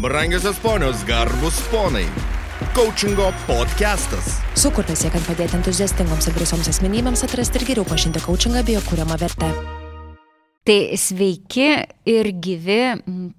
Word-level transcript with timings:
Brangiosios 0.00 0.56
ponios, 0.56 1.04
garbus 1.04 1.60
ponai. 1.68 2.06
Coachingo 2.72 3.26
podcastas. 3.44 4.38
Sukurtas 4.56 5.02
siekiant 5.02 5.26
padėti 5.28 5.58
entuziastingoms 5.58 6.24
ir 6.30 6.36
drąsioms 6.38 6.70
asmenybėms 6.72 7.24
atrasti 7.26 7.60
ir 7.60 7.66
geriau 7.68 7.84
pažinti 7.84 8.22
coachingą 8.24 8.62
bei 8.64 8.78
jo 8.78 8.80
kūriamą 8.86 9.18
vertę. 9.20 9.50
Tai 10.64 10.78
sveiki 11.04 11.68
ir 12.14 12.30
gyvi 12.32 12.78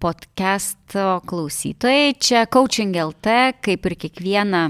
podcast'o 0.06 1.08
klausytojai. 1.26 2.14
Čia 2.22 2.46
Coaching 2.54 2.94
LT, 3.08 3.36
kaip 3.66 3.90
ir 3.90 3.98
kiekvieną 4.06 4.64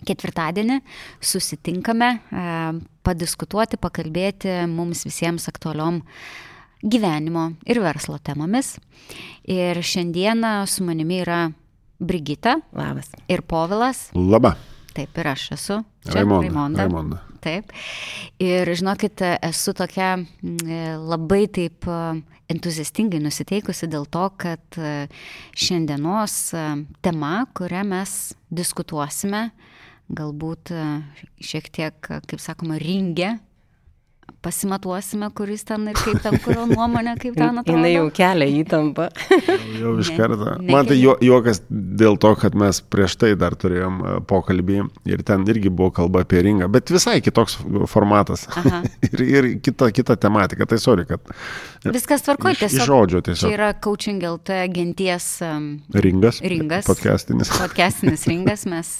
ketvirtadienį, 0.00 0.80
susitinkame 1.20 2.12
e, 2.16 2.50
padiskutuoti, 3.04 3.76
pakalbėti 3.76 4.62
mums 4.72 5.04
visiems 5.04 5.52
aktualiom 5.52 6.00
gyvenimo 6.86 7.50
ir 7.66 7.80
verslo 7.82 8.18
temomis. 8.22 8.76
Ir 9.44 9.82
šiandieną 9.82 10.66
su 10.70 10.84
manimi 10.86 11.20
yra 11.24 11.46
Brigita. 11.98 12.58
Labas. 12.76 13.10
Ir 13.28 13.42
Povilas. 13.42 14.10
Laba. 14.14 14.54
Taip, 14.96 15.18
ir 15.18 15.28
aš 15.28 15.50
esu. 15.56 15.80
Čia 16.06 16.22
Raimonda. 16.22 16.46
Raimonda. 16.46 16.82
Raimonda. 16.84 17.20
Taip. 17.44 17.72
Ir 18.42 18.68
žinokit, 18.74 19.22
esu 19.44 19.74
tokia 19.76 20.16
labai 20.98 21.44
taip 21.52 21.86
entuziastingai 22.50 23.20
nusiteikusi 23.22 23.88
dėl 23.90 24.06
to, 24.10 24.24
kad 24.40 24.78
šiandienos 25.58 26.36
tema, 27.04 27.32
kurią 27.56 27.84
mes 27.86 28.16
diskutuosime, 28.50 29.50
galbūt 30.16 30.72
šiek 31.42 31.70
tiek, 31.74 31.98
kaip 32.00 32.42
sakoma, 32.42 32.80
ringė 32.82 33.36
pasimatuosime, 34.46 35.28
kuris 35.34 35.64
ten 35.66 35.88
ir 35.90 35.98
kaip 35.98 36.20
ten, 36.22 36.36
kurio 36.44 36.66
nuomonė, 36.70 37.16
kaip 37.20 37.34
ten 37.38 37.60
atrodo. 37.62 37.82
Jis 37.82 37.96
jau 37.96 38.06
kelia 38.14 38.46
įtampą. 38.60 39.08
jau 39.80 39.94
iš 40.02 40.10
karto. 40.14 40.54
Man 40.66 40.86
tai 40.86 40.98
juokas 41.00 41.62
dėl 41.70 42.18
to, 42.22 42.32
kad 42.38 42.56
mes 42.58 42.80
prieš 42.92 43.18
tai 43.22 43.32
dar 43.38 43.56
turėjom 43.58 43.98
e, 43.98 44.14
pokalbį 44.30 44.78
ir 45.10 45.24
ten 45.26 45.46
irgi 45.50 45.72
buvo 45.72 45.90
kalba 45.98 46.22
apie 46.26 46.44
ringą, 46.46 46.70
bet 46.72 46.92
visai 46.94 47.18
kitoks 47.24 47.58
formatas 47.90 48.46
ir, 49.08 49.24
ir 49.26 49.50
kita, 49.64 49.90
kita 49.94 50.18
tematika. 50.20 50.68
Tai 50.70 50.78
sorry, 50.82 51.06
kad. 51.08 51.34
Viskas 51.86 52.24
tvarkoja, 52.26 52.60
tiesiog. 52.62 52.80
Iš 52.82 52.90
žodžio 52.90 53.22
tiesiog. 53.26 53.50
Čia 53.50 53.54
yra 53.58 53.70
coaching 53.82 54.22
LT 54.26 54.62
genties. 54.74 55.28
Ringas. 56.06 56.40
Ringas. 56.42 56.86
Podcastinis. 56.88 57.52
Podcastinis 57.58 58.26
ringas, 58.30 58.66
mes 58.70 58.92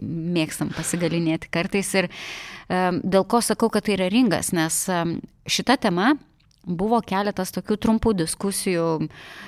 mėgstam 0.00 0.70
pasigalinėti 0.74 1.50
kartais 1.52 1.90
ir 1.98 2.10
um, 2.10 2.59
dėl 2.70 3.24
ko 3.26 3.40
sakau, 3.42 3.70
kad 3.72 3.86
tai 3.86 3.96
yra 3.96 4.10
ringas, 4.12 4.52
nes 4.54 4.84
šita 5.50 5.76
tema 5.82 6.12
buvo 6.64 7.00
keletas 7.04 7.54
tokių 7.54 7.78
trumpų 7.80 8.14
diskusijų 8.20 8.88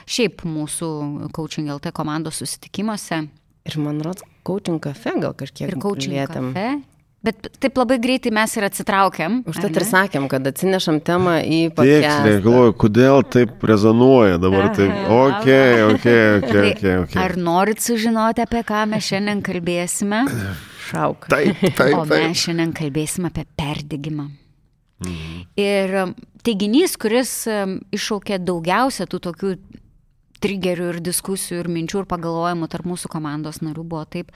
šiaip 0.08 0.46
mūsų 0.48 0.92
Coaching 1.36 1.70
LT 1.76 1.92
komandos 1.94 2.40
susitikimuose. 2.42 3.26
Ir 3.68 3.76
man 3.78 4.00
rodos, 4.02 4.24
Coaching 4.46 4.80
cafe 4.82 5.14
gal 5.22 5.36
kažkiek. 5.38 5.68
Ir 5.70 5.78
Coaching 5.82 6.16
lietėm. 6.16 6.50
cafe. 6.54 6.80
Bet 7.22 7.44
taip 7.62 7.76
labai 7.78 8.00
greitai 8.02 8.32
mes 8.34 8.50
ir 8.58 8.64
atsitraukiam. 8.66 9.36
Užtat 9.46 9.76
ir 9.78 9.84
sakėm, 9.86 10.24
kad 10.30 10.46
atsinešam 10.50 10.98
temą 11.06 11.36
į 11.46 11.60
podcastą. 11.70 12.16
Tiksliai, 12.24 12.40
galvoju, 12.42 12.74
kodėl 12.82 13.22
taip 13.30 13.62
rezonuoja 13.70 14.40
dabar. 14.42 14.72
Taip, 14.74 14.90
ok, 15.06 15.46
ok, 15.92 16.08
ok, 16.40 16.50
ok. 16.50 16.90
okay. 17.04 17.20
Ar 17.22 17.36
norit 17.38 17.84
sužinoti, 17.84 18.42
apie 18.42 18.64
ką 18.66 18.82
mes 18.90 19.06
šiandien 19.06 19.44
kalbėsime? 19.46 20.24
Šauk. 20.92 21.28
Taip, 21.32 21.58
taip, 21.60 21.76
taip. 21.80 21.96
O 21.98 22.04
mes 22.08 22.44
šiandien 22.44 22.74
kalbėsime 22.76 23.32
apie 23.32 23.46
perdėgymą. 23.58 24.28
Mhm. 25.02 25.38
Ir 25.58 25.94
um, 26.04 26.16
teiginys, 26.46 26.96
kuris 27.00 27.32
um, 27.50 27.78
iššaukė 27.94 28.38
daugiausia 28.44 29.08
tų 29.10 29.22
tokių 29.28 29.54
trigerių 30.42 30.90
ir 30.94 31.00
diskusijų 31.04 31.62
ir 31.62 31.70
minčių 31.70 32.02
ir 32.02 32.10
pagalvojimų 32.10 32.68
tarp 32.70 32.88
mūsų 32.90 33.10
komandos 33.12 33.62
narių 33.62 33.84
buvo 33.86 34.04
taip, 34.10 34.32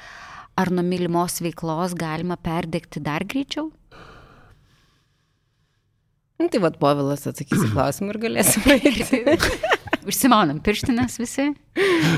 ar 0.59 0.71
nuo 0.75 0.85
mylimos 0.87 1.41
veiklos 1.45 1.97
galima 1.99 2.39
perdegti 2.39 3.03
dar 3.03 3.27
greičiau? 3.27 3.71
Nu, 6.37 6.51
tai 6.53 6.61
vad 6.61 6.77
Povilas 6.77 7.25
atsakys 7.31 7.65
į 7.65 7.73
klausimą 7.73 8.13
ir 8.13 8.21
galėsim 8.27 8.67
eiti. 8.77 9.25
Užsimaunam 10.07 10.61
pirštinės 10.65 11.19
visi. 11.19 11.51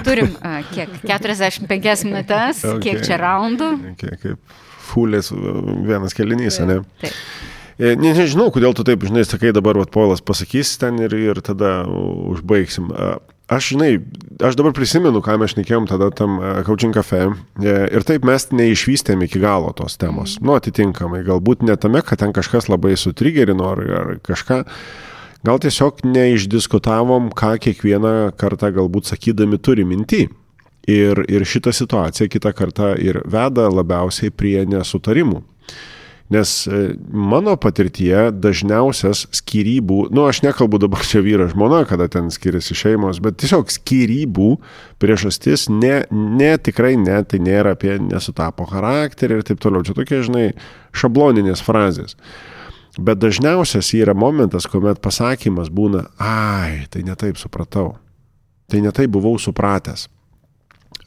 Turim 0.07 0.35
a, 0.45 0.59
kiek? 0.73 0.93
45 1.09 2.09
minutės, 2.09 2.65
okay. 2.69 2.83
kiek 2.85 3.07
čia 3.07 3.21
raundų? 3.21 3.71
Kiek 4.01 4.19
kaip 4.23 4.59
fulės 4.89 5.33
vienas 5.33 6.17
kelinys, 6.17 6.61
ne? 6.65 6.83
Taip. 7.03 7.17
E, 7.79 7.95
ne, 7.95 8.11
nežinau, 8.11 8.49
kodėl 8.55 8.75
tu 8.75 8.85
taip, 8.87 9.05
žinai, 9.07 9.23
sakai 9.29 9.53
dabar, 9.55 9.79
vat, 9.79 9.93
Poilas 9.95 10.23
pasakys 10.25 10.75
ten 10.83 10.99
ir, 11.05 11.15
ir 11.15 11.41
tada 11.47 11.81
užbaigsim. 11.87 12.91
Aš, 13.49 13.71
žinai, 13.73 13.93
aš 14.45 14.59
dabar 14.59 14.75
prisimenu, 14.77 15.23
ką 15.25 15.39
mes 15.41 15.55
šnekėjom 15.55 15.87
tada 15.89 16.11
tam 16.13 16.37
coaching 16.67 16.93
cafe 16.93 17.23
e, 17.25 17.77
ir 17.97 18.05
taip 18.05 18.27
mes 18.29 18.51
neišvystėm 18.53 19.23
iki 19.25 19.41
galo 19.41 19.71
tos 19.79 19.97
temos. 20.01 20.37
Mm. 20.37 20.49
Nu, 20.51 20.57
atitinkamai, 20.59 21.23
galbūt 21.25 21.65
ne 21.65 21.79
tame, 21.81 22.03
kad 22.05 22.21
ten 22.21 22.35
kažkas 22.37 22.69
labai 22.69 22.93
sutrigerino 23.01 23.71
ar, 23.73 23.85
ar 24.03 24.13
kažką. 24.27 24.65
Gal 25.47 25.61
tiesiog 25.63 26.03
neišdiskutavom, 26.03 27.31
ką 27.31 27.55
kiekvieną 27.63 28.33
kartą 28.39 28.73
galbūt 28.75 29.13
sakydami 29.13 29.61
turi 29.63 29.87
minti. 29.87 30.27
Ir, 30.89 31.21
ir 31.29 31.45
šitą 31.45 31.71
situaciją 31.77 32.31
kitą 32.33 32.51
kartą 32.57 32.95
ir 32.97 33.21
veda 33.29 33.69
labiausiai 33.69 34.33
prie 34.33 34.65
nesutarimų. 34.67 35.43
Nes 36.33 36.67
e, 36.69 36.81
mano 37.09 37.55
patirtyje 37.57 38.27
dažniausias 38.37 39.23
skirybų, 39.39 40.11
nu 40.13 40.27
aš 40.29 40.43
nekalbu 40.45 40.81
dabar 40.83 41.05
čia 41.09 41.23
vyras 41.25 41.55
žmona, 41.55 41.87
kada 41.89 42.09
ten 42.13 42.29
skiriasi 42.33 42.77
šeimos, 42.77 43.21
bet 43.25 43.39
tiesiog 43.41 43.73
skirybų 43.73 44.51
priežastis 45.01 45.69
ne, 45.73 46.03
ne 46.13 46.51
tikrai 46.61 46.97
ne, 47.01 47.23
tai 47.25 47.41
nėra 47.41 47.73
apie 47.77 47.97
nesutapo 48.03 48.69
charakterį 48.69 49.41
ir 49.41 49.49
taip 49.49 49.65
toliau. 49.65 49.87
Čia 49.87 49.97
tokie, 49.97 50.21
žinai, 50.27 50.47
šabloninės 50.93 51.65
frazės. 51.65 52.19
Bet 52.97 53.21
dažniausias 53.21 53.93
yra 53.95 54.15
momentas, 54.15 54.67
kuomet 54.71 55.03
pasakymas 55.05 55.69
būna, 55.71 56.07
ai, 56.19 56.87
tai 56.91 57.05
netaip 57.07 57.37
supratau. 57.39 57.97
Tai 58.69 58.81
netaip 58.85 59.13
buvau 59.13 59.37
supratęs. 59.41 60.09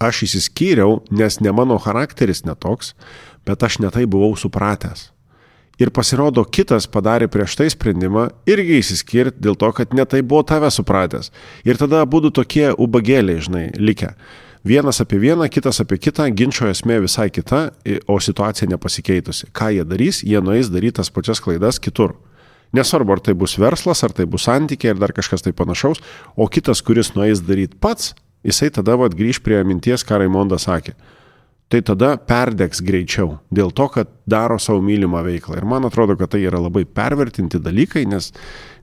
Aš 0.02 0.24
įsiskyriau, 0.26 1.02
nes 1.14 1.40
ne 1.42 1.52
mano 1.54 1.78
charakteris 1.82 2.46
netoks, 2.46 2.94
bet 3.46 3.64
aš 3.64 3.80
netai 3.84 4.08
buvau 4.10 4.34
supratęs. 4.40 5.10
Ir 5.82 5.90
pasirodo, 5.90 6.44
kitas 6.46 6.86
padarė 6.90 7.26
prieš 7.32 7.56
tai 7.58 7.68
sprendimą 7.74 8.28
irgi 8.50 8.78
įsiskirti 8.82 9.42
dėl 9.42 9.58
to, 9.58 9.72
kad 9.74 9.96
netai 9.98 10.22
buvo 10.22 10.44
tave 10.46 10.70
supratęs. 10.74 11.32
Ir 11.66 11.80
tada 11.82 12.04
būtų 12.06 12.34
tokie 12.38 12.68
ubagėliai, 12.76 13.42
žinai, 13.42 13.64
likę. 13.82 14.12
Vienas 14.64 15.02
apie 15.02 15.20
vieną, 15.20 15.50
kitas 15.50 15.82
apie 15.82 15.98
kitą, 15.98 16.28
ginčio 16.38 16.68
esmė 16.70 17.00
visai 17.02 17.32
kita, 17.34 17.72
o 18.06 18.20
situacija 18.22 18.70
nepasikeitusi. 18.70 19.50
Ką 19.50 19.72
jie 19.74 19.86
darys? 19.90 20.22
Jie 20.22 20.42
nueis 20.42 20.70
daryti 20.70 21.00
tas 21.00 21.10
pačias 21.10 21.42
klaidas 21.42 21.80
kitur. 21.82 22.14
Nesvarbu, 22.72 23.18
ar 23.18 23.24
tai 23.26 23.34
bus 23.34 23.58
verslas, 23.58 24.04
ar 24.06 24.14
tai 24.14 24.28
bus 24.30 24.46
santykiai, 24.46 24.94
ar 24.94 25.02
dar 25.02 25.16
kažkas 25.18 25.42
tai 25.42 25.52
panašaus, 25.52 26.04
o 26.38 26.46
kitas, 26.48 26.84
kuris 26.86 27.16
nueis 27.18 27.42
daryti 27.42 27.80
pats, 27.82 28.14
jisai 28.46 28.70
tada 28.70 28.96
vad 29.02 29.18
grįž 29.18 29.42
prie 29.42 29.64
minties, 29.66 30.06
ką 30.06 30.22
Raimonda 30.22 30.62
sakė 30.62 30.94
tai 31.72 31.80
tada 31.88 32.16
perdegs 32.28 32.82
greičiau 32.84 33.38
dėl 33.54 33.72
to, 33.76 33.88
kad 33.94 34.10
daro 34.30 34.58
savo 34.60 34.82
mylimą 34.84 35.22
veiklą. 35.24 35.56
Ir 35.62 35.68
man 35.70 35.88
atrodo, 35.88 36.18
kad 36.20 36.34
tai 36.34 36.44
yra 36.44 36.60
labai 36.60 36.84
pervertinti 36.84 37.62
dalykai, 37.64 38.04
nes, 38.12 38.32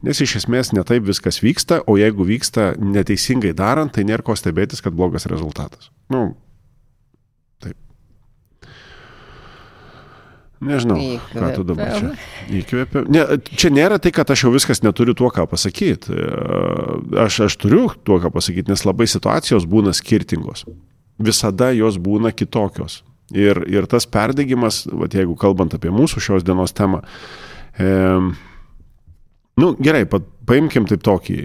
nes 0.06 0.22
iš 0.24 0.38
esmės 0.40 0.72
netaip 0.72 1.04
viskas 1.08 1.42
vyksta, 1.44 1.82
o 1.84 1.98
jeigu 2.00 2.24
vyksta 2.28 2.72
neteisingai 2.80 3.52
darant, 3.56 3.92
tai 3.92 4.06
nėra 4.08 4.24
ko 4.24 4.36
stebėtis, 4.38 4.80
kad 4.84 4.96
blogas 4.96 5.28
rezultatas. 5.28 5.90
Nu, 6.08 6.30
taip. 7.60 7.76
Nežinau, 10.64 10.96
Įkvėpiau. 10.98 11.44
ką 11.44 11.54
tu 11.54 11.68
dabar 11.68 11.92
čia 11.94 12.12
įkvėpiau. 12.62 13.06
Ne, 13.12 13.26
čia 13.52 13.68
nėra 13.70 14.00
tai, 14.02 14.10
kad 14.16 14.32
aš 14.32 14.48
jau 14.48 14.56
viskas 14.56 14.80
neturiu 14.82 15.14
tuo, 15.18 15.28
ką 15.30 15.44
pasakyti. 15.52 16.16
Aš, 17.28 17.44
aš 17.52 17.60
turiu 17.60 17.90
tuo, 18.00 18.16
ką 18.24 18.32
pasakyti, 18.34 18.72
nes 18.72 18.88
labai 18.88 19.06
situacijos 19.06 19.68
būna 19.68 19.92
skirtingos 19.94 20.64
visada 21.18 21.70
jos 21.74 21.98
būna 22.00 22.32
kitokios. 22.32 23.02
Ir, 23.34 23.60
ir 23.68 23.84
tas 23.90 24.06
perdegimas, 24.08 24.86
vat, 24.88 25.12
jeigu 25.12 25.36
kalbant 25.36 25.74
apie 25.76 25.92
mūsų 25.92 26.22
šios 26.24 26.46
dienos 26.46 26.72
temą, 26.72 27.02
e, 27.76 27.90
nu 29.60 29.68
gerai, 29.84 30.06
pa, 30.08 30.22
paimkim 30.48 30.88
taip 30.88 31.04
tokį, 31.04 31.38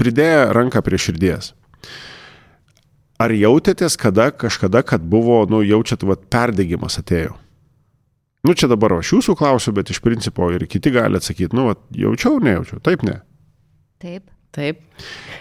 pridėję 0.00 0.48
ranką 0.56 0.80
prie 0.86 1.00
širdies. 1.00 1.52
Ar 3.20 3.30
jautėtės 3.36 3.98
kada, 4.00 4.30
kažkada, 4.32 4.82
kad 4.82 5.04
buvo, 5.04 5.44
nu 5.50 5.60
jaučiat, 5.62 6.02
vat, 6.08 6.24
perdegimas 6.32 6.96
atėjo? 6.98 7.36
Nu 8.44 8.52
čia 8.56 8.68
dabar 8.68 8.98
aš 8.98 9.14
jūsų 9.14 9.36
klausiu, 9.40 9.72
bet 9.76 9.92
iš 9.92 10.00
principo 10.04 10.50
ir 10.52 10.66
kiti 10.68 10.92
gali 10.92 11.20
atsakyti, 11.20 11.54
nu, 11.56 11.70
vat, 11.70 11.84
jaučiau, 11.96 12.40
nejaučiau, 12.44 12.80
taip 12.84 13.04
ne. 13.06 13.20
Taip. 14.02 14.26
Taip. 14.54 14.80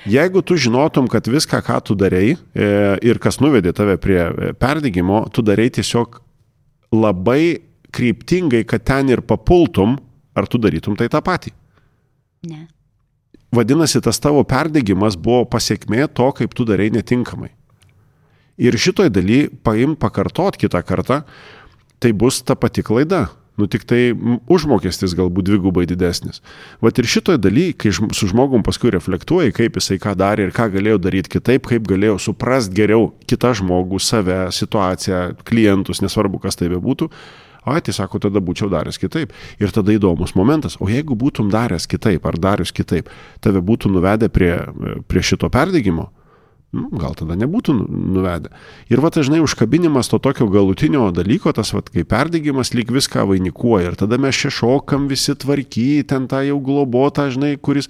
Jeigu 0.09 0.41
tu 0.41 0.57
žinotum, 0.57 1.07
kad 1.11 1.27
viską, 1.29 1.61
ką 1.63 1.79
tu 1.85 1.95
darei 1.95 2.33
e, 2.33 2.37
ir 3.05 3.19
kas 3.21 3.37
nuvedė 3.43 3.75
tave 3.77 3.99
prie 4.01 4.19
e, 4.25 4.53
perdygimo, 4.57 5.23
tu 5.33 5.45
darei 5.45 5.69
tiesiog 5.73 6.17
labai 6.93 7.61
kryptingai, 7.93 8.63
kad 8.65 8.83
ten 8.89 9.11
ir 9.13 9.21
papultum, 9.21 9.99
ar 10.33 10.49
tu 10.49 10.57
darytum 10.57 10.97
tai 10.97 11.11
tą 11.13 11.21
patį? 11.23 11.53
Ne. 12.43 12.65
vadinasi, 13.53 14.01
tas 14.03 14.17
tavo 14.19 14.41
perdegimas 14.43 15.15
buvo 15.15 15.45
pasiekmė 15.47 16.09
to, 16.11 16.25
kaip 16.35 16.55
tu 16.57 16.65
darai 16.67 16.89
netinkamai. 16.91 17.51
Ir 18.57 18.75
šitoj 18.77 19.11
daly 19.13 19.45
paim 19.65 19.95
pakartot 19.95 20.57
kitą 20.61 20.81
kartą, 20.85 21.21
tai 22.01 22.11
bus 22.11 22.41
ta 22.45 22.57
pati 22.57 22.83
klaida. 22.85 23.27
Nu 23.53 23.67
tik 23.69 23.83
tai 23.85 24.15
užmokestis 24.49 25.13
galbūt 25.13 25.45
dvigubai 25.45 25.83
didesnis. 25.85 26.41
Vat 26.81 26.97
ir 26.97 27.05
šitoje 27.05 27.37
daly, 27.37 27.67
kai 27.77 27.91
su 27.93 28.29
žmogum 28.31 28.63
paskui 28.65 28.89
reflektuoji, 28.95 29.53
kaip 29.53 29.77
jisai 29.77 29.99
ką 30.01 30.15
darė 30.17 30.47
ir 30.47 30.55
ką 30.55 30.71
galėjo 30.73 30.97
daryti 31.03 31.35
kitaip, 31.35 31.67
kaip 31.69 31.85
galėjo 31.89 32.17
suprasti 32.23 32.73
geriau 32.79 33.11
kitą 33.29 33.53
žmogų, 33.61 34.01
save, 34.01 34.39
situaciją, 34.57 35.21
klientus, 35.45 36.01
nesvarbu, 36.01 36.41
kas 36.41 36.57
tai 36.57 36.71
bebūtų, 36.73 37.11
ai, 37.69 37.77
tai 37.85 37.93
sako, 37.93 38.23
tada 38.25 38.41
būčiau 38.41 38.71
daręs 38.73 38.97
kitaip. 38.97 39.37
Ir 39.61 39.75
tada 39.75 39.93
įdomus 39.93 40.33
momentas, 40.39 40.79
o 40.81 40.89
jeigu 40.89 41.13
būtum 41.13 41.53
daręs 41.53 41.85
kitaip 41.91 42.25
ar 42.25 42.41
darius 42.41 42.73
kitaip, 42.73 43.13
tave 43.37 43.61
būtų 43.61 43.93
nuvedę 43.93 44.33
prie, 44.33 44.55
prie 45.05 45.21
šito 45.21 45.53
perdėgymo, 45.53 46.09
gal 46.73 47.13
tada 47.17 47.35
nebūtų 47.37 47.75
nu- 47.77 48.01
nuvedę. 48.17 48.49
Ir 48.89 49.01
va, 49.03 49.11
dažnai 49.13 49.41
užkabinimas 49.43 50.09
to 50.09 50.17
tokio 50.19 50.47
galutinio 50.49 51.11
dalyko, 51.13 51.53
tas 51.53 51.73
va, 51.73 51.83
kai 51.85 52.03
perdėgymas 52.03 52.73
lyg 52.73 52.89
viską 52.93 53.27
vainikuoja. 53.29 53.93
Ir 53.93 53.95
tada 53.99 54.17
mes 54.17 54.35
čia 54.35 54.49
šokam 54.49 55.07
visi 55.07 55.35
tvarky, 55.35 56.03
ten 56.07 56.27
tą 56.27 56.41
jau 56.47 56.59
globotą, 56.63 57.29
žinai, 57.29 57.55
kuris, 57.61 57.89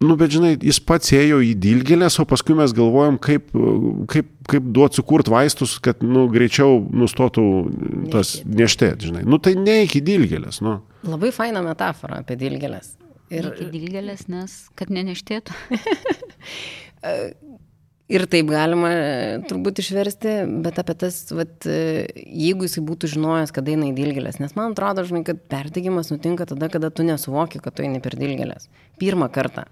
nu, 0.00 0.16
bet 0.16 0.32
žinai, 0.32 0.56
jis 0.56 0.80
pats 0.80 1.12
ėjo 1.12 1.42
į 1.44 1.52
dilgelės, 1.60 2.18
o 2.20 2.24
paskui 2.24 2.56
mes 2.56 2.72
galvojam, 2.76 3.18
kaip, 3.20 3.52
kaip, 4.08 4.32
kaip 4.48 4.72
duoti 4.72 5.00
sukurt 5.00 5.28
vaistus, 5.28 5.76
kad, 5.78 6.00
nu, 6.00 6.26
greičiau 6.32 6.80
nustotų 6.80 7.46
tas 8.12 8.38
nieštėt, 8.44 9.04
žinai. 9.10 9.26
Nu, 9.28 9.36
tai 9.38 9.52
ne 9.60 9.82
iki 9.84 10.00
dilgelės, 10.00 10.62
nu. 10.64 10.80
Labai 11.04 11.28
faina 11.32 11.60
metafora 11.64 12.22
apie 12.24 12.40
dilgelės. 12.40 12.96
Ir 13.28 13.48
dilgelės, 13.72 14.28
nes 14.30 14.68
kad 14.78 14.88
neneštėtų. 14.88 15.52
Ir 18.06 18.22
taip 18.30 18.46
galima 18.52 18.92
e, 18.94 19.06
turbūt 19.50 19.80
išversti, 19.82 20.36
bet 20.62 20.76
apie 20.78 20.94
tas, 21.00 21.24
vat, 21.34 21.66
e, 21.66 22.04
jeigu 22.14 22.68
jisai 22.68 22.84
būtų 22.86 23.10
žinojęs, 23.16 23.50
kada 23.54 23.72
eina 23.72 23.88
į 23.88 23.96
dilgelės. 23.96 24.38
Nes 24.38 24.54
man 24.54 24.76
atrodo, 24.76 25.02
žinai, 25.08 25.24
kad 25.26 25.40
perdegimas 25.50 26.12
nutinka 26.14 26.46
tada, 26.46 26.68
kada 26.70 26.92
tu 26.94 27.06
nesuvoki, 27.06 27.58
kad 27.64 27.74
tu 27.74 27.82
eini 27.82 27.98
per 28.04 28.14
dilgelės. 28.20 28.70
Pirmą 29.02 29.26
kartą. 29.34 29.66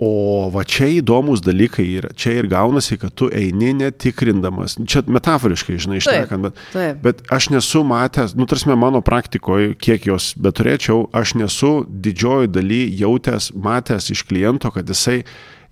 O 0.00 0.48
va 0.48 0.62
čia 0.64 0.86
įdomus 0.96 1.42
dalykai 1.44 1.84
yra. 1.98 2.14
Čia 2.16 2.38
ir 2.40 2.46
gaunasi, 2.48 2.96
kad 2.96 3.12
tu 3.12 3.28
eini 3.28 3.74
netikrindamas. 3.76 4.78
Čia 4.88 5.04
metaforiškai, 5.04 5.76
žinai, 5.84 5.98
išnekant, 6.00 6.46
bet, 6.46 6.62
taip. 6.72 7.02
bet 7.04 7.20
aš 7.28 7.50
nesu 7.52 7.84
matęs, 7.84 8.32
nu, 8.40 8.48
tarsi 8.48 8.72
mano 8.72 9.04
praktikoje, 9.04 9.74
kiek 9.76 10.08
jos 10.08 10.32
beturėčiau, 10.40 11.10
aš 11.12 11.36
nesu 11.36 11.74
didžioji 11.84 12.48
daly 12.56 12.86
jautęs, 12.96 13.52
matęs 13.52 14.08
iš 14.16 14.24
kliento, 14.24 14.72
kad 14.72 14.88
jisai 14.88 15.20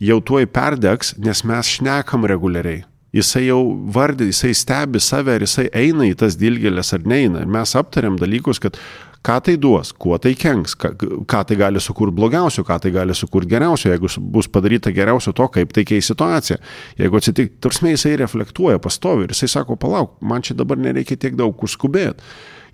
jau 0.00 0.20
tuoj 0.22 0.46
perdegs, 0.52 1.14
nes 1.18 1.44
mes 1.46 1.74
šnekam 1.78 2.26
reguliariai. 2.28 2.84
Jisai 3.14 3.46
jau 3.46 3.62
vardė, 3.88 4.26
jisai 4.28 4.52
stebi 4.52 5.00
save, 5.00 5.38
ar 5.38 5.44
jisai 5.46 5.70
eina 5.72 6.04
į 6.04 6.16
tas 6.20 6.36
dilgelės 6.36 6.92
ar 6.92 7.06
neina. 7.08 7.40
Ir 7.40 7.48
mes 7.48 7.72
aptariam 7.78 8.18
dalykus, 8.20 8.60
kad 8.60 8.76
ką 9.24 9.38
tai 9.46 9.54
duos, 9.56 9.94
kuo 9.96 10.18
tai 10.20 10.34
kenks, 10.38 10.76
ką, 10.78 10.90
ką 11.28 11.40
tai 11.48 11.56
gali 11.58 11.80
sukurti 11.80 12.14
blogiausio, 12.18 12.66
ką 12.68 12.76
tai 12.84 12.92
gali 12.92 13.16
sukurti 13.16 13.48
geriausio, 13.54 13.90
jeigu 13.94 14.12
bus 14.34 14.50
padaryta 14.52 14.92
geriausio 14.94 15.32
to, 15.32 15.48
kaip 15.56 15.72
tai 15.72 15.86
keis 15.88 16.12
situaciją. 16.12 16.60
Jeigu 17.00 17.18
atsitik, 17.18 17.56
tarsi 17.64 17.94
jisai 17.94 18.14
reflektuoja 18.20 18.78
pastovi 18.84 19.24
ir 19.24 19.34
jisai 19.34 19.50
sako, 19.56 19.80
palauk, 19.80 20.18
man 20.20 20.44
čia 20.44 20.58
dabar 20.58 20.78
nereikia 20.80 21.16
tiek 21.16 21.36
daug 21.38 21.64
užskubėti. 21.64 22.24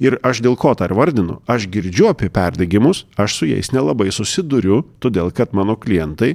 Ir 0.03 0.19
aš 0.27 0.43
dėl 0.43 0.59
ko 0.59 0.75
tą 0.75 0.89
ir 0.91 0.97
vardinu, 0.99 1.39
aš 1.47 1.69
girdžiu 1.71 2.11
apie 2.11 2.27
perdegimus, 2.35 3.05
aš 3.15 3.39
su 3.39 3.47
jais 3.47 3.71
nelabai 3.71 4.11
susiduriu, 4.11 4.83
todėl 4.99 5.31
kad 5.31 5.55
mano 5.55 5.79
klientai, 5.79 6.35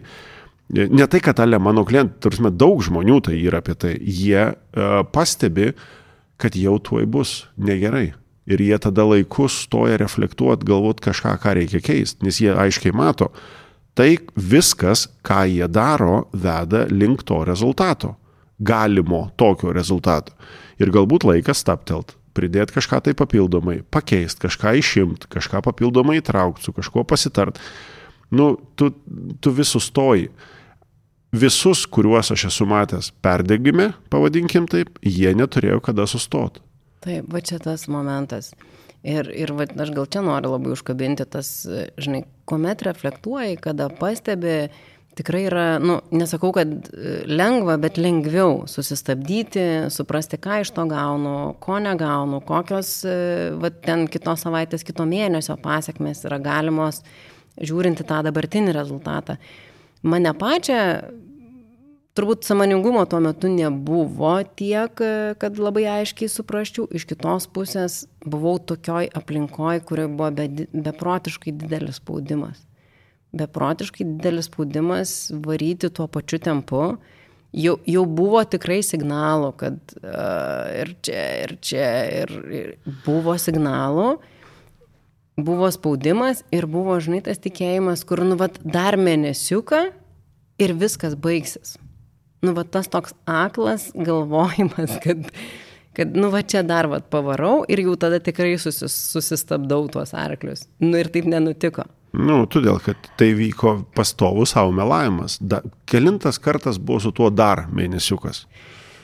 ne 0.69 1.07
tai, 1.09 1.21
kad 1.23 1.39
ale 1.39 1.59
mano 1.59 1.85
klientai, 1.87 2.19
tarsi 2.23 2.51
daug 2.53 2.81
žmonių 2.85 3.19
tai 3.25 3.39
yra 3.41 3.63
apie 3.63 3.75
tai, 3.79 3.95
jie 3.99 4.49
uh, 4.51 5.01
pastebi, 5.13 5.73
kad 6.39 6.55
jau 6.55 6.77
tuoj 6.79 7.07
bus 7.09 7.33
negerai. 7.57 8.13
Ir 8.49 8.61
jie 8.63 8.77
tada 8.81 9.05
laikus 9.05 9.59
stoja 9.65 9.99
reflektuoti, 10.01 10.65
galvoti 10.65 11.05
kažką, 11.09 11.35
ką 11.41 11.55
reikia 11.57 11.81
keisti, 11.85 12.25
nes 12.25 12.39
jie 12.41 12.49
aiškiai 12.55 12.95
mato, 12.97 13.29
tai 13.93 14.15
viskas, 14.33 15.05
ką 15.25 15.43
jie 15.51 15.67
daro, 15.69 16.23
veda 16.33 16.87
link 16.89 17.25
to 17.27 17.43
rezultato. 17.45 18.15
Galimo 18.59 19.29
tokio 19.39 19.73
rezultato. 19.75 20.33
Ir 20.81 20.89
galbūt 20.91 21.27
laikas 21.27 21.61
staptelt, 21.61 22.15
pridėti 22.35 22.75
kažką 22.77 23.01
tai 23.05 23.13
papildomai, 23.17 23.81
pakeisti, 23.91 24.47
kažką 24.47 24.73
išimti, 24.79 25.29
kažką 25.31 25.61
papildomai 25.67 26.19
įtraukti, 26.19 26.65
su 26.65 26.73
kažkuo 26.75 27.05
pasitart. 27.07 27.59
Nu, 28.31 28.53
tu, 28.79 28.91
tu 29.41 29.53
visus 29.55 29.89
stoji. 29.89 30.29
Visus, 31.31 31.85
kuriuos 31.85 32.31
aš 32.33 32.47
esu 32.49 32.65
matęs 32.65 33.11
perdegime, 33.21 33.91
pavadinkim 34.09 34.65
taip, 34.69 34.95
jie 35.05 35.29
neturėjo 35.37 35.77
kada 35.85 36.07
sustoti. 36.09 36.63
Taip, 37.05 37.29
va 37.31 37.41
čia 37.45 37.59
tas 37.61 37.85
momentas. 37.91 38.51
Ir, 39.05 39.29
ir 39.31 39.53
va, 39.55 39.67
aš 39.69 39.93
gal 39.95 40.09
čia 40.11 40.23
noriu 40.25 40.55
labai 40.55 40.73
užkabinti 40.73 41.27
tas, 41.29 41.51
žinai, 42.01 42.25
kuomet 42.49 42.81
reflektuoji, 42.83 43.59
kada 43.61 43.87
pastebi, 44.01 44.71
tikrai 45.19 45.45
yra, 45.47 45.67
nu, 45.79 45.99
nesakau, 46.11 46.49
kad 46.55 46.89
lengva, 47.29 47.77
bet 47.79 48.01
lengviau 48.01 48.65
susistabdyti, 48.67 49.63
suprasti, 49.93 50.41
ką 50.41 50.59
iš 50.65 50.73
to 50.75 50.83
gaunu, 50.89 51.37
ko 51.63 51.77
negaunu, 51.83 52.41
kokios, 52.49 52.97
va, 53.61 53.71
ten 53.85 54.09
kitos 54.11 54.43
savaitės, 54.47 54.83
kito 54.87 55.07
mėnesio 55.07 55.55
pasiekmes 55.61 56.25
yra 56.27 56.41
galimos, 56.43 57.03
žiūrinti 57.59 58.03
tą 58.07 58.23
dabartinį 58.25 58.75
rezultatą. 58.75 59.37
Mane 60.03 60.31
pačią 60.37 60.79
turbūt 62.19 62.47
samoningumo 62.47 63.05
tuo 63.07 63.19
metu 63.23 63.49
nebuvo 63.51 64.33
tiek, 64.59 65.01
kad 65.39 65.59
labai 65.59 65.85
aiškiai 65.99 66.31
suprasčiau. 66.31 66.87
Iš 66.91 67.05
kitos 67.09 67.47
pusės 67.51 68.01
buvau 68.25 68.57
tokioj 68.59 69.11
aplinkoj, 69.15 69.83
kurioje 69.87 70.11
buvo 70.15 70.31
be, 70.35 70.47
beprotiškai 70.73 71.55
didelis 71.61 72.01
spaudimas. 72.01 72.65
Beprotiškai 73.39 74.07
didelis 74.15 74.49
spaudimas 74.49 75.15
varyti 75.45 75.91
tuo 75.93 76.09
pačiu 76.11 76.41
tempu. 76.43 76.83
Jau, 77.55 77.79
jau 77.89 78.03
buvo 78.05 78.41
tikrai 78.45 78.83
signalų, 78.85 79.53
kad 79.57 79.77
uh, 80.03 80.67
ir 80.83 80.91
čia, 81.01 81.23
ir 81.45 81.55
čia, 81.65 81.87
ir, 82.19 82.33
ir 82.53 82.67
buvo 83.07 83.33
signalų, 83.41 84.19
buvo 85.45 85.69
spaudimas 85.73 86.43
ir 86.55 86.69
buvo, 86.69 86.97
žinai, 87.01 87.21
tas 87.25 87.41
tikėjimas, 87.41 88.05
kur, 88.07 88.23
nu, 88.27 88.39
vat, 88.39 88.57
dar 88.63 88.99
mėnesiuką 88.99 89.85
ir 90.59 90.75
viskas 90.79 91.15
baigsis 91.19 91.77
nu, 92.41 92.53
va 92.55 92.63
tas 92.63 92.87
toks 92.87 93.13
aklas 93.25 93.89
galvojimas, 93.95 94.97
kad, 95.03 95.29
kad, 95.95 96.15
nu, 96.15 96.31
va 96.33 96.41
čia 96.41 96.63
dar, 96.63 96.89
va, 96.91 97.01
pavarau 97.01 97.63
ir 97.71 97.83
jau 97.83 97.95
tada 97.99 98.21
tikrai 98.23 98.55
susis, 98.61 98.95
susistabdau 99.13 99.87
tuos 99.91 100.13
arklius. 100.17 100.67
Nu, 100.83 100.95
ir 100.99 101.11
taip 101.13 101.29
nenutiko. 101.29 101.87
Nu, 102.09 102.41
todėl, 102.49 102.79
kad 102.81 103.11
tai 103.19 103.33
vyko 103.37 103.75
pastovų 103.93 104.47
savo 104.49 104.73
melavimas. 104.73 105.37
Da, 105.41 105.61
kelintas 105.89 106.41
kartas 106.41 106.79
buvo 106.81 107.03
su 107.03 107.11
tuo 107.13 107.29
dar 107.29 107.67
mėnesiukas. 107.69 108.47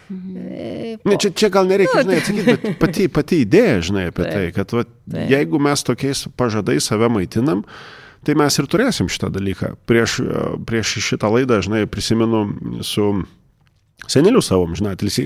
Mhm. 0.10 1.02
Ne, 1.06 1.18
čia, 1.18 1.32
čia 1.34 1.50
gal 1.54 1.68
nereikia, 1.70 2.04
žinai, 2.06 2.20
atsakyti, 2.22 2.46
bet 2.46 2.80
pati, 2.82 3.08
pati 3.10 3.42
idėja, 3.46 3.78
žinai, 3.90 4.08
apie 4.12 4.26
tai, 4.28 4.44
kad 4.54 4.74
va, 4.76 4.84
jeigu 5.32 5.62
mes 5.62 5.86
tokiais 5.88 6.26
pažadais 6.38 6.86
save 6.86 7.10
maitinam, 7.10 7.64
tai 8.26 8.36
mes 8.38 8.60
ir 8.62 8.70
turėsim 8.70 9.10
šitą 9.12 9.32
dalyką. 9.34 9.74
Prieš, 9.90 10.20
prieš 10.70 10.98
šitą 11.08 11.32
laidą, 11.34 11.62
žinai, 11.66 11.86
prisimenu 11.90 12.46
su 12.86 13.08
seneliu 14.12 14.44
savom, 14.46 14.76
žinai, 14.78 14.94
atilsi, 14.98 15.26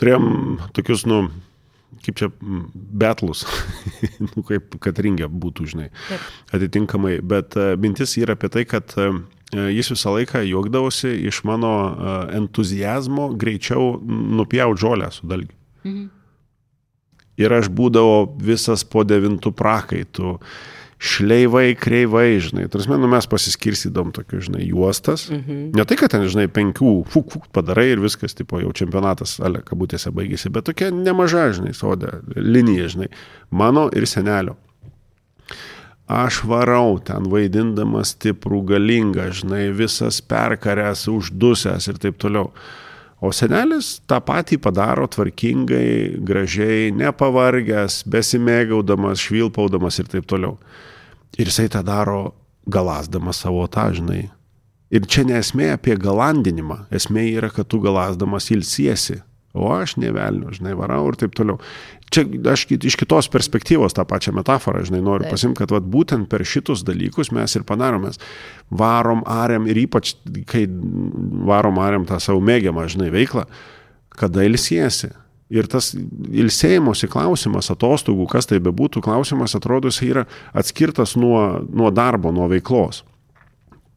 turėjom 0.00 0.26
tokius, 0.74 1.06
nu, 1.06 1.28
kaip 2.02 2.18
čia, 2.18 2.30
betlus, 2.74 3.44
nu, 4.32 4.42
kaip 4.46 4.78
kad 4.82 4.98
ringė 5.02 5.30
būtų, 5.30 5.70
žinai, 5.70 5.88
atitinkamai, 6.56 7.18
bet 7.22 7.58
mintis 7.82 8.16
yra 8.18 8.34
apie 8.38 8.50
tai, 8.52 8.66
kad 8.68 8.94
jis 9.54 9.92
visą 9.94 10.16
laiką 10.16 10.42
juokdavosi 10.42 11.12
iš 11.28 11.42
mano 11.46 11.72
entuzijazmo 12.34 13.28
greičiau 13.38 14.00
nupjauti 14.06 14.80
žolę 14.82 15.10
su 15.14 15.26
dalgiu. 15.26 15.54
Mhm. 15.84 16.06
Ir 17.36 17.52
aš 17.52 17.68
būdavo 17.68 18.38
visas 18.40 18.82
po 18.88 19.04
devintų 19.04 19.52
prakaitų 19.52 20.38
šleivai, 20.96 21.74
kreivai, 21.76 22.38
žinai. 22.40 22.64
Tarsi, 22.72 22.88
nu, 22.88 23.08
mes 23.12 23.28
pasiskirstydom 23.28 24.14
tokius, 24.16 24.46
žinai, 24.48 24.64
juostas. 24.64 25.26
Mhm. 25.30 25.70
Ne 25.76 25.84
tai, 25.84 25.98
kad 26.00 26.14
ten, 26.14 26.24
žinai, 26.32 26.46
penkių, 26.48 26.94
fuk, 27.12 27.28
fuk, 27.34 27.48
padarai 27.54 27.90
ir 27.92 28.02
viskas, 28.02 28.34
tipo, 28.36 28.60
jau 28.62 28.72
čempionatas, 28.76 29.36
ale, 29.44 29.60
kabutėse 29.66 30.12
baigėsi, 30.16 30.50
bet 30.54 30.68
tokia 30.70 30.88
nemaža, 30.94 31.50
žinai, 31.58 31.74
sodė, 31.76 32.16
linija, 32.36 32.88
žinai, 32.96 33.10
mano 33.52 33.90
ir 33.92 34.08
senelio. 34.08 34.56
Aš 36.06 36.44
varau 36.46 37.00
ten 37.02 37.26
vaidindamas 37.30 38.14
stiprų, 38.14 38.62
galingą, 38.70 39.30
žinai, 39.34 39.64
visas 39.74 40.20
perkaręs, 40.22 41.08
uždusęs 41.10 41.88
ir 41.90 41.98
taip 42.02 42.20
toliau. 42.22 42.52
O 43.18 43.32
senelis 43.34 43.96
tą 44.06 44.20
patį 44.22 44.60
padaro 44.62 45.08
tvarkingai, 45.10 46.20
gražiai, 46.22 46.92
nepavargęs, 46.94 48.04
besimėgaudamas, 48.12 49.24
švilpaudamas 49.24 49.98
ir 50.02 50.12
taip 50.12 50.30
toliau. 50.30 50.60
Ir 51.40 51.50
jisai 51.50 51.66
tą 51.72 51.82
daro 51.82 52.36
galasdamas 52.70 53.42
savo 53.42 53.66
tą, 53.72 53.88
žinai, 53.96 54.28
Ir 54.86 55.06
čia 55.10 55.24
nesmė 55.26 55.72
apie 55.74 55.96
galandinimą, 55.98 56.84
esmė 56.94 57.24
yra, 57.34 57.50
kad 57.50 57.66
tu 57.66 57.80
galasdamas 57.82 58.46
ilsiesi, 58.54 59.18
o 59.56 59.72
aš 59.74 59.96
nevelniu, 59.98 60.52
žinai, 60.54 60.76
varau 60.78 61.08
ir 61.10 61.18
taip 61.18 61.34
toliau. 61.34 61.58
Čia 62.12 62.22
aš 62.52 62.64
iš 62.70 62.94
kitos 63.00 63.26
perspektyvos 63.32 63.96
tą 63.96 64.04
pačią 64.06 64.32
metaforą, 64.36 64.84
žinai, 64.86 65.02
noriu 65.04 65.26
pasimti, 65.30 65.58
kad 65.58 65.72
vat, 65.74 65.86
būtent 65.90 66.28
per 66.30 66.44
šitus 66.46 66.84
dalykus 66.86 67.32
mes 67.34 67.56
ir 67.58 67.64
padaromės. 67.66 68.20
Varom, 68.70 69.24
ariam 69.26 69.66
ir 69.66 69.80
ypač, 69.82 70.14
kai 70.46 70.64
varom, 71.50 71.80
ariam 71.82 72.06
tą 72.06 72.20
savo 72.22 72.42
mėgiamą, 72.46 72.86
žinai, 72.92 73.10
veiklą, 73.14 73.46
kada 74.14 74.46
ilsiesi. 74.46 75.10
Ir 75.50 75.68
tas 75.70 75.92
ilsėjimosi 75.94 77.06
klausimas, 77.10 77.68
atostogų, 77.70 78.24
kas 78.30 78.48
tai 78.50 78.58
bebūtų, 78.62 79.02
klausimas 79.02 79.54
atrodo, 79.58 79.90
jis 79.90 80.00
yra 80.06 80.24
atskirtas 80.54 81.14
nuo, 81.18 81.60
nuo 81.70 81.92
darbo, 81.94 82.32
nuo 82.34 82.48
veiklos 82.50 83.04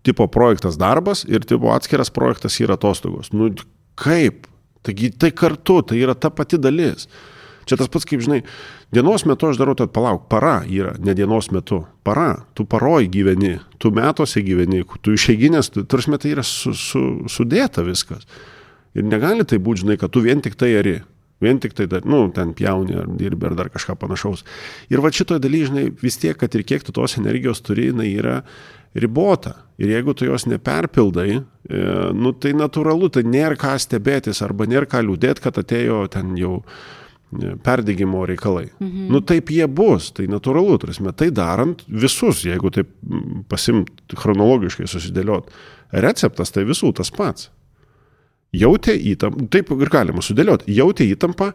tipo 0.03 0.27
projektas 0.27 0.77
darbas 0.77 1.25
ir 1.27 1.43
tipo 1.45 1.73
atskiras 1.73 2.09
projektas 2.09 2.59
yra 2.63 2.77
atostogos. 2.79 3.33
Nu 3.33 3.51
kaip? 3.99 4.47
Taigi 4.83 5.11
tai 5.11 5.31
kartu, 5.35 5.81
tai 5.83 5.99
yra 5.99 6.15
ta 6.15 6.31
pati 6.31 6.57
dalis. 6.57 7.07
Čia 7.69 7.77
tas 7.77 7.91
pats, 7.91 8.07
kaip 8.09 8.23
žinai, 8.25 8.39
dienos 8.95 9.27
metu 9.29 9.49
aš 9.49 9.59
darau, 9.61 9.75
tad 9.77 9.93
palauk, 9.93 10.25
para 10.31 10.63
yra, 10.65 10.95
ne 10.97 11.13
dienos 11.17 11.51
metu. 11.53 11.83
Para, 12.07 12.31
tu 12.57 12.65
paroj 12.65 13.05
gyveni, 13.13 13.59
tu 13.77 13.93
metuose 13.93 14.41
gyveni, 14.45 14.81
tu 15.05 15.13
išeiginės, 15.13 15.69
tarsi 15.85 16.17
tai 16.17 16.33
yra 16.33 16.45
su, 16.47 16.73
su, 16.73 17.03
sudėta 17.29 17.85
viskas. 17.85 18.25
Ir 18.97 19.05
negali 19.05 19.45
tai 19.45 19.61
būti, 19.61 19.83
žinai, 19.83 19.99
kad 20.01 20.11
tu 20.13 20.25
vien 20.25 20.41
tik 20.41 20.57
tai 20.57 20.73
eri. 20.79 20.97
Vien 21.39 21.59
tik 21.61 21.71
tai, 21.77 21.85
dar, 21.88 22.03
nu, 22.03 22.25
ten 22.35 22.51
pjauni 22.57 22.97
ar 22.99 23.07
dirbi 23.15 23.47
ar 23.47 23.55
dar 23.55 23.69
kažką 23.71 23.95
panašaus. 24.01 24.43
Ir 24.91 24.99
va 24.99 25.11
šitoje 25.13 25.39
dalyje, 25.45 25.69
žinai, 25.69 25.85
vis 26.01 26.19
tiek, 26.19 26.35
kad 26.35 26.55
ir 26.57 26.65
kiek 26.67 26.83
tu 26.83 26.91
tos 26.95 27.15
energijos 27.21 27.61
turi, 27.63 27.88
jinai 27.93 28.09
yra 28.11 28.41
ribota. 28.99 29.55
Ir 29.79 29.93
jeigu 29.93 30.15
tu 30.17 30.27
jos 30.27 30.49
neperpildai, 30.51 31.38
e, 31.39 31.83
nu, 32.17 32.33
tai 32.35 32.51
natūralu, 32.57 33.07
tai 33.15 33.23
nėra 33.23 33.55
ką 33.59 33.77
stebėtis 33.79 34.43
arba 34.43 34.67
nėra 34.67 34.89
ką 34.89 35.05
liūdėti, 35.07 35.45
kad 35.45 35.61
atėjo 35.61 36.01
ten 36.11 36.35
jau 36.39 36.59
perdėgymo 37.31 38.24
reikalai. 38.25 38.69
Mhm. 38.79 39.09
Nu 39.13 39.21
taip 39.21 39.51
jie 39.53 39.67
bus, 39.67 40.12
tai 40.12 40.27
natūralu, 40.31 40.79
turėsime 40.81 41.13
tai 41.13 41.29
darant 41.29 41.83
visus, 41.88 42.43
jeigu 42.45 42.71
taip 42.74 42.89
pasimt 43.50 43.89
chronologiškai 44.15 44.88
susidėliot. 44.89 45.50
Receptas 45.91 46.51
tai 46.51 46.65
visų 46.69 46.93
tas 46.98 47.12
pats. 47.13 47.50
Jautė 48.50 48.95
įtampą, 48.98 49.45
taip 49.53 49.69
ir 49.75 49.91
galima 49.93 50.24
sudėlioti, 50.25 50.71
jautė 50.74 51.05
įtampą, 51.13 51.51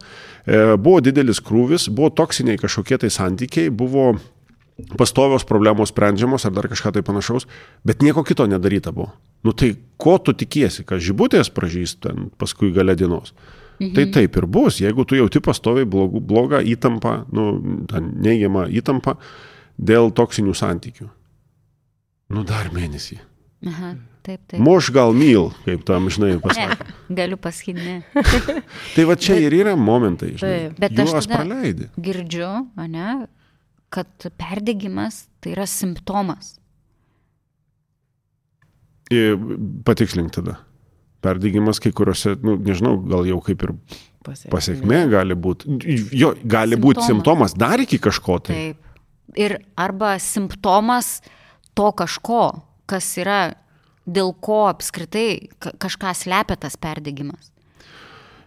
e, 0.47 0.77
buvo 0.79 1.01
didelis 1.03 1.41
krūvis, 1.43 1.89
buvo 1.91 2.07
toksiniai 2.15 2.55
kažkokie 2.55 3.01
tai 3.03 3.09
santykiai, 3.11 3.67
buvo 3.67 4.13
pastovios 4.97 5.43
problemos 5.43 5.91
sprendžiamos 5.91 6.45
ar 6.45 6.53
dar 6.55 6.67
kažką 6.71 6.93
tai 6.95 7.03
panašaus, 7.03 7.47
bet 7.83 8.01
nieko 8.01 8.23
kito 8.23 8.47
nedaryta 8.47 8.91
buvo. 8.95 9.11
Nu 9.43 9.51
tai 9.51 9.75
ko 9.97 10.17
tu 10.17 10.33
tikiesi, 10.33 10.85
kad 10.87 11.03
žibutės 11.03 11.51
pražys 11.51 11.97
ten 11.99 12.29
paskui 12.39 12.71
gale 12.75 12.95
dienos? 12.95 13.35
Tai 13.75 13.87
mhm. 13.87 13.93
Tai 13.97 14.05
taip 14.15 14.39
ir 14.39 14.47
bus, 14.47 14.79
jeigu 14.79 15.05
tu 15.07 15.17
jauti 15.19 15.41
pastoviai 15.43 15.87
blogų, 15.89 16.21
blogą 16.23 16.61
įtampą, 16.63 17.15
nu, 17.35 17.51
neigiamą 17.91 18.69
įtampą 18.71 19.17
dėl 19.75 20.13
toksinių 20.15 20.55
santykių. 20.55 21.07
Nu 22.35 22.43
dar 22.47 22.71
mėnesį. 22.73 23.19
Aha. 23.67 23.95
Taip, 24.25 24.41
taip. 24.49 24.57
Muš 24.63 24.89
gal 24.89 25.13
myl, 25.13 25.51
kaip 25.67 25.83
tam, 25.85 26.07
žinai, 26.09 26.33
pasakė. 26.45 26.87
Galiu 27.13 27.37
pasakyti, 27.37 27.83
ne. 27.83 28.23
tai 28.95 29.05
va 29.05 29.17
čia 29.21 29.35
bet, 29.35 29.45
ir 29.45 29.57
yra 29.59 29.75
momentai, 29.77 30.31
žinai. 30.39 30.71
Taip. 30.71 30.79
Bet 30.81 31.01
aš 31.03 31.29
praleidžiu. 31.29 31.89
Girdžiu, 32.07 32.49
ne, 32.89 33.09
kad 33.93 34.29
perdegimas 34.41 35.25
tai 35.43 35.53
yra 35.53 35.67
simptomas. 35.69 36.55
Patikslink 39.85 40.33
tada. 40.33 40.57
Perdegimas 41.25 41.81
kai 41.83 41.91
kuriuose, 41.95 42.35
nu, 42.45 42.55
nežinau, 42.61 42.95
gal 43.09 43.25
jau 43.27 43.41
kaip 43.45 43.65
ir 43.65 43.73
pasiekmė, 44.25 44.53
pasiekmė 44.53 45.01
gali 45.13 45.37
būti. 45.47 45.77
Jo, 46.15 46.33
gali 46.45 46.79
būti 46.79 47.05
simptomas 47.07 47.57
dar 47.57 47.81
iki 47.81 47.99
kažko 48.01 48.39
tai. 48.45 48.57
Taip. 48.59 48.81
Ir 49.35 49.57
arba 49.81 50.15
simptomas 50.21 51.19
to 51.75 51.89
kažko, 51.97 52.43
kas 52.87 53.09
yra 53.19 53.41
dėl 54.05 54.31
ko 54.37 54.65
apskritai 54.69 55.49
kažką 55.59 56.13
slepia 56.15 56.57
tas 56.61 56.77
perdegimas. 56.77 57.49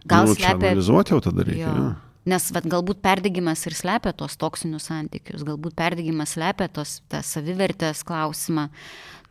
Gal 0.09 0.29
nu, 0.29 0.37
slepia. 0.39 0.73
Analizuoti 0.73 1.15
jau 1.15 1.23
tada 1.25 1.45
reikia. 1.47 1.73
Jo. 1.75 1.89
Nes 2.29 2.49
vat, 2.53 2.67
galbūt 2.69 3.01
perdegimas 3.05 3.63
ir 3.69 3.75
slepia 3.77 4.13
tos 4.17 4.37
toksinius 4.41 4.89
santykius, 4.91 5.45
galbūt 5.49 5.77
perdegimas 5.79 6.35
slepia 6.37 6.69
tos, 6.73 6.99
tą 7.09 7.23
savivertės 7.25 8.03
klausimą, 8.07 8.69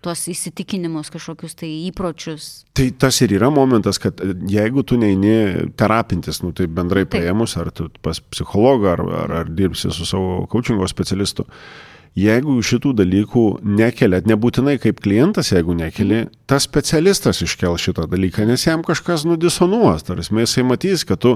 tuos 0.07 0.23
įsitikinimus, 0.31 1.11
kažkokius 1.11 1.57
tai 1.59 1.69
įpročius. 1.89 2.47
Tai 2.77 2.87
tas 3.01 3.19
ir 3.25 3.35
yra 3.35 3.51
momentas, 3.51 3.99
kad 3.99 4.21
jeigu 4.47 4.85
tu 4.87 4.99
neini 5.01 5.67
terapintis, 5.79 6.39
nu 6.45 6.53
tai 6.55 6.69
bendrai 6.71 7.03
paėmus, 7.09 7.57
ar 7.59 7.73
tu 7.75 7.89
pas 8.05 8.21
psichologą, 8.31 8.95
ar, 8.95 9.05
ar, 9.25 9.35
ar 9.41 9.51
dirbsi 9.51 9.91
su 9.91 10.07
savo 10.07 10.45
coachingo 10.51 10.87
specialistu, 10.87 11.43
uh, 11.43 11.87
jeigu 12.17 12.55
šitų 12.63 12.93
dalykų 12.97 13.43
nekeliat, 13.77 14.27
nebūtinai 14.29 14.77
kaip 14.81 15.01
klientas, 15.03 15.51
jeigu 15.53 15.75
nekeli, 15.77 16.25
tas 16.49 16.65
specialistas 16.67 17.41
iškel 17.43 17.77
šitą 17.81 18.07
dalyką, 18.09 18.45
nes 18.47 18.63
jam 18.67 18.83
kažkas 18.85 19.25
nudisonuos, 19.27 20.05
tarsi 20.07 20.33
jisai 20.37 20.65
matys, 20.67 21.03
kad 21.07 21.21
tu, 21.23 21.35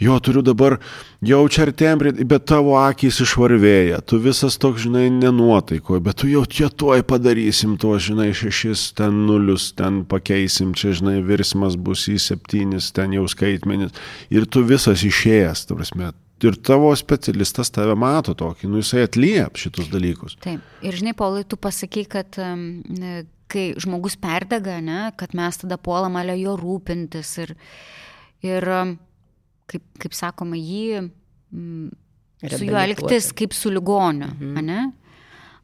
jo 0.00 0.18
turiu 0.20 0.42
dabar 0.46 0.78
jaučia 1.26 1.66
artėm, 1.66 2.02
bet 2.26 2.46
tavo 2.48 2.76
akys 2.80 3.20
išvarvėja, 3.24 4.02
tu 4.06 4.20
visas 4.22 4.58
toks, 4.60 4.86
žinai, 4.86 5.06
nenuotaikoje, 5.14 6.02
bet 6.04 6.22
tu 6.22 6.30
jau 6.32 6.44
čia 6.46 6.70
tuoj 6.72 7.04
padarysim 7.06 7.78
tuos, 7.80 8.04
žinai, 8.08 8.32
šešis 8.36 8.90
ten 8.98 9.24
nulius, 9.28 9.70
ten 9.76 10.04
pakeisim, 10.08 10.74
čia, 10.76 10.94
žinai, 10.96 11.18
virsmas 11.26 11.78
bus 11.78 12.08
į 12.12 12.18
septynis, 12.22 12.92
ten 12.96 13.16
jau 13.16 13.26
skaitmenis, 13.30 13.96
ir 14.32 14.48
tu 14.48 14.64
visas 14.66 15.06
išėjęs, 15.06 15.68
tarsi 15.70 16.06
ir 16.44 16.58
tavo 16.60 16.90
specialistas 16.98 17.70
tave 17.72 17.94
mato 17.98 18.34
tokį, 18.36 18.68
nu 18.68 18.82
jisai 18.82 19.06
atliep 19.06 19.56
šitus 19.60 19.88
dalykus. 19.92 20.36
Taip. 20.44 20.64
Ir 20.84 20.98
žinai, 20.98 21.14
Paulai, 21.16 21.46
tu 21.48 21.56
pasakai, 21.56 22.04
kad 22.12 22.36
kai 23.50 23.66
žmogus 23.80 24.18
perdega, 24.20 24.80
ne, 24.84 25.10
kad 25.18 25.34
mes 25.38 25.60
tada 25.62 25.78
puolam 25.80 26.18
alio 26.18 26.36
jo 26.38 26.56
rūpintis 26.60 27.32
ir, 27.44 27.54
ir 28.44 28.66
kaip, 29.70 29.84
kaip 30.02 30.16
sakoma, 30.16 30.58
jį 30.58 31.06
mm, 31.06 31.86
su 32.52 32.66
juo 32.66 32.80
elgtis 32.80 33.30
kaip 33.36 33.54
su 33.56 33.72
ligoniu, 33.72 34.32
mhm. 34.34 34.66
ne? 34.66 34.80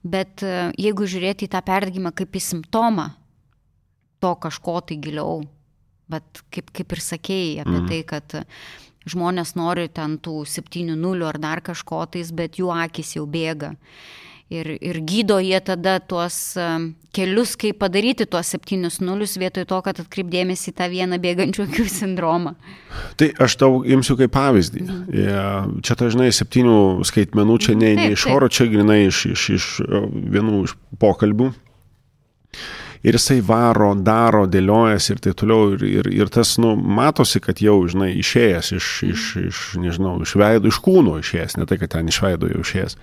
Bet 0.03 0.43
uh, 0.43 0.73
jeigu 0.75 1.07
žiūrėti 1.07 1.47
į 1.47 1.53
tą 1.53 1.61
perdegimą 1.63 2.11
kaip 2.19 2.35
į 2.35 2.43
simptomą 2.43 3.13
to 4.23 4.33
kažko 4.43 4.81
tai 4.87 4.97
giliau, 5.03 5.43
bet 6.11 6.43
kaip, 6.55 6.73
kaip 6.75 6.95
ir 6.95 7.03
sakėjai 7.03 7.53
apie 7.63 7.77
mhm. 7.77 7.91
tai, 7.91 8.01
kad 8.07 8.37
žmonės 9.09 9.55
nori 9.59 9.89
ten 9.93 10.19
tų 10.23 10.43
7-0 10.49 11.29
ar 11.29 11.39
dar 11.43 11.63
kažko 11.65 12.05
tais, 12.13 12.33
bet 12.35 12.61
jų 12.61 12.73
akis 12.75 13.17
jau 13.17 13.27
bėga. 13.27 13.75
Ir, 14.53 14.69
ir 14.85 14.99
gydo 15.09 15.39
jie 15.41 15.57
tada 15.65 15.95
tuos 16.05 16.35
um, 16.61 16.91
kelius, 17.17 17.55
kaip 17.57 17.79
padaryti 17.81 18.27
tuos 18.29 18.51
7-0 18.53 19.29
vietoj 19.41 19.65
to, 19.71 19.79
kad 19.87 20.03
atkreipdėmėsi 20.03 20.75
tą 20.77 20.91
vieną 20.93 21.17
bėgančių 21.23 21.65
akių 21.65 21.87
sindromą. 21.99 22.53
Tai 23.17 23.31
aš 23.47 23.57
tau 23.63 23.81
imsiu 23.89 24.19
kaip 24.21 24.35
pavyzdį. 24.37 24.85
Mhm. 24.85 25.81
Čia 25.81 25.97
dažnai 26.05 26.29
septynių 26.37 26.77
skaitmenų, 27.09 27.59
čia 27.65 27.79
ne, 27.81 27.95
ne 27.97 28.11
iš 28.13 28.29
oro, 28.29 28.51
čia 28.53 28.69
grinai 28.69 29.07
iš, 29.07 29.25
iš, 29.33 29.49
iš 29.57 29.71
vienų 30.37 30.67
iš 30.69 30.77
pokalbių 31.01 31.53
ir 33.03 33.19
jisai 33.19 33.41
varo, 33.45 33.93
daro, 33.99 34.45
dėliojasi 34.51 35.15
ir 35.15 35.21
taip 35.25 35.39
toliau. 35.43 35.75
Ir, 35.75 35.85
ir, 35.89 36.09
ir 36.23 36.33
tas, 36.33 36.55
nu, 36.63 36.75
matosi, 36.77 37.43
kad 37.43 37.63
jau, 37.63 37.81
žinai, 37.91 38.13
išėjęs 38.23 38.73
iš, 38.79 38.91
iš, 39.11 39.29
iš 39.49 39.63
nežinau, 39.83 40.17
iš 40.23 40.37
veido, 40.39 40.71
iš 40.71 40.81
kūno 40.85 41.19
išėjęs, 41.23 41.59
ne 41.59 41.69
tai, 41.69 41.81
kad 41.83 41.97
ten 41.97 42.11
iš 42.13 42.23
veido 42.25 42.51
jau 42.51 42.63
išėjęs. 42.63 42.99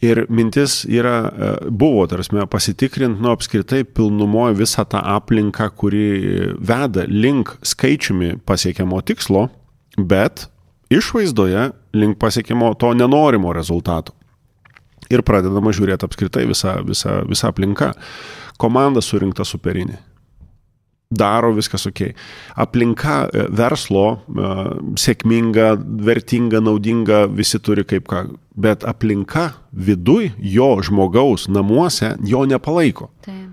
Ir 0.00 0.22
mintis 0.32 0.78
yra, 0.88 1.16
e, 1.28 1.50
buvo, 1.68 2.06
tarsi, 2.08 2.32
pasitikrinti, 2.48 3.20
nu, 3.20 3.34
apskritai 3.34 3.82
pilnumoje 3.84 4.56
visą 4.62 4.86
tą 4.88 5.02
aplinką, 5.16 5.68
kuri 5.76 6.06
veda 6.56 7.04
link 7.08 7.52
skaičiumi 7.60 8.38
pasiekiamo 8.48 9.02
tikslo, 9.04 9.50
bet 10.00 10.46
išvaizdoje 10.90 11.68
link 11.92 12.16
pasiekimo 12.22 12.72
to 12.80 12.94
nenorimo 12.96 13.52
rezultato. 13.52 14.16
Ir 15.10 15.20
pradedama 15.26 15.72
žiūrėti 15.74 16.06
apskritai 16.06 16.46
visą, 16.48 16.78
visą, 16.86 17.20
visą 17.28 17.50
aplinką 17.50 17.90
komanda 18.60 19.02
surinkta 19.04 19.46
superinė. 19.48 19.98
Daro 21.10 21.50
viskas 21.56 21.88
ok. 21.90 22.12
Aplinka 22.62 23.24
e, 23.26 23.46
verslo 23.58 24.04
e, 24.14 24.50
sėkminga, 25.02 25.72
vertinga, 26.06 26.60
naudinga, 26.62 27.24
visi 27.34 27.58
turi 27.58 27.82
kaip 27.82 28.06
ką, 28.10 28.20
bet 28.54 28.86
aplinka 28.86 29.48
viduj, 29.74 30.30
jo 30.38 30.70
žmogaus 30.86 31.48
namuose, 31.50 32.12
jo 32.22 32.44
nepalaiko. 32.46 33.10
Taip. 33.26 33.48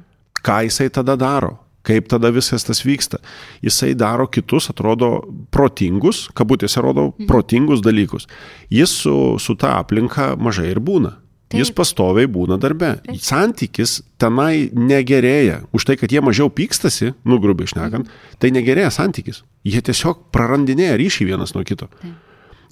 Ką 0.45 0.59
jisai 0.67 0.91
tada 0.93 1.17
daro? 1.17 1.55
Kaip 1.87 2.09
tada 2.11 2.29
viskas 2.35 2.67
tas 2.67 2.83
vyksta? 2.85 3.17
Jisai 3.63 3.93
daro 3.97 4.27
kitus, 4.29 4.67
atrodo, 4.69 5.23
protingus, 5.55 6.27
kabutėse 6.37 6.83
rodo, 6.83 7.13
mhm. 7.13 7.29
protingus 7.31 7.81
dalykus. 7.81 8.27
Jis 8.69 8.93
su, 9.01 9.15
su 9.41 9.55
ta 9.57 9.79
aplinka 9.81 10.35
mažai 10.37 10.69
ir 10.75 10.83
būna. 10.83 11.15
Taip. 11.47 11.61
Jis 11.61 11.71
pastoviai 11.71 12.27
būna 12.27 12.57
darbe. 12.59 12.97
Taip. 13.05 13.19
Santykis 13.23 14.01
tenai 14.19 14.67
negerėja. 14.75 15.61
Už 15.71 15.87
tai, 15.87 15.95
kad 15.99 16.11
jie 16.11 16.19
mažiau 16.23 16.51
pykstasi, 16.51 17.13
nu 17.23 17.39
grubiai 17.43 17.69
išnekant, 17.69 18.07
mhm. 18.07 18.37
tai 18.43 18.51
negerėja 18.55 18.91
santykis. 18.99 19.45
Jie 19.67 19.79
tiesiog 19.83 20.27
prarandinėja 20.35 20.97
ryšį 20.99 21.29
vienas 21.31 21.55
nuo 21.55 21.63
kito. 21.67 21.87
Taip. 22.01 22.15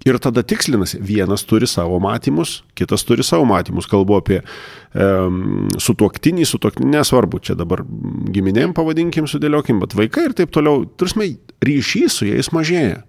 Ir 0.05 0.20
tada 0.22 0.44
tikslinasi, 0.44 1.00
vienas 1.01 1.46
turi 1.48 1.65
savo 1.65 1.98
matymus, 2.03 2.60
kitas 2.77 3.05
turi 3.08 3.24
savo 3.24 3.46
matymus. 3.48 3.88
Kalbu 3.89 4.20
apie 4.20 4.41
um, 4.44 5.70
sutuoktinį, 5.82 6.46
sutuoktinį, 6.46 6.91
nesvarbu, 6.98 7.39
čia 7.48 7.55
dabar 7.58 7.82
giminėm 8.36 8.75
pavadinkim, 8.77 9.25
sudėliokim, 9.32 9.79
bet 9.82 9.96
vaikai 9.98 10.27
ir 10.27 10.36
taip 10.38 10.51
toliau. 10.53 10.84
Turime, 11.00 11.32
ryšys 11.65 12.20
su 12.20 12.27
jais 12.27 12.51
mažėja 12.53 13.01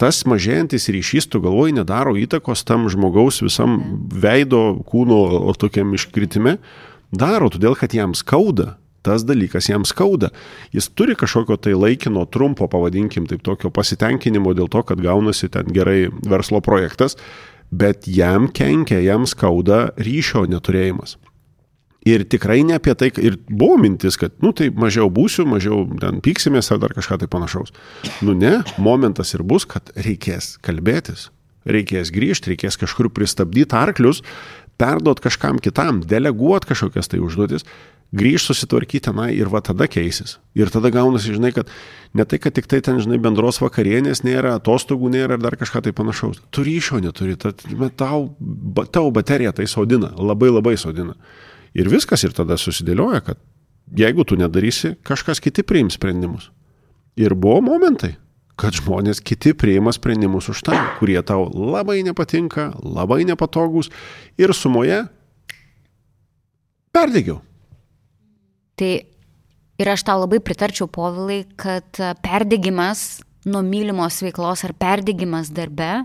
tas 0.00 0.22
mažėjantis 0.28 0.88
ryšys, 0.92 1.28
tu 1.30 1.40
galvoji, 1.42 1.76
nedaro 1.76 2.14
įtakos 2.18 2.64
tam 2.68 2.88
žmogaus 2.92 3.42
visam 3.44 3.80
veido, 4.12 4.82
kūno 4.88 5.52
tokiam 5.58 5.94
iškritime, 5.96 6.58
daro, 7.12 7.50
todėl 7.52 7.76
kad 7.78 7.94
jam 7.96 8.16
skauda. 8.18 8.76
Tas 9.02 9.24
dalykas 9.26 9.66
jam 9.66 9.82
skauda. 9.82 10.30
Jis 10.70 10.86
turi 10.94 11.16
kažkokio 11.18 11.56
tai 11.58 11.72
laikino, 11.74 12.22
trumpo, 12.30 12.68
pavadinkim, 12.70 13.26
taip 13.26 13.42
tokio 13.42 13.72
pasitenkinimo 13.74 14.54
dėl 14.54 14.70
to, 14.70 14.84
kad 14.86 15.02
gaunasi 15.02 15.50
ten 15.50 15.74
gerai 15.74 16.06
verslo 16.22 16.62
projektas, 16.62 17.18
bet 17.74 18.06
jam 18.06 18.46
kenkia, 18.46 19.00
jam 19.02 19.26
skauda 19.26 19.88
ryšio 19.98 20.46
neturėjimas. 20.46 21.16
Ir 22.08 22.24
tikrai 22.26 22.64
ne 22.66 22.74
apie 22.80 22.96
tai, 22.98 23.12
ir 23.22 23.36
buvo 23.46 23.76
mintis, 23.78 24.16
kad, 24.18 24.34
nu 24.42 24.50
tai 24.56 24.72
mažiau 24.74 25.06
būsiu, 25.12 25.44
mažiau 25.46 25.84
ten 26.02 26.18
pyksimės 26.24 26.72
ar 26.74 26.80
dar 26.82 26.96
kažką 26.96 27.20
tai 27.22 27.28
panašaus. 27.30 27.70
Nu 28.26 28.34
ne, 28.34 28.56
momentas 28.82 29.30
ir 29.36 29.44
bus, 29.46 29.68
kad 29.70 29.92
reikės 29.94 30.56
kalbėtis, 30.66 31.28
reikės 31.62 32.10
grįžti, 32.10 32.56
reikės 32.56 32.80
kažkur 32.80 33.06
pristabdyti 33.14 33.78
arklius, 33.78 34.24
perduot 34.82 35.22
kažkam 35.22 35.62
kitam, 35.62 36.00
deleguot 36.02 36.66
kažkokias 36.66 37.12
tai 37.12 37.20
užduotis, 37.22 37.62
grįžti 38.12 38.50
susitvarkyti 38.50 39.06
tenai 39.06 39.30
ir 39.36 39.48
va 39.52 39.62
tada 39.64 39.86
keisis. 39.88 40.36
Ir 40.58 40.74
tada 40.74 40.90
gaunasi, 40.92 41.36
žinai, 41.36 41.52
kad 41.56 41.70
ne 42.18 42.26
tai, 42.28 42.40
kad 42.42 42.56
tik 42.56 42.66
tai 42.68 42.82
ten, 42.84 42.98
žinai, 43.00 43.20
bendros 43.22 43.62
vakarienės 43.62 44.24
nėra, 44.26 44.56
atostogų 44.58 45.12
nėra 45.14 45.38
ar 45.38 45.44
dar 45.46 45.56
kažką 45.60 45.86
tai 45.86 45.94
panašaus. 45.96 46.42
Tu 46.50 46.66
ryšio 46.66 47.00
neturi, 47.04 47.38
tad, 47.40 47.62
tau, 47.96 48.26
tau 48.90 49.06
baterija 49.14 49.54
tai 49.56 49.70
sodina, 49.70 50.12
labai 50.18 50.52
labai 50.52 50.76
sodina. 50.80 51.16
Ir 51.78 51.88
viskas 51.88 52.24
ir 52.26 52.34
tada 52.36 52.58
susidėlioja, 52.60 53.22
kad 53.24 53.40
jeigu 53.96 54.26
tu 54.28 54.36
nedarysi, 54.36 54.96
kažkas 55.06 55.40
kiti 55.42 55.64
priims 55.64 55.96
sprendimus. 55.96 56.50
Ir 57.16 57.34
buvo 57.36 57.60
momentai, 57.64 58.14
kad 58.60 58.76
žmonės 58.76 59.20
kiti 59.24 59.54
priima 59.56 59.92
sprendimus 59.92 60.50
už 60.52 60.62
tai, 60.68 60.78
kurie 60.98 61.18
tau 61.26 61.48
labai 61.48 62.00
nepatinka, 62.04 62.70
labai 62.84 63.22
nepatogus 63.28 63.90
ir 64.40 64.52
sumoje 64.56 65.02
perdėgiau. 66.92 67.40
Tai 68.76 68.92
ir 69.80 69.92
aš 69.92 70.04
tau 70.08 70.22
labai 70.22 70.40
pritarčiau, 70.44 70.88
povilai, 70.92 71.42
kad 71.56 72.00
perdėgymas 72.24 73.22
nuo 73.48 73.64
mylimos 73.66 74.20
veiklos 74.22 74.64
ar 74.66 74.76
perdėgymas 74.78 75.50
darbe 75.54 76.04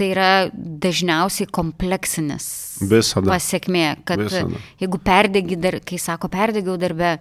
tai 0.00 0.10
yra 0.14 0.30
dažniausiai 0.54 1.48
kompleksinis 1.52 2.46
Visada. 2.80 3.30
pasiekmė, 3.32 3.86
kad 4.08 4.22
Visada. 4.22 4.60
jeigu 4.80 5.00
perdegi, 5.04 5.58
dar, 5.60 5.78
kai 5.84 5.98
sako 6.00 6.30
perdėgiau 6.32 6.78
darbe, 6.80 7.18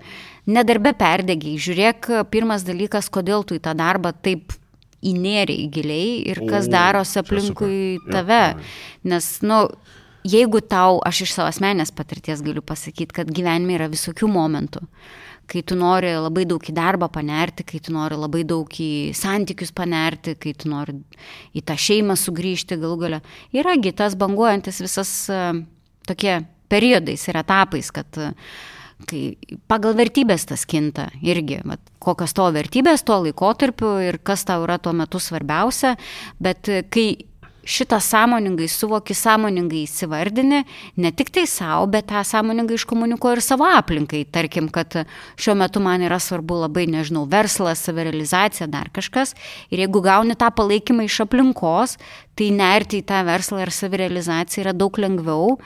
ne 0.48 0.64
darbe 0.64 0.94
perdėgiai, 0.98 1.60
žiūrėk, 1.60 2.10
pirmas 2.32 2.66
dalykas, 2.68 3.12
kodėl 3.12 3.44
tu 3.44 3.60
į 3.60 3.64
tą 3.68 3.76
darbą 3.78 4.14
taip 4.14 4.56
įnėriai 5.06 5.70
giliai 5.72 6.10
ir 6.32 6.44
kas 6.50 6.68
o, 6.68 6.74
darosi 6.74 7.20
aplinkui 7.22 8.00
tave. 8.12 8.60
Nes, 9.08 9.30
nu, 9.46 9.62
jeigu 10.28 10.60
tau, 10.62 11.00
aš 11.08 11.24
iš 11.28 11.38
savo 11.38 11.48
asmenės 11.52 11.94
patirties 11.96 12.44
galiu 12.44 12.64
pasakyti, 12.66 13.16
kad 13.22 13.32
gyvenime 13.32 13.78
yra 13.80 13.88
visokių 13.92 14.28
momentų 14.32 14.84
kai 15.50 15.64
tu 15.66 15.78
nori 15.80 16.12
labai 16.14 16.46
daug 16.50 16.64
į 16.64 16.76
darbą 16.78 17.10
panerti, 17.14 17.66
kai 17.68 17.82
tu 17.84 17.94
nori 17.96 18.18
labai 18.20 18.44
daug 18.48 18.70
į 18.70 19.12
santykius 19.18 19.74
panerti, 19.76 20.36
kai 20.40 20.54
tu 20.58 20.70
nori 20.72 21.00
į 21.58 21.66
tą 21.66 21.78
šeimą 21.80 22.18
sugrįžti 22.20 22.80
galų 22.82 23.00
galę. 23.04 23.22
Yragi 23.58 23.96
tas 23.98 24.18
banguojantis 24.20 24.82
visas 24.86 25.14
uh, 25.34 25.54
tokie 26.10 26.42
periodais 26.70 27.26
ir 27.28 27.40
etapais, 27.42 27.90
kad 27.96 28.22
uh, 28.22 28.36
kai 29.08 29.38
pagal 29.70 29.96
vertybės 29.98 30.46
tas 30.50 30.66
kinta 30.70 31.08
irgi, 31.24 31.62
vat, 31.68 31.82
kokios 32.04 32.34
to 32.36 32.50
vertybės 32.56 33.06
tuo 33.08 33.22
laikotarpiu 33.24 33.96
ir 34.04 34.20
kas 34.24 34.44
tau 34.48 34.66
yra 34.66 34.80
tuo 34.82 34.94
metu 34.96 35.22
svarbiausia, 35.24 35.96
bet 36.44 36.70
kai 36.92 37.08
šitą 37.70 38.00
sąmoningai 38.02 38.68
suvoki, 38.72 39.14
sąmoningai 39.14 39.84
įsivardini, 39.86 40.64
ne 40.98 41.12
tik 41.14 41.30
tai 41.36 41.46
savo, 41.48 41.86
bet 41.94 42.08
tą 42.10 42.24
sąmoningai 42.26 42.80
iškomunikuoji 42.80 43.38
ir 43.38 43.44
savo 43.46 43.68
aplinkai. 43.70 44.24
Tarkim, 44.34 44.72
kad 44.74 44.98
šiuo 45.40 45.56
metu 45.60 45.84
man 45.84 46.02
yra 46.06 46.18
svarbu 46.24 46.64
labai, 46.64 46.88
nežinau, 46.90 47.28
verslas, 47.30 47.84
savirealizacija, 47.86 48.68
dar 48.72 48.90
kažkas. 48.96 49.36
Ir 49.70 49.86
jeigu 49.86 50.02
gauni 50.06 50.38
tą 50.40 50.50
palaikymą 50.56 51.06
iš 51.06 51.22
aplinkos, 51.28 52.00
tai 52.36 52.50
nerti 52.56 53.04
į 53.04 53.08
tą 53.12 53.22
verslą 53.28 53.62
ir 53.64 53.74
savirealizaciją 53.76 54.66
yra 54.66 54.76
daug 54.76 54.98
lengviau 54.98 55.58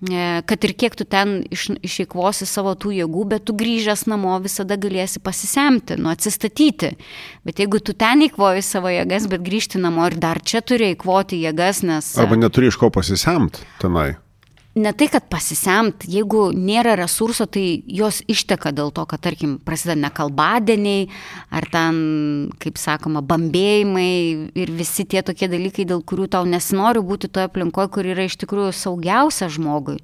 kad 0.00 0.64
ir 0.64 0.72
kiek 0.72 0.96
tu 0.96 1.04
ten 1.04 1.42
iš, 1.52 1.66
išeikvosi 1.84 2.48
savo 2.48 2.72
tų 2.72 2.94
jėgų, 3.00 3.26
bet 3.34 3.44
tu 3.48 3.56
grįžęs 3.56 4.06
namo 4.08 4.38
visada 4.40 4.78
galėsi 4.80 5.20
pasisemti, 5.20 5.98
nu 6.00 6.08
atsistatyti. 6.12 6.94
Bet 7.44 7.60
jeigu 7.60 7.82
tu 7.84 7.92
ten 7.92 8.24
eikvoji 8.24 8.64
savo 8.64 8.92
jėgas, 8.92 9.28
bet 9.28 9.44
grįžti 9.44 9.82
namo 9.82 10.08
ir 10.08 10.16
dar 10.20 10.40
čia 10.40 10.64
turi 10.64 10.92
eikvoti 10.94 11.42
jėgas, 11.44 11.84
nes... 11.84 12.14
Arba 12.20 12.40
neturi 12.40 12.72
iš 12.72 12.80
ko 12.80 12.88
pasisemti 12.94 13.66
tenai 13.82 14.14
ne 14.80 14.92
tai, 14.96 15.08
kad 15.12 15.26
pasisemt, 15.30 16.04
jeigu 16.10 16.48
nėra 16.56 16.96
resurso, 16.98 17.46
tai 17.50 17.82
jos 17.86 18.20
išteka 18.30 18.72
dėl 18.76 18.92
to, 18.96 19.04
kad, 19.10 19.22
tarkim, 19.24 19.58
prasideda 19.64 19.98
nekalbadieniai, 20.06 21.08
ar 21.54 21.66
ten, 21.72 22.00
kaip 22.62 22.80
sakoma, 22.80 23.22
bambėjimai 23.26 24.10
ir 24.58 24.72
visi 24.76 25.06
tie 25.08 25.22
tokie 25.26 25.50
dalykai, 25.52 25.86
dėl 25.88 26.02
kurių 26.06 26.30
tau 26.34 26.48
nesinori 26.48 27.02
būti 27.04 27.30
toje 27.32 27.50
aplinkoje, 27.50 27.92
kur 27.94 28.10
yra 28.10 28.26
iš 28.28 28.38
tikrųjų 28.42 28.72
saugiausia 28.76 29.50
žmogui. 29.52 29.98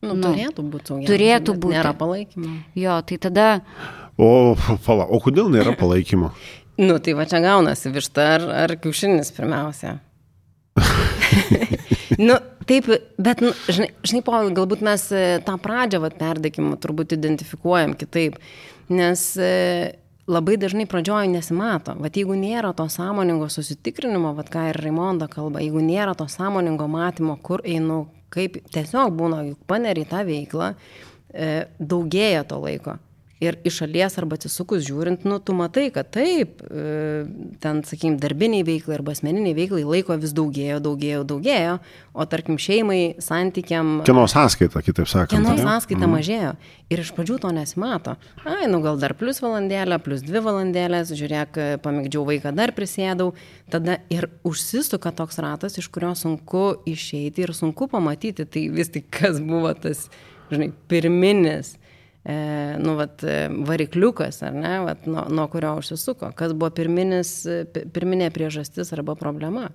Nu, 0.00 0.14
nu, 0.14 0.30
turėtų 0.30 0.64
būti 0.64 0.92
saugiausia. 0.94 1.12
Turėtų 1.12 1.56
būti. 1.60 1.76
Nėra 1.76 1.92
palaikymo. 1.96 2.52
Jo, 2.78 3.00
tai 3.04 3.20
tada. 3.20 3.48
O, 4.16 4.56
pala, 4.86 5.04
o 5.04 5.20
kodėl 5.20 5.50
nėra 5.52 5.76
palaikymo? 5.76 6.32
nu, 6.88 7.00
tai 7.04 7.16
va 7.18 7.28
čia 7.28 7.42
gaunasi 7.44 7.92
višta 7.92 8.28
ar, 8.36 8.46
ar 8.64 8.76
kiaušinis 8.80 9.34
pirmiausia. 9.36 9.98
nu, 12.18 12.36
taip, 12.66 12.88
bet, 13.18 13.40
nu, 13.44 13.52
žinai, 13.68 13.90
žinai 14.06 14.22
po, 14.26 14.36
galbūt 14.56 14.84
mes 14.86 15.06
e, 15.14 15.24
tą 15.46 15.56
pradžią 15.62 16.00
vat, 16.02 16.16
perdėkimą 16.20 16.78
turbūt 16.82 17.14
identifikuojam 17.16 17.94
kitaip, 17.98 18.38
nes 18.90 19.24
e, 19.38 19.50
labai 20.30 20.56
dažnai 20.60 20.86
pradžioje 20.90 21.30
nesimato. 21.32 21.94
Vat 22.00 22.16
jeigu 22.18 22.38
nėra 22.38 22.72
to 22.76 22.86
sąmoningo 22.90 23.50
susitikrinimo, 23.52 24.34
vat 24.38 24.50
ką 24.52 24.70
ir 24.70 24.80
Raimonda 24.82 25.30
kalba, 25.30 25.62
jeigu 25.64 25.84
nėra 25.84 26.16
to 26.18 26.26
sąmoningo 26.30 26.88
matymo, 26.90 27.38
kur 27.42 27.62
einu, 27.66 28.04
kaip 28.34 28.58
tiesiog 28.74 29.14
būna, 29.18 29.44
juk 29.52 29.62
paneri 29.70 30.06
tą 30.08 30.24
veiklą, 30.26 30.74
e, 31.30 31.52
daugėja 31.78 32.46
to 32.48 32.62
laiko 32.62 32.98
ir 33.40 33.56
iš 33.64 33.80
šalies 33.80 34.18
arba 34.20 34.36
atsisukus 34.36 34.84
žiūrint, 34.84 35.24
nu, 35.28 35.38
tu 35.40 35.54
matai, 35.56 35.86
kad 35.94 36.10
taip, 36.12 36.60
e, 36.60 37.24
ten, 37.62 37.80
sakykim, 37.86 38.18
darbiniai 38.20 38.66
veiklai 38.66 38.98
arba 38.98 39.14
asmeniniai 39.16 39.56
veiklai 39.56 39.80
laiko 39.88 40.16
vis 40.20 40.34
daugėjo, 40.36 40.76
daugėjo, 40.84 41.22
daugėjo, 41.30 41.78
o 42.12 42.26
tarkim 42.28 42.60
šeimai, 42.60 43.00
santykiam. 43.24 44.02
Kieno 44.04 44.26
sąskaita, 44.30 44.84
kitaip 44.84 45.08
sakant. 45.08 45.32
Kieno 45.32 45.56
sąskaita 45.56 46.04
mm. 46.04 46.14
mažėjo. 46.18 46.52
Ir 46.92 47.04
iš 47.04 47.14
pradžių 47.16 47.40
to 47.46 47.54
nesimato. 47.56 48.16
Ai, 48.44 48.68
nu 48.68 48.82
gal 48.84 49.00
dar 49.00 49.16
plus 49.16 49.40
valandėlę, 49.40 50.00
plus 50.04 50.24
dvi 50.26 50.44
valandėlės, 50.44 51.14
žiūrėk, 51.16 51.60
pamėgdžiau 51.84 52.26
vaiką, 52.28 52.52
dar 52.56 52.74
prisėdau. 52.76 53.30
Tada 53.72 54.00
ir 54.12 54.28
užsisuka 54.44 55.14
toks 55.16 55.40
ratas, 55.40 55.80
iš 55.80 55.88
kurio 55.94 56.12
sunku 56.18 56.82
išeiti 56.90 57.46
ir 57.46 57.56
sunku 57.56 57.88
pamatyti. 57.88 58.44
Tai 58.44 58.68
vis 58.74 58.92
tik 58.92 59.08
kas 59.14 59.40
buvo 59.40 59.72
tas, 59.78 60.10
žinai, 60.52 60.74
pirminis 60.90 61.78
e, 62.24 62.34
nu, 62.78 62.94
vat, 62.98 63.22
e, 63.24 63.48
varikliukas, 63.66 64.42
ar 64.46 64.56
ne, 64.56 64.74
vat, 64.84 65.06
nuo, 65.10 65.24
nuo 65.32 65.46
kurio 65.52 65.76
užsisuko, 65.80 66.32
kas 66.36 66.54
buvo 66.54 66.70
pirminis, 66.76 67.32
pirminė 67.94 68.30
priežastis 68.34 68.92
arba 68.96 69.16
problema. 69.18 69.68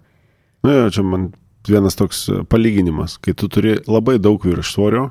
Na, 0.66 0.72
nu, 0.86 0.90
čia 0.94 1.06
man 1.06 1.30
vienas 1.70 1.98
toks 1.98 2.26
e, 2.30 2.42
palyginimas, 2.50 3.18
kai 3.22 3.36
tu 3.38 3.50
turi 3.52 3.78
labai 3.90 4.18
daug 4.22 4.44
viršsvorio, 4.46 5.10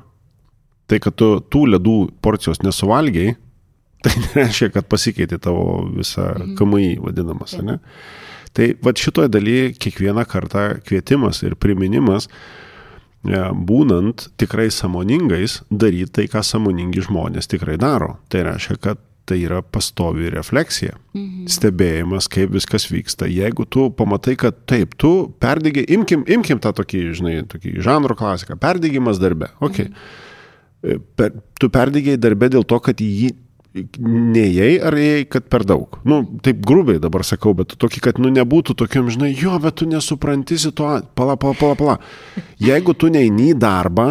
tai 0.89 1.01
kad 1.03 1.17
tu 1.19 1.35
tų 1.51 1.65
ledų 1.75 1.97
porcijos 2.23 2.61
nesuvalgiai, 2.63 3.35
tai 4.05 4.13
nereiškia, 4.21 4.69
kad 4.75 4.91
pasikeitė 4.91 5.41
tavo 5.41 5.85
visa 5.95 6.31
mhm. 6.35 6.53
KMI 6.59 6.93
vadinamas, 7.03 7.57
ne? 7.63 7.79
Tai 8.55 8.69
va 8.79 8.93
šitoje 8.95 9.27
dalyje 9.27 9.73
kiekvieną 9.83 10.23
kartą 10.31 10.77
kvietimas 10.85 11.41
ir 11.43 11.57
priminimas, 11.59 12.29
E, 12.29 12.64
būnant 13.25 14.29
tikrai 14.37 14.69
samoningais, 14.71 15.61
daryti 15.69 16.11
tai, 16.19 16.27
ką 16.31 16.43
samoningi 16.45 17.03
žmonės 17.05 17.49
tikrai 17.51 17.77
daro. 17.81 18.17
Tai 18.29 18.45
reiškia, 18.49 18.77
kad 18.81 19.01
tai 19.25 19.39
yra 19.41 19.61
pastovi 19.61 20.29
refleksija. 20.29 20.99
Mhm. 21.15 21.47
Stebėjimas, 21.49 22.29
kaip 22.29 22.53
viskas 22.53 22.85
vyksta. 22.91 23.25
Jeigu 23.31 23.65
tu 23.65 23.89
pamatai, 23.89 24.35
kad 24.37 24.59
taip, 24.69 24.93
tu 25.01 25.33
perdegi, 25.41 25.85
imkim, 25.95 26.25
imkim 26.29 26.61
tą 26.61 26.73
tokį, 26.77 27.01
žinai, 27.17 27.35
tokį 27.49 27.79
žanro 27.85 28.15
klasiką, 28.17 28.59
perdegimas 28.61 29.19
darbe. 29.21 29.49
Okay. 29.59 29.89
Mhm. 29.89 31.01
Per, 31.17 31.31
tu 31.57 31.69
perdegiai 31.73 32.17
darbe 32.21 32.45
dėl 32.53 32.65
to, 32.67 32.77
kad 32.83 32.99
jį 33.01 33.31
neėjai 33.75 34.75
ar 34.87 34.95
ėjai, 34.95 35.23
kad 35.31 35.49
per 35.51 35.65
daug. 35.67 35.97
Nu, 36.07 36.21
taip 36.43 36.61
grubiai 36.65 37.01
dabar 37.03 37.25
sakau, 37.27 37.55
bet 37.57 37.75
tokį, 37.81 38.03
kad 38.07 38.21
nu 38.23 38.31
nebūtų 38.33 38.75
tokiam, 38.79 39.09
žinai, 39.11 39.33
jo, 39.35 39.55
bet 39.61 39.81
tu 39.81 39.87
nesupranti 39.89 40.57
situaciją. 40.61 41.09
Pala, 41.17 41.35
pala, 41.39 41.57
pala, 41.59 41.75
pala. 41.79 41.97
Jeigu 42.61 42.95
tu 42.95 43.09
neini 43.11 43.51
į 43.51 43.57
darbą, 43.59 44.07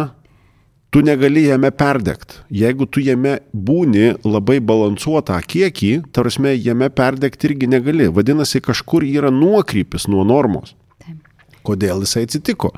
tu 0.93 1.01
negali 1.05 1.47
jame 1.47 1.71
perdegti. 1.75 2.37
Jeigu 2.53 2.85
tu 2.85 3.01
jame 3.03 3.39
būni 3.51 4.13
labai 4.23 4.61
balansuotą 4.63 5.39
kiekį, 5.41 5.91
tarsi 6.15 6.55
jame 6.61 6.91
perdegti 6.93 7.49
irgi 7.49 7.67
negali. 7.71 8.07
Vadinasi, 8.07 8.61
kažkur 8.63 9.03
yra 9.07 9.33
nuokrypis 9.33 10.07
nuo 10.07 10.23
normos. 10.27 10.75
Taip. 11.01 11.19
Kodėl 11.65 12.05
jisai 12.05 12.27
atsitiko? 12.29 12.75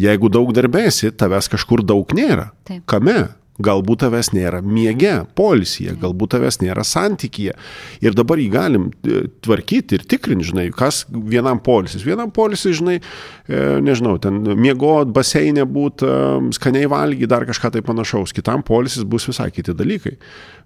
Jeigu 0.00 0.30
daug 0.32 0.52
darbėsi, 0.56 1.10
tavęs 1.10 1.48
kažkur 1.52 1.82
daug 1.84 2.12
nėra. 2.16 2.52
Taip. 2.68 2.84
Kame? 2.88 3.18
Galbūt 3.60 4.04
tavęs 4.04 4.30
nėra 4.32 4.60
miege, 4.64 5.12
polisyje, 5.36 5.92
galbūt 6.00 6.34
tavęs 6.36 6.60
nėra 6.62 6.84
santykyje. 6.86 7.56
Ir 8.00 8.16
dabar 8.16 8.40
jį 8.40 8.46
galim 8.52 8.86
e, 8.88 9.26
tvarkyti 9.44 9.98
ir 9.98 10.06
tikrinti, 10.08 10.48
žinai, 10.52 10.66
kas 10.72 11.02
vienam 11.10 11.60
polisis. 11.64 12.04
Vienam 12.06 12.32
polisis, 12.32 12.78
žinai, 12.78 12.96
e, 13.00 13.60
nežinau, 13.84 14.16
ten 14.22 14.40
miegot, 14.56 15.12
baseinė 15.12 15.66
būt, 15.68 16.06
e, 16.06 16.14
skaniai 16.56 16.88
valgyti, 16.90 17.28
dar 17.30 17.44
kažką 17.48 17.74
tai 17.76 17.84
panašaus. 17.84 18.32
Kitam 18.36 18.64
polisis 18.66 19.04
bus 19.04 19.28
visai 19.28 19.50
kiti 19.52 19.76
dalykai. 19.76 20.16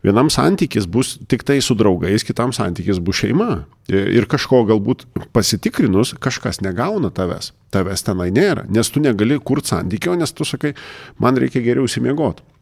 Vienam 0.04 0.30
santykis 0.30 0.87
bus 0.87 1.16
tik 1.30 1.42
tai 1.48 1.59
su 1.64 1.74
draugais, 1.78 2.26
kitam 2.26 2.54
santykis 2.54 3.02
bus 3.02 3.24
šeima. 3.24 3.64
Ir 3.90 4.28
kažko 4.30 4.62
galbūt 4.68 5.07
pasitikrinus, 5.35 6.14
kažkas 6.22 6.62
negauna 6.64 7.11
tavęs. 7.14 7.54
Tavęs 7.74 8.07
tenai 8.07 8.30
nėra, 8.30 8.68
nes 8.70 8.92
tu 8.92 9.02
negali 9.02 9.40
kurti 9.42 9.74
santykio, 9.74 10.14
nes 10.20 10.30
tu 10.37 10.46
sakai, 10.46 10.76
man 11.18 11.40
reikia 11.40 11.64
geriau 11.64 11.88
įsimiegoti 11.88 12.53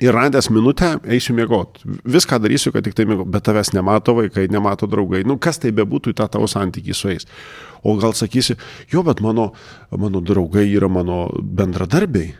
ir 0.00 0.14
radęs 0.14 0.50
minutę 0.50 0.96
eisiu 1.04 1.34
miegot. 1.34 1.80
Viską 2.04 2.38
darysiu, 2.42 2.72
kad 2.72 2.84
tik 2.84 2.94
tai 2.94 3.06
miegot, 3.06 3.28
bet 3.28 3.46
tavęs 3.48 3.72
nemato 3.72 4.14
vaikai, 4.16 4.48
nemato 4.52 4.86
draugai. 4.86 5.24
Nu, 5.26 5.38
kas 5.38 5.60
tai 5.62 5.72
bebūtų 5.76 6.12
į 6.12 6.18
tą 6.20 6.28
tavo 6.32 6.48
santykį 6.50 6.96
su 6.96 7.12
jais. 7.12 7.28
O 7.86 7.96
gal 8.00 8.16
sakysi, 8.16 8.58
jo, 8.92 9.04
bet 9.06 9.22
mano, 9.24 9.52
mano 9.90 10.20
draugai 10.20 10.66
yra 10.68 10.90
mano 10.92 11.26
bendradarbiai. 11.40 12.34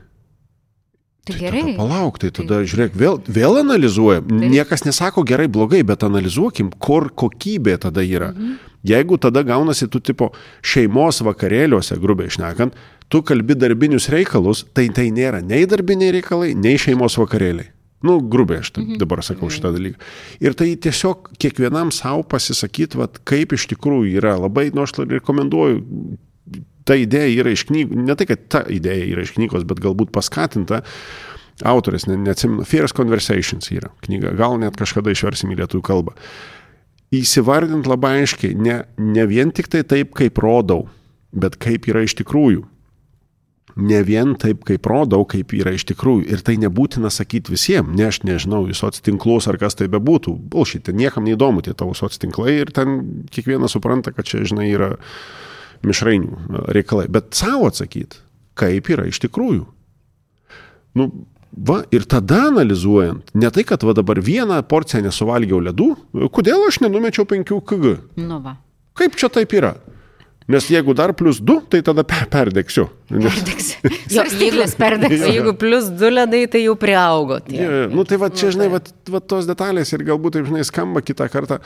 Tai, 1.26 1.34
tai 1.34 1.42
gerai. 1.42 1.74
Palauk, 1.74 2.20
tai 2.22 2.30
tada 2.30 2.60
tai... 2.60 2.68
žiūrėk, 2.70 2.94
vėl, 2.94 3.16
vėl 3.26 3.60
analizuojam. 3.64 4.28
Tai... 4.30 4.50
Niekas 4.52 4.84
nesako 4.86 5.24
gerai, 5.26 5.48
blogai, 5.50 5.82
bet 5.86 6.04
analizuokim, 6.06 6.70
kur 6.78 7.08
kokybė 7.10 7.80
tada 7.82 8.04
yra. 8.06 8.30
Mhm. 8.36 8.58
Jeigu 8.86 9.18
tada 9.18 9.42
gaunasi 9.42 9.88
tu 9.90 9.98
tipo 9.98 10.28
šeimos 10.62 11.18
vakarėliuose, 11.26 11.96
grubiai 11.98 12.30
išnekant, 12.30 12.76
tu 13.08 13.22
kalbi 13.22 13.54
darbinius 13.54 14.08
reikalus, 14.12 14.64
tai 14.74 14.88
tai 14.94 15.08
nėra 15.14 15.42
nei 15.44 15.66
darbiniai 15.68 16.14
reikalai, 16.18 16.52
nei 16.58 16.78
šeimos 16.80 17.18
vakarėliai. 17.20 17.72
Nu, 18.04 18.18
grubiai 18.20 18.60
aš 18.60 18.72
mhm. 18.76 18.98
dabar 19.00 19.22
sakau 19.24 19.48
šitą 19.50 19.72
dalyką. 19.74 20.00
Ir 20.44 20.56
tai 20.58 20.68
tiesiog 20.76 21.30
kiekvienam 21.40 21.92
savo 21.94 22.26
pasisakyti, 22.28 22.98
vat, 23.00 23.22
kaip 23.26 23.54
iš 23.56 23.66
tikrųjų 23.72 24.18
yra. 24.20 24.36
Labai, 24.42 24.68
nu, 24.76 24.84
aš 24.84 24.98
rekomenduoju, 25.00 25.80
ta 26.86 26.98
idėja 27.00 27.32
yra 27.40 27.54
iš 27.56 27.64
knygų, 27.70 28.04
ne 28.06 28.18
tai, 28.18 28.28
kad 28.28 28.44
ta 28.52 28.62
idėja 28.70 29.08
yra 29.14 29.24
iš 29.26 29.34
knygos, 29.38 29.64
bet 29.68 29.80
galbūt 29.82 30.12
paskatinta. 30.14 30.82
Autorės, 31.66 32.04
ne, 32.04 32.18
neatsimenu, 32.20 32.66
Fierce 32.68 32.92
Conversations 32.92 33.72
yra 33.72 33.88
knyga, 34.04 34.34
gal 34.36 34.58
net 34.60 34.76
kažkada 34.76 35.14
išversim 35.14 35.54
į 35.54 35.62
lietuvių 35.62 35.86
kalbą. 35.88 36.12
Įsivardint 37.16 37.88
labai 37.88 38.18
aiškiai, 38.20 38.52
ne, 38.60 38.82
ne 39.00 39.24
vien 39.30 39.48
tik 39.56 39.70
tai 39.72 39.80
taip, 39.88 40.12
kaip 40.18 40.36
rodau, 40.42 40.84
bet 41.32 41.56
kaip 41.62 41.88
yra 41.88 42.04
iš 42.04 42.18
tikrųjų 42.20 42.66
ne 43.76 44.00
vien 44.02 44.32
taip, 44.40 44.64
kaip 44.66 44.88
rodau, 44.88 45.24
kaip 45.28 45.52
yra 45.56 45.74
iš 45.76 45.84
tikrųjų. 45.90 46.24
Ir 46.32 46.42
tai 46.44 46.56
nebūtina 46.60 47.10
sakyti 47.12 47.52
visiems, 47.52 47.92
ne 47.96 48.08
aš 48.08 48.22
nežinau, 48.24 48.64
į 48.68 48.76
soc 48.76 48.98
tinklus 49.04 49.48
ar 49.50 49.60
kas 49.60 49.76
tai 49.76 49.90
bebūtų. 49.92 50.32
Bulšit, 50.52 50.90
niekam 50.96 51.28
neįdomu 51.28 51.64
tie 51.64 51.76
tavo 51.76 51.94
soc 51.96 52.16
tinklai 52.16 52.58
ir 52.62 52.72
ten 52.74 53.26
kiekvienas 53.32 53.76
supranta, 53.76 54.14
kad 54.16 54.28
čia, 54.28 54.42
žinai, 54.48 54.70
yra 54.72 54.94
mišrainių 55.86 56.66
reikalai. 56.72 57.06
Bet 57.12 57.36
savo 57.36 57.68
atsakyti, 57.68 58.22
kaip 58.56 58.92
yra 58.92 59.08
iš 59.10 59.20
tikrųjų. 59.26 59.66
Nu, 60.96 61.10
Va, 61.56 61.78
ir 61.94 62.02
tada 62.04 62.50
analizuojant, 62.50 63.30
ne 63.32 63.48
tai, 63.48 63.62
kad 63.64 63.80
va 63.86 63.94
dabar 63.96 64.18
vieną 64.20 64.58
porciją 64.68 65.06
nesuvalgiau 65.06 65.62
ledų, 65.64 65.86
kodėl 66.34 66.66
aš 66.66 66.82
nenumečiau 66.82 67.24
5 67.24 67.62
kg? 67.64 67.94
Nu 68.20 68.42
va. 68.44 68.58
Kaip 68.98 69.16
čia 69.16 69.30
taip 69.32 69.54
yra? 69.56 69.70
Nes 70.46 70.68
jeigu 70.70 70.94
dar 70.94 71.10
plus 71.12 71.40
2, 71.42 71.64
tai 71.68 71.80
tada 71.82 72.04
perdegsiu. 72.06 72.86
Perdegsiu. 73.10 73.80
Jo, 74.14 74.22
jeigu, 74.38 74.62
perdegsiu. 74.78 75.26
jeigu 75.26 75.52
plus 75.58 75.88
2 75.90 76.10
ledai, 76.12 76.44
tai 76.50 76.62
jau 76.62 76.76
priaugo. 76.78 77.40
Tie. 77.42 77.58
Ja, 77.58 77.86
nu 77.90 78.04
tai 78.06 78.18
va 78.22 78.28
čia, 78.30 78.52
žinai, 78.54 78.68
va, 78.70 78.78
va 79.10 79.20
tos 79.20 79.48
detalės 79.48 79.90
ir 79.94 80.04
galbūt 80.06 80.38
taip, 80.38 80.46
žinai, 80.46 80.62
skamba 80.66 81.02
kitą 81.02 81.26
kartą. 81.32 81.58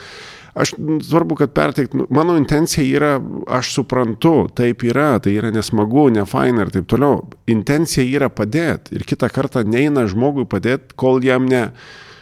Aš 0.57 0.73
svarbu, 1.05 1.37
kad 1.39 1.53
perteikt, 1.53 1.93
nu, 1.95 2.09
mano 2.09 2.33
intencija 2.41 2.83
yra, 2.83 3.13
aš 3.53 3.69
suprantu, 3.77 4.49
taip 4.57 4.81
yra, 4.89 5.13
tai 5.21 5.37
yra 5.37 5.53
nesmagu, 5.53 6.09
nefaina 6.17 6.65
ir 6.65 6.73
taip 6.73 6.89
toliau. 6.89 7.21
Intencija 7.53 8.03
yra 8.03 8.31
padėti 8.33 8.97
ir 8.97 9.05
kitą 9.07 9.29
kartą 9.31 9.61
neina 9.61 10.07
žmogui 10.09 10.49
padėti, 10.49 10.97
kol 10.97 11.21
jam 11.23 11.45
ne 11.49 11.67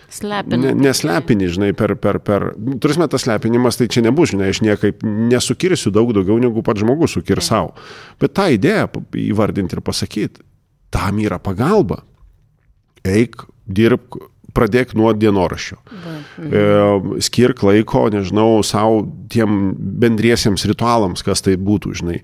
Slepini. 0.09 0.71
Ne, 0.71 0.73
neslepini, 0.87 1.47
žinai, 1.53 1.69
per, 1.77 1.93
per, 2.01 2.17
per, 2.25 2.47
turime 2.81 3.05
tas 3.11 3.27
slepinimas, 3.27 3.77
tai 3.77 3.89
čia 3.93 4.01
nebus, 4.05 4.31
žinai, 4.33 4.49
aš 4.53 4.63
niekaip 4.65 5.03
nesukirsiu 5.05 5.93
daug 5.93 6.11
daugiau 6.17 6.39
negu 6.41 6.63
pats 6.65 6.81
žmogus 6.81 7.13
sukir 7.17 7.43
savo. 7.45 7.75
Bet 8.21 8.33
tą 8.37 8.47
idėją 8.55 8.89
įvardinti 9.21 9.77
ir 9.77 9.83
pasakyti, 9.85 10.41
tam 10.93 11.21
yra 11.21 11.37
pagalba. 11.41 12.01
Eik, 13.05 13.45
dirbk, 13.69 14.17
pradėk 14.55 14.95
nuo 14.97 15.11
dienoraščio. 15.17 15.77
E, 16.39 16.63
skirk 17.25 17.63
laiko, 17.67 18.05
nežinau, 18.13 18.61
savo 18.65 19.03
tiem 19.31 19.73
bendriesiems 19.77 20.65
ritualams, 20.69 21.23
kas 21.25 21.43
tai 21.45 21.55
būtų, 21.59 21.93
žinai. 22.01 22.19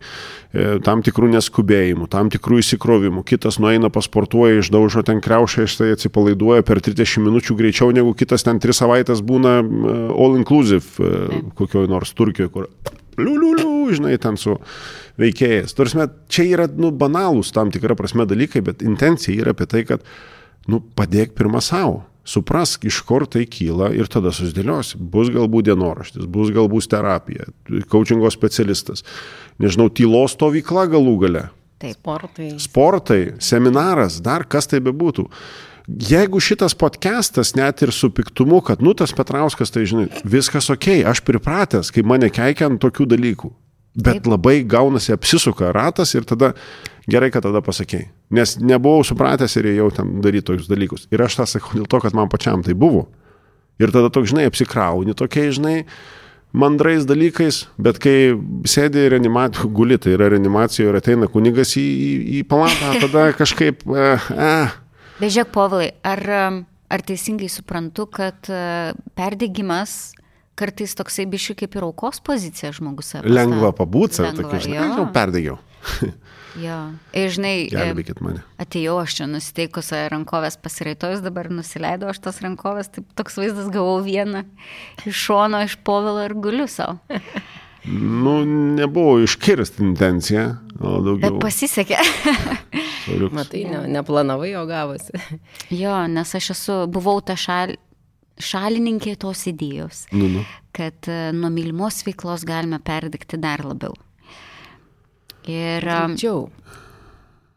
E, 0.56 0.66
tam 0.86 1.04
tikrų 1.06 1.30
neskubėjimų, 1.36 2.08
tam 2.12 2.32
tikrų 2.34 2.62
įsikrovimų. 2.64 3.26
Kitas 3.28 3.60
nueina 3.62 3.92
pasportuoja, 3.94 4.62
išdaužo 4.62 5.06
ten 5.08 5.22
kreušę, 5.24 5.66
jis 5.66 5.78
tai 5.80 5.92
atsipalaiduoja 5.96 6.66
per 6.68 6.82
30 6.86 7.26
minučių 7.26 7.58
greičiau 7.60 7.92
negu 7.96 8.16
kitas 8.18 8.48
ten 8.48 8.62
3 8.64 8.78
savaitės 8.80 9.24
būna 9.26 9.58
e, 9.62 9.98
all 10.16 10.40
inclusive 10.40 10.86
e, 11.00 11.42
kokioj 11.60 11.90
nors 11.92 12.16
Turkijoje, 12.16 12.54
kur 12.54 12.70
liuliuliu, 13.20 13.92
žinai, 13.96 14.16
ten 14.22 14.40
su 14.40 14.58
veikėjas. 15.22 15.76
Turime, 15.76 16.10
čia 16.32 16.48
yra 16.50 16.68
nu, 16.72 16.92
banalūs 16.96 17.54
tam 17.56 17.72
tikra 17.72 17.96
prasme 18.00 18.28
dalykai, 18.28 18.64
bet 18.66 18.84
intencija 18.84 19.44
yra 19.44 19.56
apie 19.56 19.68
tai, 19.72 19.86
kad 19.88 20.04
nu, 20.72 20.82
padėk 20.96 21.36
pirmą 21.38 21.62
savo 21.64 22.04
suprask, 22.26 22.86
iš 22.90 23.02
kur 23.08 23.28
tai 23.30 23.46
kyla 23.50 23.92
ir 23.96 24.10
tada 24.12 24.34
susidėliosi. 24.36 24.98
Bus 25.00 25.30
galbūt 25.34 25.70
dienoraštis, 25.70 26.26
bus 26.26 26.52
galbūt 26.56 26.90
terapija, 26.92 27.48
coachingo 27.92 28.32
specialistas, 28.34 29.06
nežinau, 29.62 29.92
tylos 29.94 30.36
stovykla 30.36 30.90
galų 30.96 31.16
gale. 31.26 31.46
Taip, 31.82 31.98
sportai. 32.00 32.50
Sportai, 32.62 33.22
seminaras, 33.44 34.22
dar 34.24 34.46
kas 34.48 34.70
tai 34.72 34.82
bebūtų. 34.84 35.28
Jeigu 35.86 36.40
šitas 36.42 36.74
podcastas 36.74 37.52
net 37.54 37.84
ir 37.86 37.92
su 37.94 38.10
piktumu, 38.10 38.58
kad, 38.66 38.82
nu, 38.82 38.96
tas 38.98 39.14
Petrauskas, 39.14 39.70
tai 39.70 39.84
žinai, 39.86 40.08
viskas 40.26 40.72
ok, 40.74 41.04
aš 41.06 41.22
pripratęs, 41.28 41.92
kai 41.94 42.02
mane 42.02 42.32
keikia 42.34 42.72
ant 42.72 42.82
tokių 42.82 43.06
dalykų. 43.12 43.52
Bet 43.96 44.20
Taip. 44.20 44.28
labai 44.28 44.58
gaunasi 44.68 45.14
apsisuka 45.16 45.72
ratas 45.72 46.12
ir 46.18 46.26
tada 46.28 46.52
gerai, 47.08 47.30
kad 47.32 47.46
tada 47.48 47.62
pasakėjai. 47.64 48.10
Nes 48.36 48.58
nebuvau 48.60 49.06
supratęs 49.08 49.56
ir 49.62 49.70
jau 49.78 49.88
ten 49.96 50.18
daryti 50.26 50.50
tokius 50.50 50.68
dalykus. 50.68 51.06
Ir 51.16 51.24
aš 51.24 51.40
tą 51.40 51.48
sakau 51.48 51.80
dėl 51.80 51.88
to, 51.88 52.02
kad 52.04 52.18
man 52.18 52.32
pačiam 52.32 52.66
tai 52.66 52.76
buvo. 52.76 53.06
Ir 53.80 53.92
tada 53.96 54.12
toks, 54.12 54.34
žinai, 54.34 54.50
apsikrauni 54.50 55.16
tokiai, 55.16 55.54
žinai, 55.56 55.78
mandrais 56.56 57.08
dalykais, 57.08 57.66
bet 57.80 58.00
kai 58.04 58.36
sėdi 58.68 59.08
reanimacijoje, 59.12 59.72
guli, 59.78 60.00
tai 60.02 60.16
yra 60.16 60.30
reanimacijoje 60.34 60.92
ir 60.92 61.00
ateina 61.00 61.32
kunigas 61.32 61.76
į, 61.80 61.86
į, 61.86 62.12
į 62.40 62.44
palatą, 62.52 62.96
tada 63.06 63.30
kažkaip... 63.38 63.84
Eh, 63.92 64.30
eh. 64.36 64.76
Bežiūrėk, 65.22 65.52
povilai, 65.56 65.90
ar, 66.04 66.22
ar 66.92 67.04
teisingai 67.08 67.48
suprantu, 67.48 68.04
kad 68.12 68.50
e, 68.52 68.58
perdegimas 69.16 70.12
kartais 70.60 70.96
toksai 70.98 71.28
bišiu 71.30 71.56
kaip 71.60 71.76
ir 71.76 71.88
aukos 71.88 72.22
pozicija 72.26 72.72
žmogus. 72.76 73.16
Lengva 73.26 73.74
pabūti, 73.76 74.24
tokia, 74.38 74.62
žinai, 74.64 74.90
jau 74.96 75.08
perdegiau. 75.16 75.58
jo, 76.66 76.78
ir 77.14 77.34
žinai, 77.36 77.54
gelbėkit 77.72 78.22
mane. 78.26 78.42
Atėjau 78.62 78.98
aš 79.04 79.20
čia 79.20 79.28
nusiteikus 79.30 79.92
rankovės 80.14 80.58
pasiraitojus, 80.62 81.22
dabar 81.26 81.52
nusileidau 81.54 82.10
aš 82.14 82.24
tas 82.26 82.42
rankovės, 82.46 82.90
taip 82.96 83.12
toks 83.20 83.38
vaizdas 83.42 83.70
gavau 83.74 84.00
vieną 84.06 84.46
iš 85.06 85.28
šono, 85.28 85.62
iš 85.68 85.78
povilo 85.86 86.24
ir 86.26 86.36
guliu 86.40 86.70
savo. 86.72 87.00
Nu, 87.86 88.46
nebuvo 88.46 89.20
iškirsti 89.22 89.84
intencija, 89.86 90.46
o 90.80 90.96
daugiau. 91.06 91.36
Bet 91.36 91.44
pasisekė. 91.44 92.00
Matai, 93.30 93.62
ne, 93.70 93.84
neplanavai, 93.94 94.56
o 94.58 94.64
gavosi. 94.66 95.14
Jo, 95.70 96.00
nes 96.10 96.34
aš 96.40 96.50
esu, 96.56 96.78
buvau 96.90 97.20
tą 97.22 97.36
šalį, 97.38 97.78
šalininkė 98.42 99.16
tos 99.22 99.46
idėjos, 99.48 100.06
Nu, 100.12 100.28
nu. 100.28 100.44
kad 100.76 101.08
e, 101.08 101.32
nuo 101.36 101.50
mylimos 101.54 102.02
veiklos 102.08 102.44
galime 102.48 102.80
perdegti 102.84 103.38
dar 103.40 103.64
labiau. 103.66 103.94
Ir 105.48 105.86
e, 105.86 106.00
Greičiau. 106.08 106.50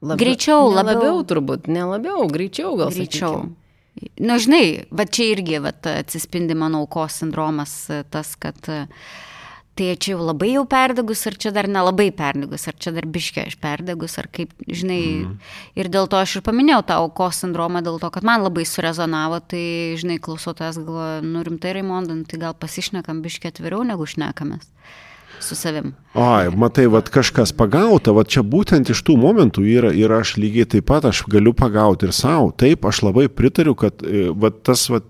Labiau, 0.02 0.18
Greičiau, 0.20 0.68
ne 0.70 0.76
labiau. 0.76 0.98
labiau 1.00 1.22
turbūt, 1.26 1.66
ne 1.74 1.82
labiau, 1.88 2.28
greičiau 2.30 2.76
gal. 2.78 2.92
greičiau. 2.94 3.40
sakykim. 3.40 3.56
Na, 4.22 4.36
žinai, 4.38 4.84
va 4.94 5.08
čia 5.10 5.32
irgi 5.34 5.58
va, 5.58 5.72
atsispindi 5.98 6.54
mano 6.54 6.84
aukos 6.84 7.16
sindromas, 7.18 7.72
e, 7.90 8.04
tas, 8.06 8.36
kad 8.38 8.58
e, 8.70 8.84
tai 9.78 9.92
čia 9.96 10.16
jau 10.16 10.26
labai 10.26 10.50
jau 10.56 10.64
perdegus, 10.68 11.22
ar 11.30 11.36
čia 11.38 11.52
dar 11.54 11.68
nelabai 11.70 12.08
perdegus, 12.14 12.66
ar 12.70 12.74
čia 12.74 12.92
dar 12.96 13.06
biškiai 13.06 13.52
aš 13.52 13.58
perdegus, 13.62 14.18
ar 14.18 14.26
kaip, 14.34 14.54
žinai. 14.66 15.00
Mm. 15.24 15.36
Ir 15.78 15.90
dėl 15.94 16.10
to 16.10 16.18
aš 16.18 16.38
ir 16.40 16.46
paminėjau 16.48 16.82
tą 16.88 17.00
aukos 17.04 17.42
sindromą, 17.44 17.84
dėl 17.86 18.00
to, 18.02 18.10
kad 18.14 18.26
man 18.26 18.42
labai 18.42 18.66
surezonavo, 18.66 19.38
tai, 19.46 19.64
žinai, 20.00 20.18
klausotojas 20.22 20.80
galvoja, 20.82 21.20
nu 21.22 21.44
rimtai, 21.46 21.76
Raimondan, 21.78 22.24
tai 22.26 22.42
gal 22.42 22.58
pasišnekam 22.58 23.22
biškiai 23.22 23.54
atviriau, 23.54 23.86
negu 23.86 24.08
šnekamės 24.08 24.66
su 25.40 25.57
savim. 25.57 25.92
Ai, 26.14 26.48
matai, 26.51 26.87
vad 26.90 27.11
kažkas 27.12 27.53
pagauta, 27.57 28.12
vad 28.16 28.31
čia 28.33 28.42
būtent 28.42 28.90
iš 28.92 29.03
tų 29.07 29.18
momentų 29.20 29.64
yra 29.68 29.92
ir 29.94 30.12
aš 30.14 30.37
lygiai 30.40 30.66
taip 30.68 30.88
pat 30.90 31.07
aš 31.09 31.22
galiu 31.31 31.53
pagauti 31.57 32.09
ir 32.09 32.14
savo. 32.16 32.51
Taip, 32.57 32.87
aš 32.88 33.03
labai 33.07 33.29
pritariu, 33.29 33.77
kad 33.79 34.03
e, 34.03 34.29
vat, 34.35 34.62
tas, 34.66 34.88
vat, 34.92 35.07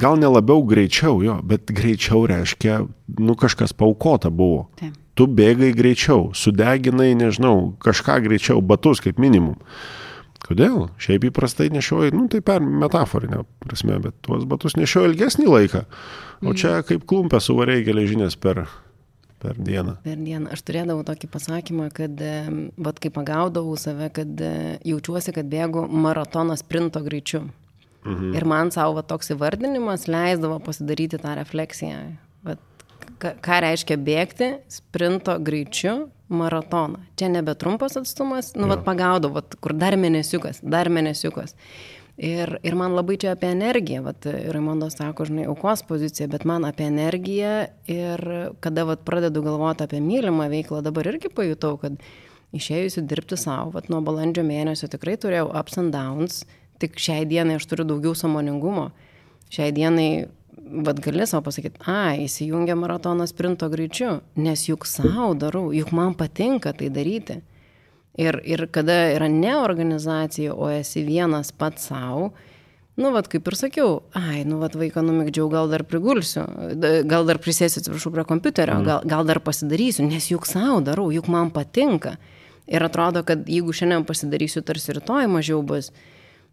gal 0.00 0.18
nelabiau 0.20 0.64
greičiau 0.66 1.20
jo, 1.24 1.38
bet 1.46 1.70
greičiau 1.70 2.24
reiškia, 2.30 2.82
nu 3.20 3.38
kažkas 3.38 3.76
paukota 3.76 4.32
buvo. 4.32 4.68
Taip. 4.80 4.96
Tu 5.18 5.26
bėgai 5.26 5.72
greičiau, 5.76 6.30
sudeginai, 6.38 7.12
nežinau, 7.18 7.74
kažką 7.82 8.20
greičiau, 8.24 8.62
batus 8.64 9.02
kaip 9.04 9.18
minimum. 9.20 9.58
Kodėl? 10.40 10.88
Šiaip 10.98 11.28
įprastai 11.28 11.68
nešioji, 11.70 12.14
nu 12.16 12.24
tai 12.32 12.40
per 12.42 12.64
metaforinę 12.64 13.44
prasme, 13.60 13.98
bet 14.02 14.16
tuos 14.24 14.46
batus 14.48 14.78
nešioji 14.80 15.12
ilgesnį 15.12 15.46
laiką. 15.50 15.82
O 16.40 16.54
čia 16.56 16.80
kaip 16.86 17.04
klumpė 17.08 17.42
suvariai 17.44 17.84
geležinės 17.84 18.38
per, 18.40 18.64
per 19.40 19.56
dieną. 19.58 19.96
Per 20.04 20.20
dieną 20.20 20.52
aš 20.54 20.62
turėdavau 20.68 21.04
tokį 21.08 21.30
pasakymą, 21.32 21.88
kad, 21.96 22.20
vat 22.76 23.00
kai 23.02 23.12
pagaudavau 23.14 23.76
save, 23.80 24.10
kad 24.16 24.44
e, 24.44 24.52
jaučiuosi, 24.86 25.34
kad 25.36 25.48
bėgu 25.50 25.86
maratono 25.88 26.56
sprinto 26.60 27.02
greičiu. 27.04 27.46
Mhm. 28.04 28.32
Ir 28.36 28.46
man 28.48 28.72
savo 28.72 29.02
toks 29.04 29.32
įvardinimas 29.34 30.06
leisdavo 30.08 30.60
pasidaryti 30.64 31.20
tą 31.20 31.34
refleksiją. 31.36 31.98
Vat, 32.46 32.62
ką, 33.20 33.60
reiškia 33.66 33.98
bėgti 34.00 34.54
sprinto 34.72 35.36
greičiu 35.44 36.08
maratoną. 36.30 37.02
Čia 37.18 37.28
nebe 37.32 37.54
trumpas 37.58 37.98
atstumas, 38.00 38.54
nu, 38.56 38.68
vat 38.70 38.84
pagaudavau, 38.86 39.40
vat, 39.40 39.56
kur 39.60 39.74
dar 39.76 39.98
mėnesiukas, 40.00 40.62
dar 40.62 40.88
mėnesiukas. 40.92 41.56
Ir, 42.20 42.58
ir 42.60 42.74
man 42.76 42.92
labai 42.92 43.14
čia 43.16 43.30
apie 43.32 43.48
energiją, 43.48 44.02
vat, 44.04 44.26
Raimondas 44.28 44.98
sako, 44.98 45.24
žinai, 45.24 45.46
aukos 45.48 45.80
poziciją, 45.88 46.26
bet 46.28 46.42
man 46.44 46.66
apie 46.68 46.84
energiją 46.84 47.52
ir 47.88 48.22
kada 48.60 48.84
vat, 48.90 49.06
pradedu 49.08 49.40
galvoti 49.46 49.86
apie 49.86 50.02
mylimą 50.04 50.50
veiklą, 50.52 50.82
dabar 50.84 51.08
irgi 51.08 51.30
pajutau, 51.32 51.78
kad 51.80 51.96
išėjusi 52.52 53.06
dirbti 53.08 53.38
savo, 53.40 53.70
vat, 53.78 53.88
nuo 53.88 54.02
balandžio 54.04 54.44
mėnesio 54.44 54.90
tikrai 54.92 55.16
turėjau 55.22 55.48
ups 55.62 55.80
and 55.80 55.96
downs, 55.96 56.42
tik 56.82 57.00
šiai 57.00 57.24
dienai 57.30 57.56
aš 57.56 57.64
turiu 57.70 57.86
daugiau 57.88 58.12
samoningumo. 58.12 58.90
Šiai 59.48 59.72
dienai, 59.72 60.10
vad 60.84 61.00
gali 61.00 61.24
savo 61.24 61.46
pasakyti, 61.48 61.80
a, 61.88 62.18
įsijungia 62.20 62.76
maratonas 62.76 63.32
sprinto 63.32 63.70
greičiu, 63.72 64.18
nes 64.36 64.66
juk 64.68 64.84
savo 64.84 65.32
darau, 65.40 65.70
juk 65.72 65.96
man 65.96 66.12
patinka 66.20 66.76
tai 66.76 66.92
daryti. 66.92 67.40
Ir, 68.18 68.40
ir 68.42 68.66
kada 68.74 68.96
yra 69.14 69.28
ne 69.30 69.52
organizacija, 69.60 70.54
o 70.54 70.70
esi 70.70 71.04
vienas 71.06 71.52
pats 71.54 71.86
savo, 71.92 72.32
nu, 73.00 73.12
vad 73.14 73.28
kaip 73.30 73.46
ir 73.48 73.56
sakiau, 73.56 73.92
ai, 74.18 74.42
nu, 74.44 74.58
vad 74.60 74.74
vaiką 74.76 75.04
numigdžiau, 75.06 75.46
gal 75.52 75.70
dar 75.70 75.84
prigulsiu, 75.86 76.44
gal 77.08 77.28
dar 77.28 77.38
prisėsiu, 77.40 77.80
atsiprašau, 77.80 78.12
prie 78.16 78.26
kompiuterio, 78.28 78.80
gal, 78.84 79.04
gal 79.08 79.26
dar 79.28 79.40
pasidarysiu, 79.44 80.04
nes 80.08 80.26
juk 80.32 80.48
savo 80.48 80.80
darau, 80.84 81.08
juk 81.14 81.30
man 81.30 81.52
patinka. 81.54 82.16
Ir 82.70 82.84
atrodo, 82.86 83.22
kad 83.26 83.46
jeigu 83.50 83.72
šiandien 83.74 84.04
pasidarysiu, 84.06 84.62
tarsi 84.66 84.94
rytoj 84.98 85.30
mažiau 85.30 85.62
bus. 85.66 85.90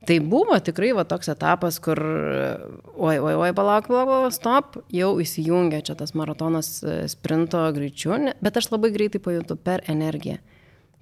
Tai 0.08 0.20
buvo 0.22 0.56
tikrai 0.62 0.92
va 0.96 1.04
toks 1.10 1.30
etapas, 1.34 1.82
kur, 1.84 2.00
oi, 2.00 3.18
oi, 3.18 3.34
oi, 3.34 3.50
palauk, 3.58 3.90
palauk, 3.90 4.08
palauk, 4.08 4.34
stop, 4.34 4.78
jau 4.94 5.16
įsijungia 5.22 5.82
čia 5.86 5.98
tas 5.98 6.14
maratonas 6.18 6.70
e, 6.86 7.00
sprinto 7.12 7.64
greičiu, 7.74 8.14
bet 8.46 8.62
aš 8.62 8.70
labai 8.72 8.94
greitai 8.94 9.22
pajuntu 9.26 9.58
per 9.58 9.84
energiją 9.90 10.38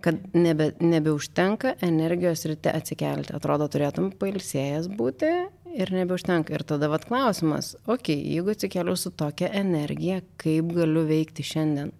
kad 0.03 0.19
nebe, 0.33 0.71
nebeužtenka 0.79 1.75
energijos 1.85 2.45
ryte 2.49 2.71
atsikelti. 2.73 3.33
Atrodo, 3.35 3.67
turėtum 3.71 4.11
pailsėjęs 4.19 4.89
būti 4.97 5.31
ir 5.75 5.91
nebeužtenka. 5.95 6.53
Ir 6.55 6.65
tada 6.67 6.89
vat 6.91 7.07
klausimas, 7.09 7.73
okei, 7.85 8.17
okay, 8.17 8.33
jeigu 8.35 8.53
atsikeliu 8.53 8.95
su 8.99 9.11
tokia 9.11 9.51
energija, 9.61 10.21
kaip 10.41 10.71
galiu 10.75 11.05
veikti 11.09 11.45
šiandien? 11.45 11.93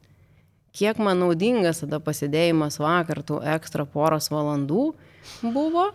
Kiek 0.75 0.99
man 0.99 1.21
naudingas 1.23 1.79
tada 1.86 2.01
pasidėjimas 2.03 2.81
vakar 2.84 3.21
tų 3.23 3.39
ekstra 3.55 3.86
poros 3.88 4.27
valandų 4.31 4.89
buvo 5.55 5.86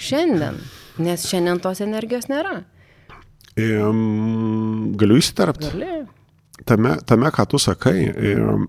šiandien, 0.00 0.56
nes 1.04 1.26
šiandien 1.28 1.60
tos 1.62 1.82
energijos 1.84 2.30
nėra. 2.32 2.62
Ehm, 3.60 4.94
Galiu 4.98 5.20
įsiterpti? 5.20 5.68
Gali? 5.74 6.00
Tame, 6.64 6.96
tame, 7.06 7.30
ką 7.34 7.46
tu 7.50 7.60
sakai, 7.60 7.98
ehm, 8.08 8.64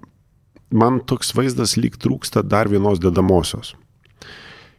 man 0.69 1.01
toks 1.08 1.34
vaizdas 1.36 1.75
lyg 1.78 1.97
trūksta 2.01 2.43
dar 2.43 2.69
vienos 2.71 3.01
dedamosios. 3.01 3.75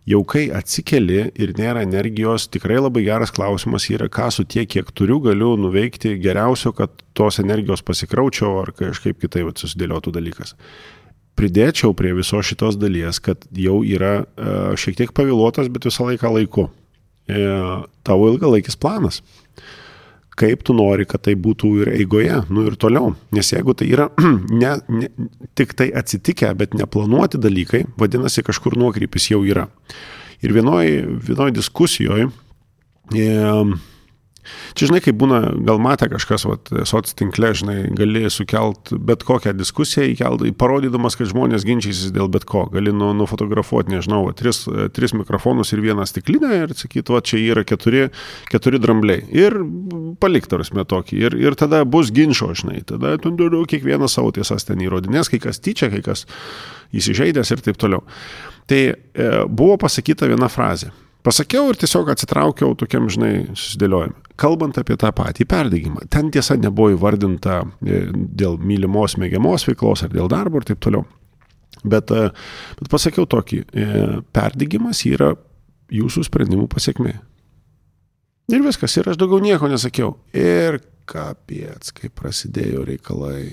Jau 0.07 0.21
kai 0.23 0.45
atsikeli 0.55 1.33
ir 1.35 1.53
nėra 1.59 1.83
energijos, 1.83 2.45
tikrai 2.47 2.77
labai 2.79 3.03
geras 3.09 3.33
klausimas 3.35 3.89
yra, 3.91 4.07
ką 4.07 4.29
su 4.31 4.45
tiek, 4.47 4.69
kiek 4.71 4.93
turiu, 4.95 5.19
galiu 5.25 5.57
nuveikti 5.59 6.15
geriausio, 6.23 6.71
kad 6.79 6.93
tos 7.17 7.41
energijos 7.43 7.83
pasikraučiau 7.83 8.61
ar 8.61 8.71
kažkaip 8.77 9.19
kitaip 9.25 9.51
susidėliotų 9.59 10.15
dalykas. 10.15 10.55
Pridėčiau 11.37 11.91
prie 11.99 12.15
visos 12.17 12.47
šitos 12.47 12.79
dalies, 12.79 13.19
kad 13.21 13.43
jau 13.51 13.81
yra 13.83 14.21
e, 14.23 14.53
šiek 14.79 14.95
tiek 15.03 15.11
pavėluotas, 15.13 15.67
bet 15.75 15.91
visą 15.91 16.07
laiką 16.07 16.31
laiku. 16.39 16.69
E, 17.27 17.43
tavo 18.07 18.31
ilgalaikis 18.31 18.79
planas 18.79 19.19
kaip 20.37 20.63
tu 20.67 20.77
nori, 20.77 21.07
kad 21.09 21.25
tai 21.27 21.35
būtų 21.41 21.71
ir 21.81 21.91
eigoje, 21.97 22.43
nu 22.53 22.67
ir 22.69 22.77
toliau. 22.81 23.15
Nes 23.35 23.51
jeigu 23.53 23.75
tai 23.77 23.89
yra 23.93 24.11
ne, 24.63 24.77
ne, 24.93 25.11
tik 25.59 25.75
tai 25.79 25.89
atsitikę, 25.97 26.53
bet 26.59 26.77
neplanuoti 26.77 27.41
dalykai, 27.41 27.87
vadinasi, 28.01 28.45
kažkur 28.47 28.77
nuokrypis 28.79 29.31
jau 29.33 29.43
yra. 29.49 29.67
Ir 30.45 30.53
vienoje 30.53 31.07
vienoj 31.27 31.55
diskusijoje, 31.57 32.29
e, 33.17 33.29
čia 34.79 34.91
žinai, 34.91 35.01
kaip 35.05 35.19
būna, 35.21 35.41
gal 35.67 35.81
matė 35.83 36.09
kažkas, 36.13 36.47
soc 36.89 37.13
tinkle, 37.19 37.53
žinai, 37.57 37.77
gali 37.97 38.27
sukelt 38.33 38.93
bet 38.97 39.25
kokią 39.27 39.55
diskusiją, 39.57 40.07
įkelt, 40.13 40.45
parodydamas, 40.59 41.19
kad 41.19 41.31
žmonės 41.31 41.67
ginčysis 41.67 42.15
dėl 42.15 42.31
bet 42.33 42.47
ko. 42.49 42.67
Gali 42.73 42.95
nu, 42.95 43.13
nufotografuoti, 43.17 43.95
nežinau, 43.97 44.25
va, 44.29 44.35
tris, 44.37 44.65
tris 44.97 45.15
mikrofonus 45.17 45.73
ir 45.75 45.85
vieną 45.85 46.07
stiklinę 46.09 46.53
ir 46.65 46.75
sakyti, 46.77 47.15
va, 47.15 47.23
čia 47.25 47.41
yra 47.43 47.65
keturi, 47.67 48.07
keturi 48.51 48.81
drambliai. 48.83 49.25
Ir 49.37 49.59
palik 50.23 50.49
tarsi 50.51 50.77
tokį. 50.77 51.21
Ir, 51.27 51.39
ir 51.41 51.57
tada 51.59 51.85
bus 51.89 52.13
ginčio, 52.15 52.53
žinai. 52.57 52.83
Tada 52.87 53.17
tu 53.23 53.33
turiu 53.37 53.65
kiekvieną 53.69 54.11
savo 54.11 54.33
tiesas 54.37 54.67
ten 54.69 54.83
įrodinės, 54.85 55.31
kai 55.33 55.41
kas 55.43 55.63
tyčia, 55.63 55.91
kai 55.93 56.03
kas 56.05 56.27
įsižeidęs 56.97 57.53
ir 57.55 57.65
taip 57.65 57.81
toliau. 57.81 58.05
Tai 58.67 58.81
e, 58.91 58.95
buvo 59.47 59.77
pasakyta 59.81 60.29
viena 60.31 60.51
frazė. 60.53 60.93
Pasakiau 61.27 61.73
ir 61.73 61.79
tiesiog 61.81 62.13
atsitraukiau 62.13 62.77
tokiam, 62.79 63.09
žinai, 63.11 63.49
susidėliojimui. 63.59 64.21
Kalbant 64.39 64.77
apie 64.79 64.95
tą 65.01 65.11
patį 65.17 65.47
perdygimą, 65.51 66.05
ten 66.13 66.29
tiesa 66.31 66.55
nebuvo 66.61 66.93
įvardinta 66.95 67.63
e, 67.65 68.05
dėl 68.15 68.61
mylimos 68.63 69.17
mėgiamos 69.19 69.67
veiklos 69.67 70.05
ar 70.07 70.13
dėl 70.13 70.31
darbo 70.31 70.61
ir 70.61 70.69
taip 70.69 70.83
toliau. 70.85 71.03
Bet, 71.83 72.13
e, 72.15 72.29
bet 72.79 72.91
pasakiau 72.93 73.27
tokį, 73.33 73.63
e, 73.67 73.87
perdygimas 74.37 75.03
yra 75.09 75.33
jūsų 75.93 76.27
sprendimų 76.29 76.69
pasiekmė. 76.71 77.17
Ir 78.53 78.63
viskas, 78.63 78.95
ir 78.95 79.11
aš 79.11 79.19
daugiau 79.19 79.43
nieko 79.43 79.67
nesakiau. 79.73 80.13
Ir 80.37 80.79
kapiec, 81.11 81.91
kai 81.97 82.13
prasidėjo 82.15 82.87
reikalai. 82.87 83.49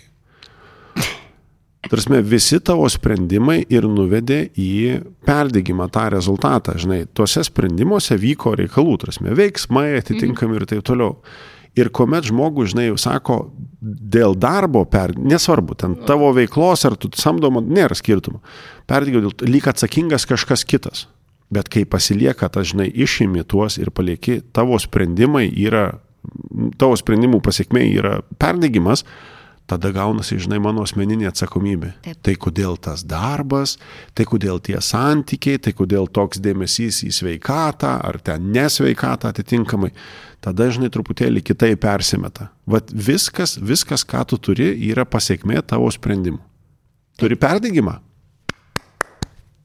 Tarsi 1.89 2.21
visi 2.23 2.59
tavo 2.63 2.85
sprendimai 2.89 3.65
ir 3.69 3.83
nuvedė 3.91 4.45
į 4.55 5.01
perdygimą 5.27 5.89
tą 5.91 6.05
rezultatą. 6.13 6.77
Žinai, 6.79 7.01
tuose 7.13 7.43
sprendimuose 7.43 8.15
vyko 8.17 8.53
reikalų, 8.55 8.95
tarsi 9.01 9.25
veiksmai 9.35 9.89
atitinkami 9.99 10.55
ir 10.61 10.65
taip 10.69 10.85
toliau. 10.87 11.17
Ir 11.75 11.89
kuomet 11.89 12.27
žmogus, 12.29 12.69
žinai, 12.71 12.85
jau 12.91 12.97
sako, 13.01 13.37
dėl 13.81 14.35
darbo, 14.37 14.85
per, 14.85 15.15
nesvarbu, 15.17 15.75
ten 15.81 15.95
tavo 16.07 16.29
veiklos 16.37 16.85
ar 16.85 16.95
tu 17.01 17.09
samdoma, 17.17 17.63
nėra 17.65 17.97
skirtumo. 17.97 18.43
Perdygiau, 18.87 19.25
dėl- 19.25 19.49
lyg 19.49 19.67
atsakingas 19.67 20.27
kažkas 20.29 20.63
kitas. 20.69 21.07
Bet 21.51 21.69
kai 21.69 21.83
pasilieka, 21.85 22.47
tas, 22.49 22.69
žinai, 22.71 22.91
išimi 22.93 23.43
tuos 23.43 23.77
ir 23.81 23.89
palieki, 23.91 24.41
tavo 24.53 24.77
sprendimai 24.79 25.49
yra, 25.65 25.99
tavo 26.77 26.95
sprendimų 26.95 27.41
pasiekmė 27.41 27.83
yra 27.97 28.21
perdegimas, 28.39 29.03
tada 29.69 29.91
gaunasi, 29.95 30.37
žinai, 30.43 30.59
mano 30.63 30.83
asmeninė 30.83 31.29
atsakomybė. 31.29 31.93
Taip. 32.03 32.19
Tai 32.25 32.35
kodėl 32.45 32.77
tas 32.83 33.03
darbas, 33.07 33.77
tai 34.15 34.25
kodėl 34.29 34.59
tie 34.63 34.77
santykiai, 34.83 35.61
tai 35.61 35.73
kodėl 35.77 36.09
toks 36.11 36.41
dėmesys 36.43 37.03
į 37.07 37.11
sveikatą 37.15 37.95
ar 38.03 38.19
ten 38.23 38.51
nesveikatą 38.55 39.31
atitinkamai. 39.31 39.93
Tada, 40.43 40.67
žinai, 40.73 40.91
truputėlį 40.91 41.43
kitai 41.45 41.73
persimeta. 41.79 42.49
Vat 42.67 42.91
viskas, 42.91 43.55
viskas, 43.61 44.03
ką 44.03 44.25
tu 44.27 44.39
turi, 44.41 44.73
yra 44.89 45.07
pasiekmė 45.07 45.61
tavo 45.67 45.87
sprendimų. 45.93 46.41
Turi 47.21 47.37
perdėgymą? 47.39 47.99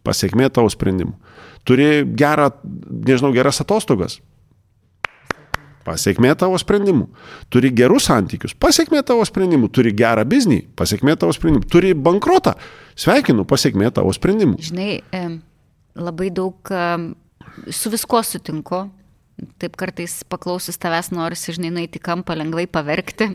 Pasiekmė 0.07 0.47
tavo 0.55 0.71
sprendimų. 0.71 1.17
Turi 1.67 2.05
gerą, 2.07 2.53
nežinau, 2.89 3.33
geras 3.35 3.59
atostogas? 3.65 4.21
Pasiekmė 5.89 6.35
tavo 6.37 6.59
sprendimų. 6.61 7.07
Turi 7.53 7.71
gerus 7.73 8.09
santykius. 8.11 8.53
Pasiekmė 8.61 9.01
tavo 9.09 9.25
sprendimų. 9.29 9.71
Turi 9.73 9.95
gerą 9.97 10.27
biznį. 10.29 10.61
Pasiekmė 10.77 11.17
tavo 11.21 11.33
sprendimų. 11.37 11.65
Turi 11.73 11.95
bankrotą. 11.97 12.59
Sveikinu, 12.99 13.47
pasiekmė 13.49 13.89
tavo 13.97 14.13
sprendimų. 14.13 14.59
Žinai, 14.69 15.01
labai 15.97 16.29
daug 16.35 16.73
su 17.73 17.93
visko 17.95 18.23
sutinku. 18.27 18.85
Taip 19.63 19.77
kartais 19.79 20.25
paklausus 20.27 20.81
tavęs 20.83 21.13
norisi, 21.15 21.55
žinai, 21.55 21.71
nueiti 21.71 22.01
kampą, 22.03 22.35
lengvai 22.35 22.65
paverkti, 22.67 23.29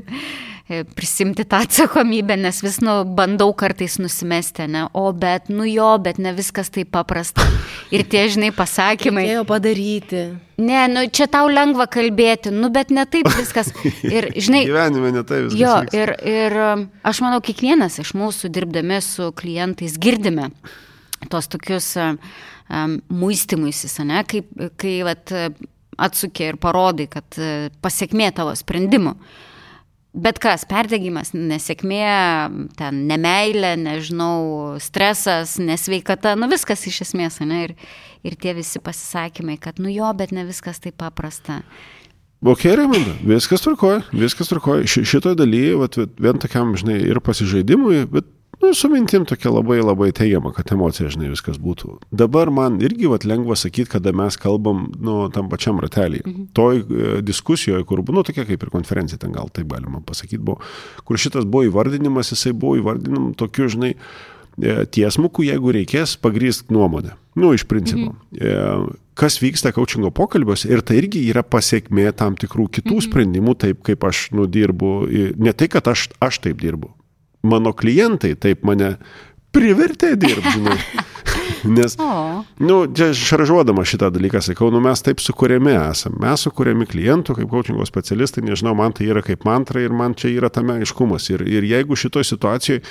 prisimti 0.95 1.43
tą 1.45 1.59
atsakomybę, 1.65 2.37
nes 2.39 2.61
vis, 2.63 2.79
nu, 2.81 3.03
bandau 3.05 3.51
kartais 3.53 3.97
nusimesti, 3.99 4.67
ne, 4.71 4.85
o 4.93 5.11
bet, 5.13 5.49
nu 5.51 5.67
jo, 5.67 5.89
bet 5.99 6.21
ne 6.23 6.31
viskas 6.33 6.71
taip 6.71 6.93
paprasta. 6.95 7.43
Ir 7.91 8.05
tie, 8.07 8.23
žinai, 8.31 8.53
pasakymai. 8.55 9.25
Reikėjo 9.27 9.43
padaryti. 9.49 10.23
Ne, 10.63 10.85
nu 10.87 11.03
čia 11.11 11.27
tau 11.31 11.51
lengva 11.51 11.89
kalbėti, 11.91 12.53
nu 12.55 12.71
bet 12.73 12.93
ne 12.95 13.03
taip 13.09 13.27
viskas. 13.35 13.73
Ir, 14.07 14.31
žinai, 14.39 14.63
Gyvenime 14.71 15.11
ne 15.17 15.27
tai 15.27 15.43
viskas. 15.49 15.59
Jo, 15.59 15.75
ir, 15.91 16.15
ir 16.23 16.57
aš 17.03 17.23
manau, 17.25 17.43
kiekvienas 17.43 17.99
iš 17.99 18.15
mūsų 18.15 18.53
dirbdami 18.53 19.03
su 19.03 19.33
klientais 19.35 19.99
girdime 19.99 20.49
tos 21.31 21.47
tokius 21.51 21.93
um, 21.99 22.17
um, 22.67 22.97
muistimuisis, 23.11 23.99
ne, 24.07 24.23
kaip, 24.27 24.49
kai 24.79 24.97
vat, 25.07 25.31
atsukė 26.03 26.53
ir 26.53 26.59
parodai, 26.59 27.07
kad 27.11 27.39
uh, 27.39 27.67
pasiekmė 27.83 28.31
tavo 28.35 28.55
sprendimų. 28.59 29.17
Bet 30.13 30.37
kas, 30.37 30.61
perdegimas, 30.69 31.31
nesėkmė, 31.33 32.03
ten 32.77 32.99
nemailė, 33.09 33.71
nežinau, 33.81 34.75
stresas, 34.83 35.55
nesveikata, 35.57 36.35
nu 36.37 36.45
viskas 36.51 36.85
iš 36.85 36.99
esmės, 37.07 37.39
ne? 37.41 37.63
Ir, 37.65 37.73
ir 38.21 38.37
tie 38.37 38.53
visi 38.53 38.77
pasisakymai, 38.77 39.57
kad 39.57 39.81
nu 39.81 39.89
jo, 39.89 40.11
bet 40.13 40.29
ne 40.35 40.45
viskas 40.45 40.77
taip 40.83 40.99
paprasta. 41.01 41.63
Ok, 42.45 42.67
Raimanda, 42.77 43.15
viskas 43.25 43.65
trukoja, 43.65 44.03
viskas 44.13 44.51
trukoja. 44.51 44.85
Ši, 44.85 45.01
šitoje 45.15 45.39
dalyje, 45.39 45.73
vat, 45.81 45.97
vien 46.21 46.41
tokiam, 46.43 46.75
žinai, 46.77 46.99
ir 47.09 47.17
pasižaidimui, 47.23 48.03
bet 48.13 48.29
su 48.75 48.89
mintim 48.89 49.25
tokia 49.25 49.51
labai 49.53 49.79
labai 49.81 50.11
teigiama, 50.15 50.51
kad 50.55 50.71
emocija, 50.75 51.09
žinai, 51.13 51.31
viskas 51.31 51.59
būtų. 51.61 51.97
Dabar 52.13 52.51
man 52.53 52.79
irgi 52.83 53.09
vat, 53.11 53.25
lengva 53.27 53.57
sakyti, 53.59 53.89
kada 53.95 54.13
mes 54.15 54.37
kalbam, 54.41 54.85
nu, 54.99 55.17
tam 55.33 55.49
pačiam 55.51 55.81
ratelį. 55.83 56.23
Mhm. 56.25 56.45
Toj 56.57 56.81
e, 56.83 57.15
diskusijoje, 57.25 57.85
kur, 57.89 58.03
nu, 58.09 58.25
tokia 58.25 58.47
kaip 58.49 58.63
ir 58.63 58.73
konferencija, 58.73 59.21
ten 59.21 59.35
gal 59.35 59.51
taip 59.53 59.71
galima 59.71 60.03
pasakyti, 60.05 60.41
buvo, 60.43 60.61
kur 61.07 61.19
šitas 61.21 61.47
buvo 61.49 61.67
įvardinimas, 61.69 62.33
jisai 62.35 62.55
buvo 62.55 62.77
įvardinam 62.81 63.31
tokiu, 63.39 63.69
žinai, 63.71 63.93
e, 63.93 64.77
tiesmuku, 64.85 65.47
jeigu 65.49 65.75
reikės 65.75 66.17
pagrįst 66.21 66.73
nuomonę. 66.73 67.17
Nu, 67.39 67.53
iš 67.57 67.65
principo. 67.69 68.13
Mhm. 68.33 68.99
Kas 69.13 69.35
vyksta 69.37 69.69
coachingo 69.73 70.09
pokalbiuose 70.09 70.71
ir 70.73 70.81
tai 70.81 70.95
irgi 70.97 71.19
yra 71.29 71.43
pasiekmė 71.45 72.07
tam 72.17 72.33
tikrų 72.39 72.65
kitų 72.79 72.95
mhm. 72.95 73.05
sprendimų, 73.05 73.55
taip 73.61 73.85
kaip 73.85 74.05
aš 74.09 74.27
nudirbu. 74.33 74.93
Ne 75.37 75.53
tai, 75.53 75.69
kad 75.69 75.89
aš, 75.91 76.07
aš 76.17 76.41
taip 76.45 76.61
dirbu. 76.61 76.89
Mano 77.43 77.73
klientai 77.75 78.35
taip 78.39 78.63
mane 78.63 78.95
privertė 79.53 80.15
dirbti, 80.19 80.55
žinai. 80.57 80.77
Nes, 81.63 81.95
O, 81.99 82.43
nu, 82.59 82.77
čia 82.91 83.11
šaržuodama 83.15 83.85
šitą 83.87 84.09
dalyką 84.13 84.41
sakau, 84.43 84.67
nu 84.73 84.81
mes 84.83 84.99
taip 85.03 85.21
sukūrėme 85.23 85.73
esame. 85.77 86.19
Mes 86.23 86.43
sukūrėme 86.43 86.87
klientų 86.89 87.37
kaip 87.37 87.51
coachingo 87.51 87.85
specialistai, 87.87 88.43
nežinau, 88.47 88.73
man 88.75 88.95
tai 88.95 89.07
yra 89.11 89.23
kaip 89.23 89.45
mantra 89.47 89.83
ir 89.83 89.95
man 89.95 90.15
čia 90.19 90.33
yra 90.33 90.51
tame 90.51 90.75
aiškumas. 90.81 91.29
Ir, 91.31 91.45
ir 91.47 91.67
jeigu 91.67 91.99
šitoje 91.99 92.27
situacijoje 92.33 92.83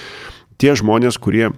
tie 0.60 0.72
žmonės, 0.78 1.20
kurie 1.20 1.50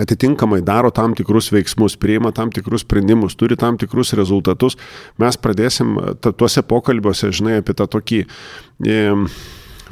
atitinkamai 0.00 0.60
daro 0.64 0.90
tam 0.94 1.16
tikrus 1.16 1.50
veiksmus, 1.52 1.98
priima 2.00 2.32
tam 2.32 2.52
tikrus 2.52 2.84
sprendimus, 2.86 3.36
turi 3.36 3.58
tam 3.60 3.76
tikrus 3.80 4.14
rezultatus, 4.16 4.78
mes 5.20 5.36
pradėsim 5.36 5.98
tuose 6.24 6.64
pokalbiuose, 6.64 7.32
žinai, 7.32 7.58
apie 7.60 7.76
tą 7.76 7.88
tokį 7.92 8.22
e, 8.24 9.00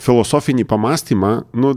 filosofinį 0.00 0.64
pamastymą, 0.68 1.32
nu, 1.60 1.72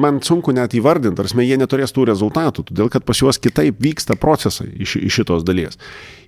man 0.00 0.20
sunku 0.24 0.54
net 0.56 0.74
įvardinti, 0.78 1.22
ar 1.22 1.44
jie 1.44 1.58
neturės 1.60 1.94
tų 1.94 2.06
rezultatų, 2.10 2.66
todėl 2.70 2.90
kad 2.92 3.04
pas 3.06 3.20
juos 3.20 3.40
kitaip 3.42 3.80
vyksta 3.82 4.16
procesai 4.20 4.68
iš, 4.78 4.96
iš 5.00 5.20
šitos 5.20 5.44
dalies. 5.46 5.80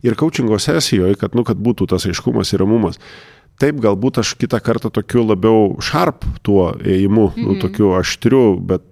Ir 0.02 0.16
coachingo 0.18 0.58
sesijoje, 0.62 1.16
kad, 1.20 1.36
nu, 1.38 1.46
kad 1.48 1.60
būtų 1.62 1.88
tas 1.92 2.06
aiškumas 2.10 2.52
ir 2.52 2.62
ramumas, 2.64 3.00
taip 3.62 3.78
galbūt 3.82 4.22
aš 4.22 4.34
kitą 4.40 4.60
kartą 4.64 4.90
tokiu 4.90 5.24
labiau 5.26 5.76
šarp 5.82 6.26
tuo 6.42 6.72
ėjimu, 6.80 7.30
mm 7.30 7.34
-hmm. 7.36 7.46
nu, 7.46 7.60
tokiu 7.62 7.94
aštriu, 7.98 8.58
bet, 8.58 8.82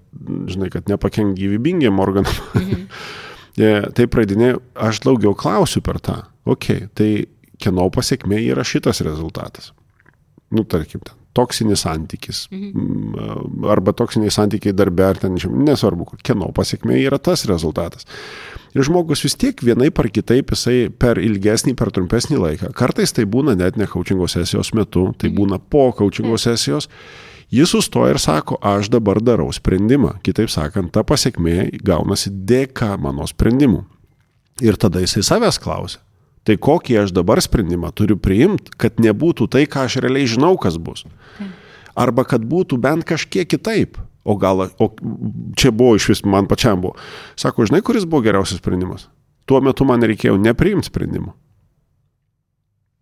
žinai, 0.46 0.70
kad 0.70 0.88
nepakenk 0.88 1.36
gyvybingiam 1.36 1.98
organam. 1.98 2.32
Mm 2.54 2.60
-hmm. 2.60 3.90
tai 3.96 4.06
pradinė, 4.06 4.58
aš 4.74 5.00
daugiau 5.00 5.34
klausiu 5.34 5.82
per 5.82 6.00
tą. 6.00 6.22
Ok, 6.44 6.66
tai 6.94 7.26
kieno 7.58 7.90
pasiekmė 7.90 8.40
yra 8.46 8.64
šitas 8.64 9.00
rezultatas. 9.00 9.72
Nu, 10.50 10.64
tarkim, 10.64 11.00
ten 11.00 11.19
toksinis 11.34 11.84
santykis. 11.86 12.48
Mhm. 12.50 13.64
Arba 13.70 13.92
toksiniai 13.92 14.30
santykiai 14.34 14.74
darbe, 14.76 15.04
ar 15.06 15.18
ten, 15.20 15.38
nesvarbu, 15.38 16.08
kieno 16.26 16.50
pasiekmė 16.56 16.98
yra 17.04 17.18
tas 17.18 17.46
rezultatas. 17.48 18.06
Ir 18.74 18.86
žmogus 18.86 19.24
vis 19.24 19.34
tiek 19.34 19.62
vienaip 19.66 19.98
ar 19.98 20.08
kitaip 20.14 20.52
jisai 20.54 20.90
per 20.90 21.18
ilgesnį, 21.18 21.74
per 21.78 21.90
trumpesnį 21.94 22.38
laiką. 22.38 22.70
Kartais 22.76 23.12
tai 23.12 23.26
būna 23.26 23.56
net 23.58 23.76
ne 23.76 23.88
coachingo 23.90 24.28
sesijos 24.30 24.72
metu, 24.78 25.08
tai 25.18 25.32
būna 25.34 25.58
po 25.58 25.90
coachingo 25.96 26.38
sesijos. 26.38 26.86
Jis 27.50 27.72
sustoja 27.74 28.14
ir 28.14 28.20
sako, 28.22 28.60
aš 28.62 28.92
dabar 28.94 29.18
darau 29.18 29.48
sprendimą. 29.50 30.20
Kitaip 30.22 30.52
sakant, 30.52 30.92
ta 30.94 31.02
pasiekmė 31.02 31.82
gaunasi 31.82 32.30
dėka 32.30 32.94
mano 33.02 33.26
sprendimų. 33.26 33.82
Ir 34.62 34.78
tada 34.78 35.02
jisai 35.02 35.24
savęs 35.26 35.58
klausia. 35.58 35.98
Tai 36.50 36.56
kokį 36.58 36.96
aš 37.04 37.12
dabar 37.14 37.38
sprendimą 37.38 37.92
turiu 37.94 38.16
priimti, 38.18 38.72
kad 38.74 38.96
nebūtų 38.98 39.46
tai, 39.54 39.68
ką 39.70 39.84
aš 39.86 40.00
realiai 40.02 40.26
žinau, 40.26 40.56
kas 40.58 40.80
bus. 40.82 41.04
Arba 41.94 42.24
kad 42.26 42.42
būtų 42.42 42.74
bent 42.82 43.06
kažkiek 43.06 43.46
kitaip. 43.46 44.00
O 44.26 44.34
gal, 44.34 44.64
o 44.82 44.88
čia 45.54 45.70
buvo 45.70 45.94
iš 45.94 46.08
vis, 46.10 46.22
man 46.26 46.48
pačiam 46.50 46.82
buvo. 46.82 46.96
Sako, 47.38 47.68
žinai, 47.70 47.84
kuris 47.86 48.02
buvo 48.02 48.24
geriausias 48.26 48.58
sprendimas? 48.58 49.06
Tuo 49.46 49.60
metu 49.62 49.86
man 49.86 50.02
reikėjo 50.02 50.34
nepriimti 50.42 50.90
sprendimo. 50.90 51.36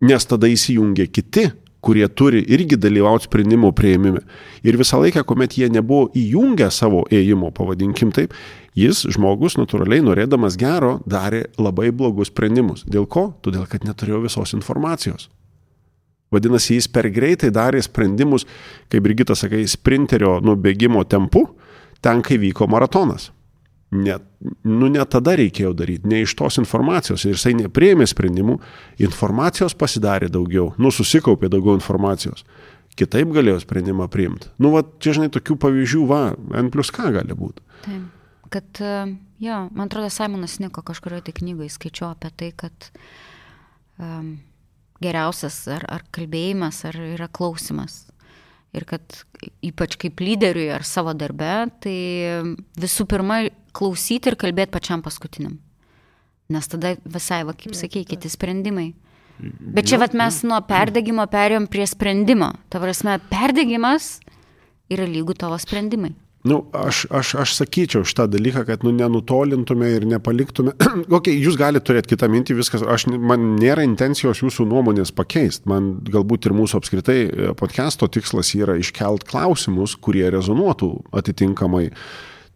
Nes 0.05 0.29
tada 0.29 0.45
įsijungia 0.45 1.09
kiti, 1.09 1.47
kurie 1.81 2.07
turi 2.07 2.41
irgi 2.47 2.77
dalyvauti 2.77 3.29
sprendimo 3.29 3.71
prieimime. 3.75 4.21
Ir 4.63 4.77
visą 4.79 4.99
laiką, 5.01 5.23
kuomet 5.27 5.57
jie 5.57 5.69
nebuvo 5.71 6.09
įjungę 6.17 6.69
savo 6.73 7.05
ėjimo, 7.11 7.53
pavadinkim 7.55 8.11
taip, 8.15 8.35
jis, 8.77 9.05
žmogus, 9.15 9.57
natūraliai 9.59 10.03
norėdamas 10.05 10.59
gero, 10.59 10.97
darė 11.09 11.45
labai 11.57 11.91
blogus 11.95 12.33
sprendimus. 12.33 12.85
Dėl 12.87 13.07
ko? 13.07 13.29
Todėl, 13.45 13.65
kad 13.69 13.87
neturėjo 13.87 14.23
visos 14.27 14.55
informacijos. 14.57 15.29
Vadinasi, 16.29 16.75
jis 16.77 16.89
per 16.93 17.09
greitai 17.09 17.49
darė 17.53 17.81
sprendimus, 17.81 18.45
kaip 18.91 19.03
Brigita 19.05 19.33
sakai, 19.37 19.63
sprinterio 19.67 20.37
nubėgimo 20.45 21.01
tempu, 21.09 21.47
ten, 22.05 22.21
kai 22.25 22.37
vyko 22.41 22.67
maratonas. 22.69 23.31
Net, 23.89 24.21
nu, 24.69 24.85
net 24.85 25.09
tada 25.09 25.33
reikėjo 25.39 25.71
daryti, 25.73 26.05
ne 26.11 26.19
iš 26.21 26.35
tos 26.37 26.59
informacijos. 26.61 27.23
Ir 27.25 27.33
jisai 27.33 27.55
neprieėmė 27.57 28.05
sprendimų, 28.09 28.59
informacijos 29.01 29.73
pasidarė 29.77 30.29
daugiau, 30.29 30.75
nu, 30.77 30.91
susikaupė 30.93 31.49
daugiau 31.49 31.73
informacijos. 31.79 32.45
Kitaip 32.99 33.31
galėjo 33.33 33.63
sprendimą 33.63 34.05
priimti. 34.13 34.51
Nu, 34.61 34.73
va, 34.75 34.83
čia, 35.01 35.15
žinai, 35.17 35.31
tokių 35.33 35.57
pavyzdžių, 35.63 36.03
va, 36.09 36.21
N 36.61 36.69
plus 36.73 36.93
ką 36.93 37.09
gali 37.15 37.37
būti. 37.37 37.65
Taip. 37.87 38.05
Kad, 38.49 38.81
e, 38.81 38.93
jo, 39.45 39.57
man 39.73 39.87
atrodo, 39.87 40.09
Simonas 40.13 40.57
Niko 40.61 40.81
kažkurioje 40.85 41.27
tai 41.27 41.35
knygoje 41.37 41.69
skaičiau 41.73 42.09
apie 42.09 42.31
tai, 42.33 42.49
kad 42.57 42.89
um, 44.01 44.31
geriausias 45.03 45.61
ar, 45.71 45.85
ar 45.89 46.05
kalbėjimas, 46.15 46.81
ar 46.89 46.97
yra 47.11 47.29
klausimas. 47.31 48.03
Ir 48.77 48.85
kad 48.85 49.01
ypač 49.65 49.95
kaip 49.97 50.21
lyderiui 50.21 50.67
ar 50.69 50.85
savo 50.85 51.15
darbe, 51.17 51.69
tai 51.81 51.97
visų 52.77 53.07
pirma 53.09 53.41
klausyti 53.73 54.29
ir 54.29 54.37
kalbėti 54.37 54.75
pačiam 54.75 55.01
paskutiniam. 55.05 55.57
Nes 56.53 56.69
tada 56.69 56.95
visai, 57.05 57.43
va, 57.45 57.55
kaip 57.57 57.73
sakė, 57.77 58.05
kiti 58.09 58.29
sprendimai. 58.29 58.91
Bet 59.39 59.87
čia 59.89 59.99
vat 60.01 60.13
mes 60.17 60.41
nuo 60.43 60.59
perdegimo 60.67 61.23
perėjom 61.31 61.69
prie 61.71 61.85
sprendimo. 61.87 62.51
Ta 62.69 62.81
prasme, 62.81 63.17
perdegimas 63.31 64.17
yra 64.91 65.05
lygų 65.07 65.37
tavo 65.39 65.57
sprendimai. 65.61 66.11
Nu, 66.43 66.61
aš, 66.71 67.03
aš, 67.11 67.33
aš 67.35 67.53
sakyčiau 67.57 68.05
šitą 68.07 68.29
dalyką, 68.31 68.63
kad 68.63 68.83
nu, 68.87 68.93
nenutolintume 68.95 69.89
ir 69.97 70.05
nepaliktume. 70.07 70.71
ok, 71.17 71.27
jūs 71.33 71.57
galite 71.59 71.83
turėti 71.89 72.13
kitą 72.13 72.29
mintį, 72.31 72.55
viskas, 72.61 72.85
aš, 72.87 73.09
man 73.11 73.57
nėra 73.59 73.83
intencijos 73.83 74.39
jūsų 74.45 74.69
nuomonės 74.71 75.11
pakeisti. 75.15 75.67
Man 75.67 75.97
galbūt 76.07 76.47
ir 76.47 76.55
mūsų 76.55 76.79
apskritai 76.79 77.19
e, 77.25 77.51
podcast'o 77.59 78.07
tikslas 78.07 78.53
yra 78.55 78.77
iškelt 78.79 79.27
klausimus, 79.27 79.97
kurie 79.99 80.29
rezonuotų 80.31 80.93
atitinkamai 81.19 81.89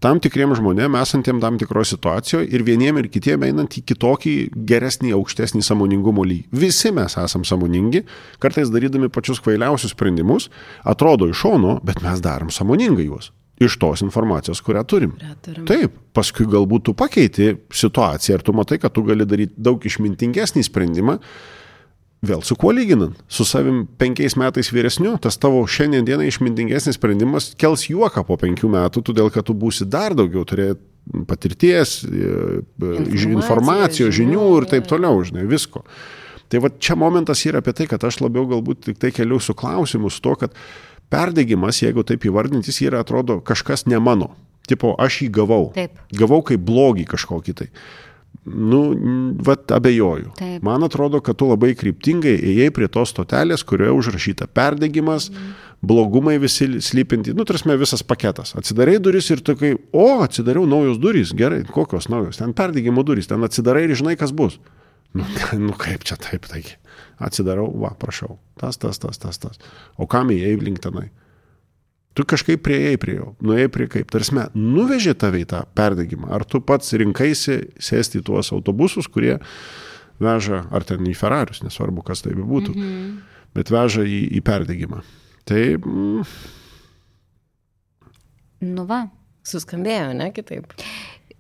tam 0.04 0.20
tikriem 0.24 0.56
žmonėm 0.56 0.96
esantiem 1.00 1.44
tam 1.44 1.60
tikroje 1.60 1.94
situacijoje 1.94 2.50
ir 2.56 2.64
vieniem 2.68 3.00
ir 3.00 3.12
kitiem 3.12 3.44
einant 3.48 3.76
į 3.80 3.86
kitokį 3.88 4.34
geresnį, 4.68 5.14
aukštesnį 5.20 5.64
samoningumo 5.64 6.24
lygį. 6.28 6.48
Visi 6.64 6.92
mes 6.96 7.20
esam 7.20 7.44
samoningi, 7.48 8.06
kartais 8.44 8.72
darydami 8.72 9.12
pačius 9.12 9.44
kvailiausius 9.44 9.96
sprendimus, 9.96 10.50
atrodo 10.84 11.32
iš 11.32 11.46
šono, 11.46 11.78
bet 11.88 12.04
mes 12.04 12.24
darom 12.24 12.52
samoningai 12.52 13.08
juos 13.12 13.32
iš 13.66 13.80
tos 13.82 14.04
informacijos, 14.06 14.62
kurią 14.66 14.84
turim. 14.90 15.18
turim. 15.46 15.66
Taip, 15.70 15.98
paskui 16.16 16.48
galbūt 16.50 16.88
tu 16.90 16.96
pakeiti 16.98 17.54
situaciją 17.74 18.40
ir 18.40 18.46
tu 18.46 18.56
matai, 18.56 18.80
kad 18.82 18.94
tu 18.96 19.04
gali 19.08 19.28
daryti 19.30 19.58
daug 19.58 19.84
išmintingesnį 19.84 20.64
sprendimą, 20.68 21.18
vėl 22.24 22.44
su 22.46 22.56
kuo 22.60 22.72
lyginant? 22.76 23.20
Su 23.28 23.46
savim 23.48 23.84
penkiais 24.00 24.38
metais 24.40 24.72
vyresniu, 24.74 25.18
tas 25.22 25.38
tavo 25.42 25.64
šiandien 25.68 26.08
dienai 26.08 26.30
išmintingesnis 26.32 26.98
sprendimas 27.00 27.52
kels 27.60 27.90
juoką 27.90 28.24
po 28.28 28.40
penkių 28.40 28.72
metų, 28.78 29.04
todėl 29.10 29.32
kad 29.34 29.48
tu 29.48 29.56
būsi 29.58 29.88
dar 29.90 30.16
daugiau 30.18 30.46
turėti 30.48 30.82
patirties, 31.28 31.98
e, 32.08 32.62
informacijos, 33.28 34.14
žinių 34.16 34.46
ir 34.62 34.70
taip 34.72 34.88
toliau, 34.88 35.20
žinai, 35.28 35.44
visko. 35.50 35.84
Tai 36.48 36.62
va 36.64 36.70
čia 36.72 36.96
momentas 37.00 37.42
yra 37.50 37.64
apie 37.64 37.74
tai, 37.76 37.88
kad 37.92 38.04
aš 38.06 38.22
labiau 38.22 38.46
galbūt 38.48 38.86
tik 38.88 39.00
tai 39.02 39.12
keliu 39.12 39.40
su 39.42 39.56
klausimu, 39.58 40.12
su 40.14 40.22
to, 40.24 40.36
kad 40.40 40.56
Perdegimas, 41.12 41.82
jeigu 41.84 42.06
taip 42.08 42.26
įvardintis, 42.26 42.80
yra 42.86 43.04
atrodo 43.04 43.40
kažkas 43.46 43.86
ne 43.90 44.00
mano. 44.02 44.32
Tipo, 44.70 44.94
aš 45.02 45.24
jį 45.26 45.30
gavau. 45.42 45.68
Taip. 45.76 46.00
Gavau 46.16 46.40
kaip 46.46 46.64
blogį 46.64 47.06
kažkokį 47.12 47.56
tai. 47.60 47.70
Nu, 48.44 48.80
vat 49.46 49.72
abejoju. 49.72 50.34
Taip. 50.40 50.64
Man 50.66 50.84
atrodo, 50.84 51.22
kad 51.24 51.38
tu 51.40 51.48
labai 51.48 51.74
kryptingai 51.80 52.34
ėjai 52.40 52.72
prie 52.76 52.90
tos 52.92 53.14
stotelės, 53.14 53.64
kurioje 53.68 53.94
užrašyta 53.96 54.50
perdegimas, 54.52 55.30
mm. 55.32 55.54
blogumai 55.86 56.36
visi 56.44 56.68
slypinti, 56.84 57.36
nu, 57.38 57.46
tarsi 57.48 57.78
visas 57.80 58.04
paketas. 58.04 58.56
Atsidarai 58.60 58.98
duris 59.04 59.30
ir 59.32 59.44
tu 59.46 59.56
kai, 59.60 59.76
o, 59.96 60.08
atsidariau 60.26 60.68
naujos 60.68 61.00
durys, 61.00 61.32
gerai, 61.40 61.62
kokios 61.64 62.10
naujos, 62.12 62.42
ten 62.42 62.56
perdegimo 62.58 63.06
durys, 63.08 63.32
ten 63.32 63.44
atsidarai 63.48 63.86
ir 63.88 63.96
žinai, 64.00 64.18
kas 64.20 64.36
bus. 64.36 64.60
Nu, 65.16 65.28
nu 65.68 65.78
kaip 65.80 66.04
čia 66.08 66.20
taip, 66.20 66.50
taigi. 66.52 66.76
Atsidarau, 67.24 67.70
va, 67.80 67.94
prašau. 68.00 68.38
Tas, 68.60 68.78
tas, 68.82 69.00
tas, 69.00 69.20
tas, 69.22 69.40
tas. 69.40 69.60
O 69.98 70.08
kam 70.10 70.32
įėjai 70.34 70.60
link 70.62 70.82
tenai? 70.84 71.10
Tu 72.14 72.26
kažkaip 72.30 72.62
prieėjai 72.62 72.98
prie 73.02 73.16
jo, 73.16 73.32
nuėjai 73.42 73.70
prie 73.74 73.88
kaip, 73.90 74.12
tarsi, 74.14 74.36
nuvežė 74.54 75.16
tave 75.18 75.42
į 75.42 75.48
tą 75.50 75.64
perdegimą. 75.78 76.30
Ar 76.36 76.46
tu 76.46 76.62
pats 76.62 76.94
rinkaisi 77.00 77.64
sėsti 77.82 78.22
į 78.22 78.26
tuos 78.28 78.52
autobusus, 78.54 79.10
kurie 79.10 79.40
veža, 80.22 80.62
ar 80.70 80.86
ten 80.86 81.02
į 81.10 81.16
Ferrarius, 81.18 81.64
nesvarbu, 81.66 82.04
kas 82.06 82.22
tai 82.22 82.36
būtų, 82.38 82.76
mm 82.76 82.84
-hmm. 82.84 83.18
bet 83.58 83.74
veža 83.74 84.06
į, 84.06 84.20
į 84.38 84.44
perdegimą. 84.46 85.02
Tai... 85.50 85.64
Mm, 85.82 86.24
nu 88.78 88.86
va. 88.86 89.08
Suskambėjo, 89.44 90.14
ne 90.16 90.30
kitaip. 90.32 90.72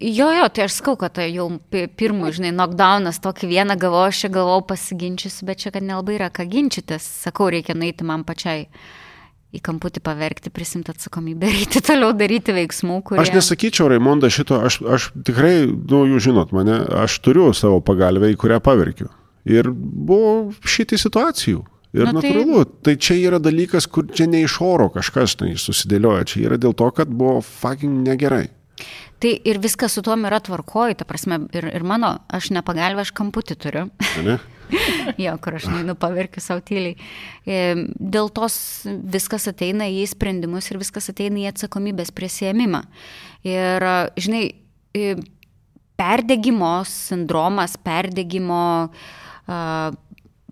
Jo, 0.01 0.31
jo, 0.33 0.47
tai 0.49 0.65
aš 0.65 0.79
skau, 0.81 0.97
kad 0.99 1.13
tai 1.15 1.29
jau 1.31 1.47
pirmų, 1.71 2.31
žinai, 2.35 2.51
knockdownas 2.55 3.21
tokį 3.23 3.49
vieną 3.53 3.77
gavau, 3.79 4.07
aš 4.09 4.25
čia 4.25 4.33
gavau 4.33 4.59
pasiginčysiu, 4.65 5.45
bet 5.47 5.63
čia, 5.63 5.71
kad 5.75 5.85
nelabai 5.85 6.17
yra 6.17 6.31
ką 6.33 6.47
ginčytis. 6.49 7.05
Sakau, 7.23 7.51
reikia 7.53 7.75
nueiti 7.77 8.07
man 8.07 8.25
pačiai 8.27 8.67
į 9.53 9.61
kamputį 9.63 10.01
paverkti, 10.03 10.51
prisimti 10.53 10.91
atsakomybę 10.93 11.49
eiti 11.61 11.81
toliau 11.85 12.13
daryti 12.17 12.55
veiksmų, 12.55 13.01
kurie... 13.05 13.21
Aš 13.21 13.33
nesakyčiau, 13.35 13.91
Raimonda, 13.91 14.31
šito, 14.33 14.57
aš, 14.65 14.79
aš 14.81 15.11
tikrai, 15.27 15.67
nu, 15.69 16.03
jūs 16.09 16.25
žinot 16.27 16.55
mane, 16.57 16.79
aš 17.03 17.19
turiu 17.23 17.51
savo 17.57 17.77
pagalbę, 17.85 18.31
į 18.33 18.39
kurią 18.41 18.57
paverkiu. 18.65 19.11
Ir 19.49 19.69
buvo 19.69 20.53
šitai 20.65 20.97
situacijų. 20.99 21.61
Ir 21.93 22.07
Na, 22.09 22.15
natūralu, 22.17 22.63
tai... 22.65 22.79
tai 22.87 22.93
čia 23.05 23.19
yra 23.21 23.37
dalykas, 23.43 23.85
kur 23.85 24.07
čia 24.09 24.25
ne 24.25 24.41
iš 24.41 24.57
oro 24.65 24.87
kažkas 24.89 25.37
tai 25.37 25.51
susidėlioja, 25.61 26.25
čia 26.31 26.39
yra 26.47 26.57
dėl 26.57 26.73
to, 26.73 26.87
kad 26.95 27.11
buvo 27.11 27.37
fucking 27.45 28.01
negerai. 28.07 28.47
Tai 29.23 29.31
ir 29.47 29.59
viskas 29.63 29.93
su 29.95 30.01
tuom 30.03 30.25
yra 30.27 30.41
tvarkoj, 30.43 30.97
ta 30.99 31.05
prasme, 31.07 31.45
ir, 31.55 31.69
ir 31.71 31.85
mano, 31.87 32.17
aš 32.27 32.49
ne 32.51 32.63
pagalbę, 32.65 33.05
aš 33.05 33.13
kamputį 33.15 33.55
turiu. 33.55 33.85
Ne? 34.25 34.35
jo, 35.23 35.35
kur 35.43 35.55
aš 35.55 35.69
neinu 35.71 35.95
paverkiu 35.99 36.43
savo 36.43 36.63
tyliai. 36.65 36.97
E, 37.47 37.61
dėl 37.95 38.27
tos 38.35 38.57
viskas 38.83 39.47
ateina 39.51 39.87
į 39.87 40.03
sprendimus 40.11 40.67
ir 40.71 40.81
viskas 40.81 41.07
ateina 41.13 41.39
į 41.39 41.47
atsakomybės 41.53 42.11
prisėmimą. 42.15 42.83
Ir, 43.47 43.87
žinai, 44.19 44.43
e, 44.91 45.15
perdegimo 45.99 46.75
sindromas, 46.89 47.77
perdegimo 47.79 48.63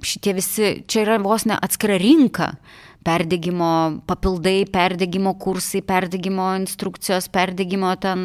šitie 0.01 0.33
visi, 0.37 0.71
čia 0.87 1.03
yra 1.05 1.17
vos 1.21 1.45
ne 1.47 1.57
atskira 1.59 1.97
rinka 1.99 2.53
perdegimo 3.03 4.01
papildai, 4.05 4.65
perdegimo 4.69 5.33
kursai, 5.41 5.81
perdegimo 5.81 6.45
instrukcijos, 6.59 7.27
perdegimo 7.33 7.95
ten 8.01 8.21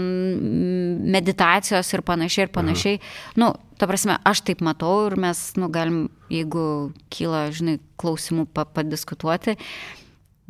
meditacijos 1.13 1.93
ir 1.95 2.03
panašiai 2.05 2.47
ir 2.47 2.53
panašiai. 2.53 3.01
Na, 3.37 3.47
nu, 3.47 3.51
ta 3.81 3.89
prasme, 3.89 4.19
aš 4.29 4.45
taip 4.49 4.61
matau 4.65 5.07
ir 5.09 5.17
mes, 5.21 5.41
nu, 5.57 5.71
galim, 5.73 6.07
jeigu 6.33 6.67
kyla, 7.13 7.47
žinai, 7.57 7.79
klausimų 8.01 8.47
pa 8.53 8.67
padiskutuoti. 8.69 9.57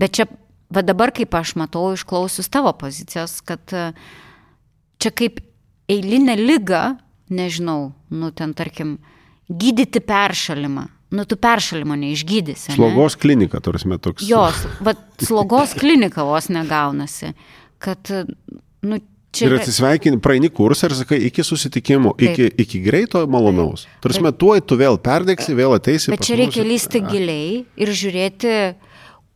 Bet 0.00 0.18
čia, 0.18 0.26
va 0.74 0.82
dabar 0.82 1.14
kaip 1.14 1.34
aš 1.38 1.54
matau, 1.60 1.92
išklausius 1.94 2.50
tavo 2.50 2.74
pozicijos, 2.78 3.38
kad 3.46 3.62
čia 4.98 5.14
kaip 5.14 5.38
eilinė 5.92 6.34
lyga, 6.40 6.96
nežinau, 7.30 7.92
nu, 8.10 8.34
ten 8.34 8.58
tarkim, 8.58 8.98
gydyti 9.46 10.02
peršalimą 10.02 10.88
nu 11.10 11.24
tu 11.24 11.36
peršalimo 11.38 11.96
neišgydysi. 11.98 12.74
Slogos 12.74 13.16
ne? 13.16 13.20
klinika, 13.22 13.60
tarsi 13.62 13.98
toks. 14.02 14.24
Jos, 14.26 14.64
bet 14.84 15.02
slogos 15.22 15.76
klinika 15.78 16.24
vos 16.26 16.50
negaunasi. 16.52 17.34
Kad, 17.82 18.10
nu, 18.82 18.98
Čia... 19.36 19.50
Ir 19.50 19.58
atsisveikini, 19.58 20.16
praeini 20.22 20.48
kursą 20.54 20.88
ir 20.88 20.94
sakai, 20.96 21.18
iki 21.28 21.44
susitikimo, 21.44 22.14
Taip. 22.16 22.30
iki, 22.30 22.46
iki 22.62 22.78
greito 22.80 23.20
malonaus. 23.28 23.84
Tarsi, 24.00 24.22
tuoj 24.40 24.62
tu 24.64 24.78
vėl 24.80 24.96
perdegsi, 25.02 25.52
vėl 25.58 25.74
ateisi. 25.76 26.08
Bet 26.14 26.24
čia 26.24 26.38
reikia 26.40 26.64
lysti 26.64 27.02
giliai 27.04 27.58
ir 27.76 27.92
žiūrėti, 28.00 28.54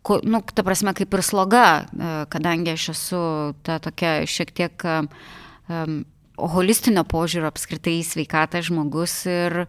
ko, 0.06 0.20
nu, 0.24 0.40
ta 0.40 0.64
prasme, 0.64 0.94
kaip 0.96 1.18
ir 1.18 1.24
sloga, 1.26 1.66
e, 1.84 2.14
kadangi 2.32 2.72
aš 2.78 2.86
esu 2.94 3.20
ta 3.66 3.76
tokia 3.84 4.22
šiek 4.30 4.54
tiek 4.56 4.86
um, 4.88 6.00
holistinio 6.48 7.04
požiūrio 7.08 7.50
apskritai 7.50 7.98
į 8.00 8.06
sveikatą 8.06 8.62
žmogus 8.64 9.14
ir 9.28 9.66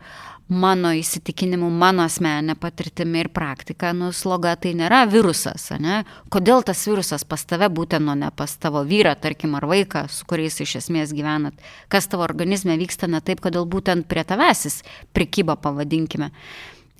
mano 0.52 0.92
įsitikinimu, 0.96 1.70
mano 1.72 2.04
asmenė 2.04 2.58
patirtimi 2.60 3.22
ir 3.24 3.30
praktika, 3.32 3.94
nu, 3.96 4.10
sloga 4.16 4.54
tai 4.60 4.74
nėra 4.76 5.06
virusas, 5.08 5.70
ne? 5.80 6.02
Kodėl 6.34 6.66
tas 6.68 6.82
virusas 6.90 7.24
pas 7.24 7.46
tave 7.48 7.70
būtent, 7.72 8.10
o 8.12 8.16
ne 8.20 8.32
pas 8.36 8.52
tavo 8.60 8.84
vyrą, 8.88 9.14
tarkim, 9.16 9.56
ar 9.56 9.68
vaiką, 9.72 10.06
su 10.12 10.28
kuriais 10.28 10.60
iš 10.60 10.76
esmės 10.82 11.16
gyvenat, 11.16 11.56
kas 11.92 12.10
tavo 12.12 12.28
organizme 12.28 12.76
vyksta 12.82 13.08
ne 13.08 13.24
taip, 13.24 13.40
kodėl 13.44 13.68
būtent 13.70 14.10
prie 14.12 14.26
tavasis 14.28 14.82
prikyba, 15.16 15.56
pavadinkime. 15.56 16.34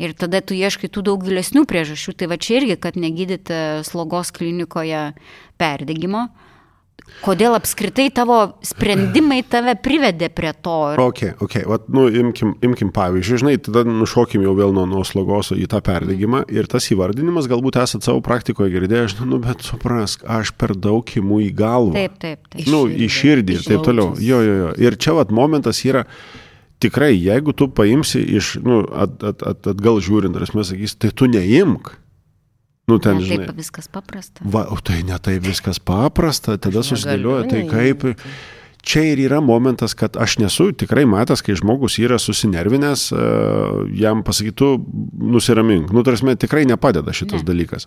Ir 0.02 0.16
tada 0.18 0.40
tu 0.42 0.56
ieškai 0.56 0.88
tų 0.90 1.04
daug 1.12 1.26
gilesnių 1.26 1.66
priežasčių, 1.70 2.16
tai 2.18 2.32
va 2.32 2.40
čia 2.42 2.62
irgi, 2.62 2.80
kad 2.80 2.96
negydyti 2.98 3.84
slogos 3.86 4.32
klinikoje 4.34 5.12
perdegimo, 5.62 6.30
Kodėl 7.22 7.54
apskritai 7.54 8.08
tavo 8.14 8.38
sprendimai 8.66 9.42
tave 9.46 9.76
privedė 9.78 10.32
prie 10.34 10.54
to? 10.58 10.76
Ir... 10.94 11.02
Ok, 11.04 11.22
ok, 11.46 11.56
Vat, 11.70 11.86
nu, 11.94 12.08
imkim, 12.10 12.56
imkim 12.66 12.90
pavyzdžiui, 12.96 13.42
žinai, 13.44 13.56
tada 13.62 13.84
nušokim 13.86 14.42
jau 14.46 14.56
vėl 14.58 14.74
nuo, 14.74 14.88
nuo 14.90 15.04
slogos 15.06 15.52
į 15.54 15.68
tą 15.70 15.84
perdegimą 15.86 16.44
ir 16.50 16.70
tas 16.72 16.90
įvardinimas 16.94 17.50
galbūt 17.52 17.78
esate 17.84 18.10
savo 18.10 18.24
praktikoje 18.26 18.74
girdėję, 18.74 19.10
nu, 19.30 19.38
bet 19.44 19.62
suprask, 19.68 20.26
aš 20.26 20.54
per 20.58 20.74
daug 20.74 21.06
imu 21.22 21.44
į 21.46 21.52
galvą. 21.58 21.94
Taip, 22.00 22.18
taip, 22.22 22.48
taip. 22.50 22.66
Nu, 22.74 22.88
į 22.90 23.10
širdį 23.12 23.60
ir 23.60 23.68
taip 23.70 23.86
toliau. 23.86 24.16
Jo, 24.22 24.42
jo, 24.46 24.58
jo. 24.66 24.72
Ir 24.82 24.98
čia 25.02 25.14
vat 25.18 25.34
momentas 25.36 25.84
yra, 25.86 26.08
tikrai, 26.82 27.14
jeigu 27.16 27.54
tu 27.54 27.70
paimsi 27.70 28.24
iš, 28.40 28.56
nu, 28.66 28.82
at, 28.90 29.20
at, 29.22 29.46
at, 29.46 29.74
atgal 29.76 30.02
žiūrint, 30.02 30.38
ar 30.38 30.50
mes 30.58 30.74
sakysi, 30.74 30.98
tai 31.06 31.14
tu 31.14 31.30
neimk. 31.30 31.94
Nu, 32.92 33.00
ten, 33.00 33.22
ne, 33.22 33.28
žinai, 33.28 33.48
taip 33.48 33.62
viskas 33.62 33.88
paprasta. 33.92 34.44
Va, 34.44 34.66
o 34.74 34.80
tai 34.84 35.02
ne 35.08 35.18
taip 35.24 35.46
viskas 35.48 35.80
paprasta, 35.80 36.58
tada 36.62 36.84
susidėlioja, 36.86 37.48
tai 37.52 37.68
kaip... 37.70 38.10
Čia 38.82 39.04
ir 39.12 39.20
yra 39.22 39.38
momentas, 39.46 39.94
kad 39.94 40.16
aš 40.18 40.40
nesu 40.42 40.72
tikrai 40.74 41.04
matęs, 41.06 41.44
kai 41.46 41.54
žmogus 41.54 42.00
yra 42.02 42.18
susinervinęs, 42.18 43.04
e, 43.14 43.26
jam 44.02 44.24
pasakytų, 44.26 44.70
nusiramink. 45.22 45.92
Nu, 45.94 46.02
tarsi, 46.02 46.34
tikrai 46.42 46.64
nepadeda 46.66 47.14
šitas 47.14 47.44
ne. 47.44 47.48
dalykas. 47.52 47.86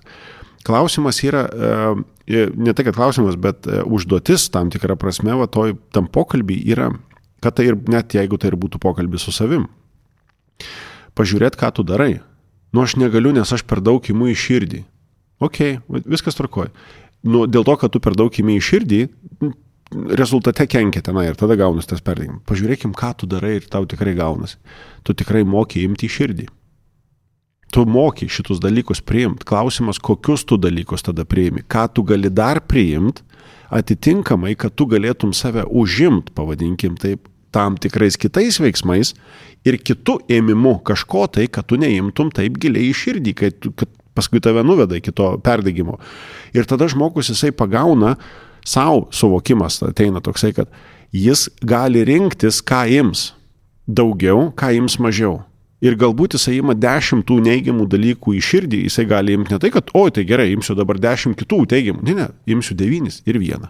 Klausimas 0.64 1.18
yra, 1.26 1.42
e, 1.50 2.44
ne 2.54 2.76
tai, 2.78 2.86
kad 2.86 2.94
klausimas, 2.94 3.34
bet 3.34 3.66
e, 3.66 3.82
užduotis 3.82 4.46
tam 4.54 4.70
tikrą 4.70 4.94
prasme, 5.00 5.34
va, 5.34 5.50
toj, 5.50 5.74
tam 5.90 6.06
pokalbį 6.06 6.60
yra, 6.76 6.92
kad 7.42 7.58
tai 7.58 7.72
ir 7.72 7.80
net 7.90 8.14
jeigu 8.14 8.38
tai 8.38 8.52
ir 8.52 8.60
būtų 8.62 8.78
pokalbis 8.86 9.26
su 9.26 9.34
savim, 9.34 9.66
pažiūrėt, 11.18 11.58
ką 11.58 11.74
tu 11.74 11.82
darai. 11.82 12.20
Nu, 12.70 12.86
aš 12.86 12.94
negaliu, 13.02 13.34
nes 13.34 13.50
aš 13.54 13.66
per 13.66 13.82
daug 13.82 14.06
imu 14.10 14.30
į 14.30 14.38
širdį. 14.38 14.84
Ok, 15.44 15.60
viskas 16.08 16.38
tvarkoja. 16.38 16.72
nu, 17.24 17.44
dėl 17.48 17.64
to, 17.64 17.76
kad 17.80 17.92
tu 17.92 18.00
per 18.04 18.16
daug 18.16 18.32
įmė 18.32 18.58
į 18.58 18.64
širdį, 18.64 19.00
rezultate 20.18 20.66
kenkia 20.70 21.02
tenai 21.04 21.28
ir 21.28 21.38
tada 21.38 21.56
gaunasi 21.58 21.92
tas 21.92 22.02
perdegimas. 22.04 22.42
Pažiūrėkim, 22.48 22.94
ką 22.96 23.14
tu 23.20 23.28
darai 23.30 23.58
ir 23.60 23.68
tau 23.70 23.86
tikrai 23.88 24.14
gaunasi. 24.18 24.58
Tu 25.04 25.14
tikrai 25.16 25.44
moki 25.46 25.84
imti 25.86 26.08
į 26.08 26.14
širdį. 26.16 26.46
Tu 27.74 27.84
moki 27.90 28.28
šitus 28.30 28.60
dalykus 28.62 29.02
priimti. 29.02 29.46
Klausimas, 29.48 29.98
kokius 29.98 30.44
tu 30.46 30.58
dalykus 30.60 31.06
tada 31.06 31.24
priimi, 31.26 31.64
ką 31.66 31.86
tu 31.94 32.04
gali 32.06 32.30
dar 32.30 32.60
priimti, 32.62 33.24
atitinkamai, 33.74 34.54
kad 34.58 34.76
tu 34.78 34.86
galėtum 34.86 35.32
save 35.34 35.64
užimt, 35.66 36.30
pavadinkim 36.36 36.98
taip, 37.00 37.26
tam 37.54 37.78
tikrais 37.78 38.18
kitais 38.18 38.58
veiksmais 38.62 39.12
ir 39.66 39.78
kitų 39.78 40.20
ėmimu 40.36 40.80
kažko 40.86 41.26
tai, 41.30 41.46
kad 41.46 41.68
tu 41.70 41.78
neimtum 41.78 42.32
taip 42.34 42.58
giliai 42.62 42.90
į 42.90 42.96
širdį, 42.98 43.34
kad, 43.38 43.68
kad 43.78 43.90
paskui 44.14 44.42
tave 44.42 44.64
nuveda 44.66 44.98
iki 44.98 45.12
to 45.12 45.34
perdegimo. 45.44 45.98
Ir 46.54 46.68
tada 46.70 46.88
žmogus 46.90 47.32
jisai 47.32 47.52
pagauna, 47.54 48.14
savo 48.64 49.08
suvokimas 49.12 49.82
ateina 49.84 50.22
toksai, 50.24 50.54
kad 50.56 50.70
jis 51.12 51.48
gali 51.62 52.04
rinktis, 52.06 52.62
ką 52.64 52.84
ims 53.00 53.32
daugiau, 53.86 54.50
ką 54.56 54.72
ims 54.78 54.98
mažiau. 55.02 55.42
Ir 55.84 55.98
galbūt 56.00 56.38
jisai 56.38 56.56
ima 56.62 56.72
dešimt 56.72 57.26
tų 57.28 57.42
neigiamų 57.44 57.84
dalykų 57.92 58.38
į 58.38 58.42
širdį, 58.46 58.84
jisai 58.86 59.04
gali 59.10 59.34
imti 59.36 59.52
ne 59.52 59.60
tai, 59.60 59.68
kad, 59.74 59.90
oi, 59.92 60.08
tai 60.14 60.24
gerai, 60.24 60.48
imsiu 60.54 60.76
dabar 60.78 60.96
dešimt 61.02 61.36
kitų 61.36 61.64
teigiamų. 61.74 62.04
Ne, 62.08 62.14
ne, 62.22 62.28
imsiu 62.48 62.76
devynis 62.78 63.20
ir 63.28 63.36
vieną. 63.42 63.68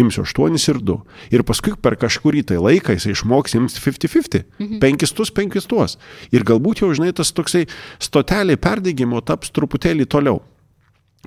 Imsiu 0.00 0.22
aštuonis 0.24 0.64
ir 0.72 0.78
du. 0.80 0.96
Ir 1.34 1.42
paskui 1.44 1.74
per 1.76 1.98
kažkurį 2.00 2.46
tai 2.48 2.60
laiką 2.62 2.94
jisai 2.96 3.12
išmoks 3.12 3.56
imti 3.58 3.76
50-50. 3.76 4.46
Mhm. 4.58 4.78
Penkis 4.80 5.12
tuos, 5.12 5.32
penkis 5.34 5.68
tuos. 5.68 5.98
Ir 6.32 6.46
galbūt 6.48 6.80
jau, 6.80 6.92
žinai, 6.96 7.12
tas 7.12 7.32
toksai 7.36 7.66
stotelė 8.00 8.56
perdėgymo 8.56 9.20
taps 9.20 9.52
truputėlį 9.52 10.08
toliau. 10.08 10.40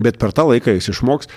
Bet 0.01 0.17
per 0.19 0.33
tą 0.35 0.47
laiką 0.49 0.73
jis 0.75 0.89
išmoks 0.95 1.29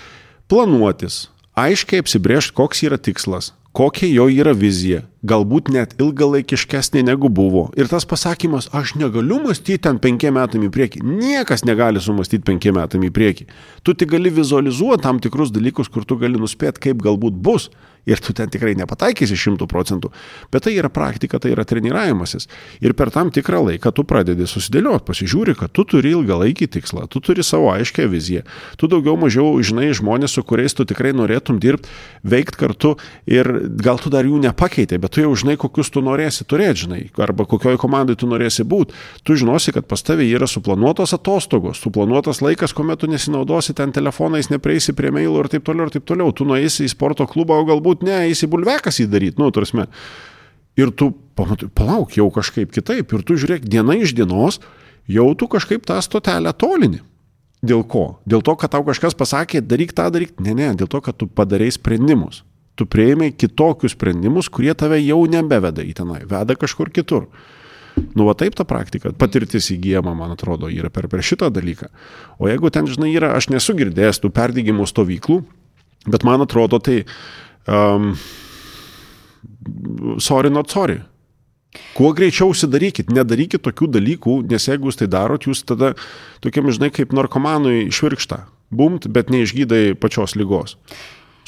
planuotis, 0.48 1.28
aiškiai 1.58 2.00
apsibriežti, 2.02 2.56
koks 2.56 2.82
yra 2.88 2.96
tikslas, 2.96 3.52
kokia 3.78 4.08
jo 4.10 4.24
yra 4.26 4.50
vizija, 4.58 5.04
galbūt 5.22 5.68
net 5.70 5.92
ilgalaikiškesnė 6.02 7.04
negu 7.06 7.28
buvo. 7.30 7.68
Ir 7.78 7.86
tas 7.90 8.06
pasakymas, 8.10 8.66
aš 8.74 8.96
negaliu 8.98 9.38
mąstyti 9.44 9.84
ten 9.86 10.00
penkiem 10.02 10.34
metam 10.34 10.64
į 10.66 10.70
priekį, 10.74 11.02
niekas 11.06 11.62
negali 11.68 12.02
sumastyti 12.02 12.42
penkiem 12.48 12.74
metam 12.74 13.06
į 13.06 13.12
priekį. 13.14 13.46
Tu 13.86 13.94
tik 13.94 14.10
gali 14.16 14.32
vizualizuoti 14.34 15.04
tam 15.06 15.22
tikrus 15.22 15.54
dalykus, 15.54 15.90
kur 15.94 16.02
tu 16.02 16.18
gali 16.18 16.40
nuspėti, 16.42 16.88
kaip 16.88 17.04
galbūt 17.06 17.38
bus 17.38 17.68
ir 18.08 18.22
tu 18.24 18.34
ten 18.36 18.50
tikrai 18.52 18.74
nepataikysi 18.78 19.36
šimtų 19.38 19.68
procentų, 19.70 20.10
bet 20.52 20.66
tai 20.66 20.74
yra 20.78 20.90
praktika, 20.92 21.40
tai 21.42 21.52
yra 21.54 21.66
treniravimasis. 21.68 22.48
Ir 22.84 22.96
per 22.98 23.12
tam 23.14 23.32
tikrą 23.34 23.60
laiką 23.66 23.92
tu 23.94 24.04
pradedi 24.08 24.48
susidėlioti, 24.48 25.04
pasižiūri, 25.08 25.56
kad 25.58 25.74
tu 25.76 25.84
turi 25.88 26.14
ilgalaikį 26.16 26.70
tikslą, 26.78 27.06
tu 27.12 27.20
turi 27.24 27.44
savo 27.46 27.70
aiškę 27.74 28.08
viziją, 28.10 28.44
tu 28.80 28.88
daugiau 28.90 29.18
mažiau 29.20 29.56
žinai 29.60 29.90
žmonės, 29.96 30.38
su 30.38 30.44
kuriais 30.46 30.76
tu 30.76 30.86
tikrai 30.88 31.12
norėtum 31.16 31.60
dirbti, 31.62 31.92
veikti 32.24 32.58
kartu 32.58 32.94
ir 33.28 33.50
gal 33.82 34.00
tu 34.00 34.12
dar 34.12 34.26
jų 34.28 34.40
nepakeitė, 34.48 34.98
bet 35.02 35.14
tu 35.14 35.24
jau 35.24 35.34
žinai, 35.38 35.58
kokius 35.60 35.92
tu 35.92 36.02
norėsi 36.04 36.46
turėti, 36.48 36.86
žinai, 36.86 37.00
arba 37.22 37.46
kokioje 37.48 37.80
komandai 37.80 38.16
tu 38.18 38.28
norėsi 38.30 38.64
būti. 38.68 38.96
Tu 39.26 39.36
žinosi, 39.40 39.74
kad 39.76 39.88
pas 39.90 40.02
tavai 40.04 40.28
yra 40.30 40.48
suplanuotos 40.50 41.14
atostogos, 41.16 41.82
suplanuotas 41.82 42.42
laikas, 42.44 42.74
kuomet 42.76 43.02
tu 43.02 43.10
nesinaudosi 43.10 43.74
ten 43.76 43.92
telefonais, 43.94 44.50
neprieisi 44.52 44.94
prie 44.96 45.12
mailų 45.14 45.44
ir 45.44 45.50
taip 45.54 45.66
toliau 45.68 45.88
ir 45.88 45.94
taip 45.96 46.06
toliau. 46.08 46.32
Tu 46.32 46.46
nueisi 46.48 46.86
į 46.86 46.92
sporto 46.92 47.26
klubą, 47.28 47.58
o 47.60 47.66
galbūt 47.68 47.97
galbūt 47.98 48.06
ne, 48.06 48.28
eisi 48.28 48.46
bulvekas 48.46 49.00
įdaryti, 49.00 49.38
nu, 49.38 49.50
tarsi. 49.50 49.86
Ir 50.78 50.92
tu 50.94 51.12
pamatai, 51.34 51.68
palauk, 51.74 52.16
jau 52.16 52.30
kažkaip 52.30 52.70
kitaip. 52.70 53.12
Ir 53.12 53.22
tu 53.24 53.34
žiūrėk, 53.34 53.66
diena 53.66 53.94
iš 53.94 54.14
dienos 54.14 54.60
jau 55.08 55.34
tu 55.34 55.48
kažkaip 55.48 55.84
tą 55.84 56.00
stotelę 56.00 56.52
tolini. 56.54 57.00
Dėl 57.62 57.82
ko? 57.82 58.20
Dėl 58.24 58.42
to, 58.42 58.54
kad 58.54 58.70
tau 58.70 58.84
kažkas 58.86 59.16
pasakė, 59.18 59.60
daryk 59.60 59.92
tą, 59.92 60.10
daryk. 60.10 60.38
Ne, 60.38 60.54
ne, 60.54 60.74
dėl 60.78 60.86
to, 60.86 61.00
kad 61.00 61.16
tu 61.18 61.26
padarai 61.26 61.72
sprendimus. 61.72 62.44
Tu 62.76 62.86
prieimai 62.86 63.32
kitokius 63.34 63.96
sprendimus, 63.96 64.46
kurie 64.48 64.70
tave 64.78 65.00
jau 65.02 65.24
nebeveda 65.26 65.82
į 65.82 65.96
tenai, 65.98 66.22
veda 66.22 66.54
kažkur 66.54 66.92
kitur. 66.94 67.26
Nu, 68.14 68.28
va 68.28 68.36
taip 68.38 68.54
ta 68.54 68.62
praktika, 68.62 69.10
patirtis 69.10 69.72
įgyjama, 69.74 70.14
man 70.14 70.36
atrodo, 70.36 70.70
yra 70.70 70.86
per, 70.86 71.08
per 71.10 71.18
šitą 71.26 71.50
dalyką. 71.50 71.90
O 72.38 72.46
jeigu 72.46 72.70
ten, 72.70 72.86
žinai, 72.86 73.10
yra, 73.10 73.32
aš 73.34 73.50
nesu 73.50 73.74
girdėjęs 73.74 74.22
tų 74.22 74.30
perdygimo 74.30 74.86
stovyklų, 74.86 75.40
bet 76.06 76.22
man 76.22 76.46
atrodo, 76.46 76.78
tai 76.78 77.02
um, 77.68 78.16
sorry, 80.18 80.50
not 80.50 80.72
sorry. 80.72 81.00
Kuo 81.94 82.14
greičiau 82.16 82.52
užsidarykit, 82.54 83.12
nedarykit 83.12 83.62
tokių 83.62 83.90
dalykų, 83.98 84.38
nes 84.48 84.68
jeigu 84.70 84.88
jūs 84.88 84.98
tai 84.98 85.08
darot, 85.12 85.44
jūs 85.46 85.60
tada 85.68 85.92
tokiam, 86.44 86.70
žinai, 86.72 86.88
kaip 86.94 87.12
narkomanui 87.14 87.90
švirkštą. 87.92 88.40
Bumt, 88.74 89.08
bet 89.12 89.30
neišgydai 89.32 89.94
pačios 90.00 90.34
lygos. 90.36 90.76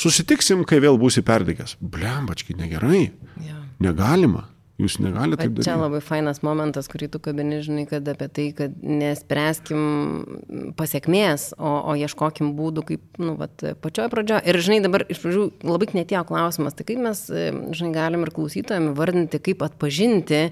Susitiksim, 0.00 0.62
kai 0.68 0.80
vėl 0.80 0.96
būsi 1.00 1.24
perdegęs. 1.24 1.76
Blembački, 1.80 2.56
negerai. 2.56 3.10
Ja. 3.44 3.58
Negalima. 3.80 4.46
Jūs 4.80 4.96
negalite 5.02 5.42
taip 5.42 5.54
daryti. 5.56 5.66
Čia 5.68 5.76
labai 5.80 6.00
fainas 6.04 6.40
momentas, 6.46 6.88
kurį 6.90 7.10
tu 7.12 7.20
kabini, 7.22 7.60
žinai, 7.64 7.84
kad 7.90 8.06
apie 8.08 8.28
tai, 8.32 8.46
kad 8.56 8.76
nespręskim 8.80 10.72
pasiekmės, 10.78 11.50
o, 11.58 11.72
o 11.92 11.96
ieškokim 12.00 12.54
būdų, 12.58 12.86
kaip, 12.92 13.06
nu, 13.22 13.36
vat, 13.40 13.64
pačioje 13.84 14.08
pradžioje. 14.12 14.42
Ir, 14.48 14.60
žinai, 14.66 14.80
dabar 14.86 15.04
iš 15.12 15.22
pradžių 15.24 15.46
labai 15.68 15.90
netėjo 15.98 16.24
klausimas, 16.30 16.76
tai 16.78 16.86
kaip 16.88 17.02
mes, 17.04 17.24
žinai, 17.30 17.92
galim 17.96 18.24
ir 18.24 18.32
klausytojami 18.36 18.94
vardinti, 18.96 19.42
kaip 19.50 19.66
atpažinti 19.66 20.46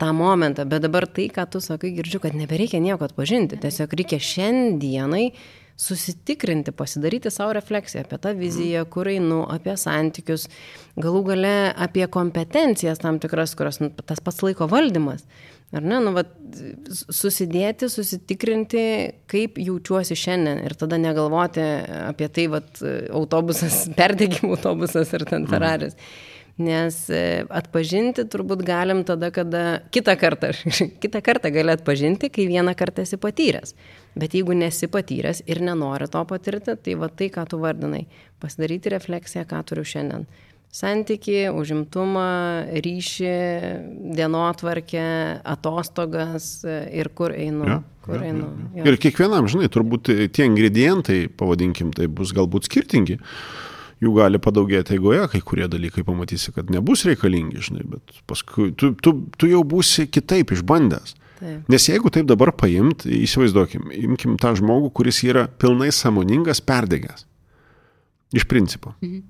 tą 0.00 0.12
momentą, 0.16 0.66
bet 0.68 0.84
dabar 0.86 1.06
tai, 1.06 1.28
ką 1.32 1.48
tu 1.52 1.62
sakai, 1.62 1.92
girdžiu, 1.96 2.22
kad 2.22 2.36
nebereikia 2.38 2.80
nieko 2.82 3.06
atpažinti, 3.08 3.60
tiesiog 3.62 3.98
reikia 3.98 4.20
šiandienai 4.22 5.26
susitikrinti, 5.82 6.72
pasidaryti 6.76 7.30
savo 7.32 7.56
refleksiją 7.58 8.04
apie 8.06 8.18
tą 8.22 8.34
viziją, 8.38 8.84
kur 8.92 9.10
einu, 9.10 9.42
apie 9.50 9.74
santykius, 9.80 10.48
galų 11.00 11.24
gale 11.32 11.54
apie 11.86 12.06
kompetencijas 12.12 13.02
tam 13.02 13.18
tikras, 13.22 13.56
kurios 13.58 13.82
nu, 13.82 13.90
tas 14.06 14.22
pats 14.22 14.42
laiko 14.46 14.70
valdymas. 14.70 15.26
Ar 15.72 15.80
ne, 15.88 16.02
nu, 16.04 16.10
vat, 16.12 16.34
susidėti, 16.92 17.88
susitikrinti, 17.88 18.82
kaip 19.32 19.56
jaučiuosi 19.56 20.18
šiandien 20.20 20.60
ir 20.66 20.76
tada 20.76 20.98
negalvoti 21.00 21.64
apie 22.10 22.28
tai, 22.28 22.44
vat, 22.52 22.82
autobusas, 23.08 23.86
perdėgimo 23.98 24.58
autobusas 24.58 25.14
ir 25.16 25.24
ten 25.30 25.48
Ferraris. 25.48 25.96
Mm. 25.96 26.28
Nes 26.60 26.96
e, 27.08 27.46
atpažinti 27.48 28.26
turbūt 28.28 28.60
galim 28.66 29.00
tada, 29.08 29.30
kada 29.32 29.80
kitą 29.94 30.14
kartą, 30.20 30.52
kitą 31.02 31.22
kartą 31.24 31.52
gali 31.54 31.72
atpažinti, 31.72 32.28
kai 32.32 32.44
vieną 32.50 32.74
kartą 32.76 33.06
esi 33.06 33.16
patyręs. 33.20 33.72
Bet 34.18 34.34
jeigu 34.36 34.54
nesi 34.56 34.88
patyręs 34.92 35.42
ir 35.48 35.62
nenori 35.64 36.08
to 36.12 36.22
patirti, 36.28 36.76
tai 36.76 36.96
va 37.00 37.08
tai, 37.08 37.30
ką 37.32 37.46
tu 37.48 37.60
vardinai, 37.62 38.04
pasidaryti 38.42 38.92
refleksiją, 38.92 39.46
ką 39.48 39.62
turiu 39.68 39.86
šiandien. 39.88 40.26
Santyki, 40.72 41.50
užimtumą, 41.52 42.28
ryšį, 42.84 43.32
dienotvarkę, 44.16 45.06
atostogas 45.44 46.46
ir 46.64 47.10
kur 47.12 47.34
einu. 47.36 47.66
Ja, 47.68 47.80
kur 48.04 48.16
ja, 48.16 48.30
einu. 48.30 48.48
Ja. 48.78 48.86
Ir 48.88 48.96
kiekvienam, 49.00 49.50
žinai, 49.52 49.68
turbūt 49.72 50.08
tie 50.32 50.48
ingredientai, 50.48 51.26
pavadinkim, 51.28 51.92
tai 51.96 52.08
bus 52.08 52.32
galbūt 52.36 52.70
skirtingi 52.70 53.20
jų 54.02 54.12
gali 54.16 54.40
padaugėti 54.42 54.96
eigoje, 54.96 55.26
kai 55.30 55.40
kurie 55.46 55.68
dalykai 55.70 56.04
pamatysi, 56.06 56.52
kad 56.56 56.70
nebus 56.74 57.04
reikalingi, 57.06 57.62
žinai, 57.62 57.84
bet 57.94 58.16
paskui 58.30 58.72
tu, 58.78 58.92
tu, 58.98 59.14
tu 59.38 59.50
jau 59.50 59.62
būsi 59.68 60.08
kitaip 60.10 60.54
išbandęs. 60.56 61.14
Taip. 61.42 61.66
Nes 61.72 61.88
jeigu 61.88 62.10
taip 62.14 62.28
dabar 62.30 62.52
paimt, 62.54 63.02
įsivaizduokim, 63.02 63.90
imkim 63.98 64.38
tą 64.38 64.54
žmogų, 64.60 64.92
kuris 64.94 65.18
yra 65.26 65.48
pilnai 65.58 65.90
samoningas, 65.94 66.62
perdegęs. 66.62 67.26
Iš 68.32 68.46
principo. 68.48 68.94
Mhm. 69.02 69.28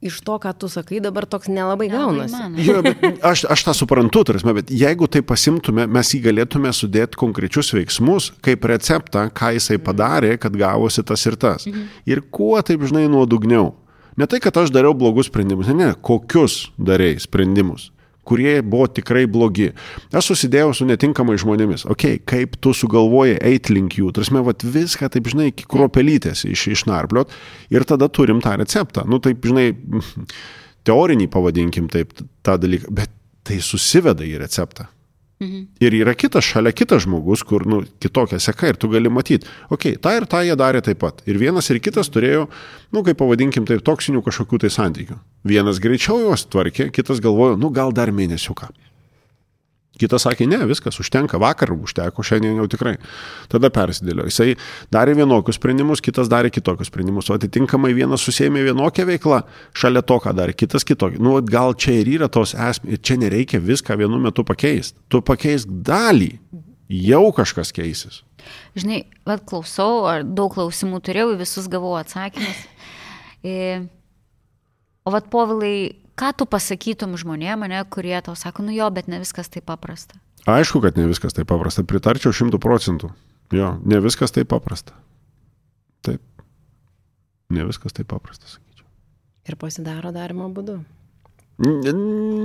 Iš 0.00 0.22
to, 0.24 0.38
ką 0.40 0.54
tu 0.56 0.68
sakai, 0.72 0.96
dabar 1.04 1.26
toks 1.28 1.50
nelabai 1.52 1.90
gaunasi. 1.92 2.38
Jo, 2.64 2.80
aš, 3.20 3.42
aš 3.52 3.64
tą 3.66 3.74
suprantu, 3.76 4.22
tarsi, 4.24 4.46
bet 4.56 4.72
jeigu 4.72 5.04
tai 5.12 5.20
pasimtume, 5.20 5.84
mes 5.84 6.12
jį 6.14 6.22
galėtume 6.24 6.72
sudėti 6.72 7.20
konkrečius 7.20 7.68
veiksmus, 7.76 8.30
kaip 8.40 8.64
receptą, 8.64 9.26
ką 9.28 9.52
jisai 9.58 9.76
padarė, 9.76 10.38
kad 10.40 10.56
gavosi 10.56 11.04
tas 11.04 11.26
ir 11.28 11.36
tas. 11.36 11.68
Mhm. 11.68 11.86
Ir 12.08 12.24
kuo 12.32 12.56
taip, 12.64 12.80
žinai, 12.88 13.04
nuodugniau. 13.12 13.74
Ne 14.16 14.26
tai, 14.26 14.40
kad 14.40 14.56
aš 14.56 14.72
dariau 14.72 14.96
blogus 14.96 15.28
sprendimus, 15.28 15.68
ne, 15.68 15.76
ne, 15.76 15.92
kokius 16.00 16.70
darėjai 16.80 17.20
sprendimus 17.28 17.90
kurie 18.30 18.60
buvo 18.62 18.86
tikrai 18.86 19.26
blogi. 19.30 19.72
Aš 20.14 20.30
susidėjau 20.32 20.70
su 20.76 20.86
netinkamai 20.88 21.34
žmonėmis. 21.40 21.86
Ok, 21.90 22.06
kaip 22.30 22.54
tu 22.62 22.74
sugalvoji 22.76 23.40
eiti 23.50 23.74
link 23.74 23.98
jų, 23.98 24.12
tarsi, 24.14 24.36
vat 24.46 24.62
viską, 24.62 25.10
taip 25.10 25.30
žinai, 25.32 25.50
iki 25.50 25.66
kruopelytės 25.70 26.46
iš, 26.46 26.68
išnarpliot 26.76 27.34
ir 27.74 27.86
tada 27.88 28.10
turim 28.12 28.42
tą 28.44 28.54
receptą. 28.60 29.06
Nu, 29.10 29.18
taip, 29.24 29.42
žinai, 29.50 29.72
teorinį 30.88 31.28
pavadinkim 31.32 31.90
taip 31.92 32.14
tą 32.46 32.56
dalyką, 32.60 32.94
bet 33.02 33.12
tai 33.46 33.58
susiveda 33.64 34.26
į 34.26 34.38
receptą. 34.44 34.86
Mhm. 35.40 35.60
Ir 35.80 35.94
yra 35.96 36.12
kitas 36.12 36.44
šalia 36.44 36.72
kitas 36.76 37.06
žmogus, 37.06 37.40
kur, 37.48 37.64
nu, 37.64 37.80
kitokia 38.02 38.36
seka 38.42 38.68
ir 38.68 38.76
tu 38.76 38.90
gali 38.92 39.08
matyti, 39.08 39.48
okei, 39.70 39.94
okay, 39.96 40.00
tą 40.04 40.12
ir 40.18 40.26
tą 40.28 40.42
jie 40.44 40.56
darė 40.60 40.82
taip 40.84 41.00
pat. 41.00 41.22
Ir 41.24 41.40
vienas 41.40 41.70
ir 41.72 41.80
kitas 41.80 42.12
turėjo, 42.12 42.44
nu, 42.92 43.04
kaip 43.06 43.16
pavadinkim, 43.22 43.64
taip, 43.64 43.80
toksinių 43.86 44.20
kažkokių 44.26 44.60
tai 44.66 44.72
santykių. 44.74 45.16
Vienas 45.48 45.80
greičiau 45.80 46.20
juos 46.20 46.44
tvarkė, 46.44 46.90
kitas 46.92 47.24
galvojo, 47.24 47.56
nu, 47.56 47.72
gal 47.72 47.94
dar 47.96 48.12
mėnesiuką. 48.12 48.68
Kitas 50.00 50.24
sakė, 50.24 50.46
ne, 50.48 50.58
viskas 50.70 50.96
užtenka, 51.02 51.38
vakar 51.40 51.72
užteko, 51.74 52.24
šiandien 52.24 52.56
jau 52.60 52.66
tikrai. 52.70 52.94
Tada 53.52 53.70
persidėlio. 53.74 54.24
Jisai 54.30 54.54
darė 54.92 55.16
vienokius 55.18 55.60
sprendimus, 55.60 56.02
kitas 56.04 56.30
darė 56.32 56.52
kitokius 56.54 56.88
sprendimus, 56.88 57.28
o 57.30 57.36
atitinkamai 57.36 57.92
vienas 57.96 58.24
susėmė 58.24 58.64
vienokią 58.70 59.06
veiklą, 59.10 59.42
šalia 59.76 60.04
to, 60.06 60.16
ką 60.24 60.34
darė 60.38 60.56
kitas 60.56 60.86
kitokį. 60.88 61.20
Nu, 61.20 61.36
gal 61.44 61.76
čia 61.76 61.98
ir 62.00 62.10
yra 62.16 62.30
tos 62.32 62.56
esmės, 62.56 63.02
čia 63.04 63.18
nereikia 63.20 63.60
viską 63.60 63.98
vienu 64.00 64.22
metu 64.22 64.46
pakeisti. 64.48 64.98
Tu 65.12 65.20
pakeisk 65.26 65.70
dalį, 65.86 66.32
jau 66.90 67.24
kažkas 67.36 67.74
keisis. 67.76 68.22
Žinai, 68.78 69.04
vad 69.28 69.44
klausau, 69.48 70.04
ar 70.08 70.24
daug 70.24 70.52
klausimų 70.54 71.00
turėjau, 71.04 71.34
visus 71.40 71.68
gavau 71.70 71.96
atsakymus. 72.00 72.66
E, 73.40 73.80
o 75.04 75.12
vad 75.14 75.30
povilai, 75.32 75.99
ką 76.20 76.34
tu 76.36 76.46
pasakytum 76.48 77.16
žmonėm, 77.20 77.64
mane, 77.64 77.80
kurie 77.88 78.18
tau 78.24 78.36
sako, 78.36 78.66
nu 78.66 78.74
jo, 78.76 78.88
bet 78.92 79.08
ne 79.08 79.22
viskas 79.22 79.48
taip 79.52 79.64
paprasta. 79.70 80.20
Aišku, 80.48 80.82
kad 80.84 80.98
ne 81.00 81.06
viskas 81.08 81.36
taip 81.36 81.48
paprasta, 81.48 81.84
pritarčiau 81.84 82.34
šimtų 82.36 82.60
procentų. 82.60 83.12
Jo, 83.56 83.74
ne 83.84 84.00
viskas 84.04 84.32
taip 84.34 84.50
paprasta. 84.52 84.94
Taip. 86.06 86.22
Ne 87.50 87.66
viskas 87.68 87.96
taip 87.96 88.08
paprasta, 88.12 88.46
sakyčiau. 88.46 88.86
Ir 89.48 89.58
pasidaro 89.60 90.12
darimo 90.14 90.48
būdu. 90.54 90.78
Ne, 91.60 91.92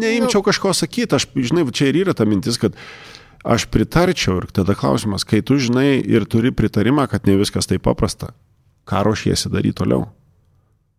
neimčiau 0.02 0.42
nu. 0.42 0.48
kažko 0.48 0.74
sakyti, 0.76 1.16
aš, 1.16 1.30
žinai, 1.36 1.68
čia 1.76 1.92
ir 1.92 2.02
yra 2.02 2.16
ta 2.18 2.28
mintis, 2.28 2.58
kad 2.60 2.76
aš 3.46 3.68
pritarčiau 3.72 4.42
ir 4.42 4.50
tada 4.52 4.76
klausimas, 4.76 5.24
kai 5.28 5.44
tu 5.46 5.60
žinai 5.62 6.02
ir 6.02 6.26
turi 6.28 6.52
pritarimą, 6.52 7.06
kad 7.12 7.30
ne 7.30 7.38
viskas 7.40 7.70
taip 7.70 7.86
paprasta, 7.86 8.34
ką 8.90 9.06
ruošiesi 9.08 9.52
daryti 9.54 9.84
toliau 9.84 10.10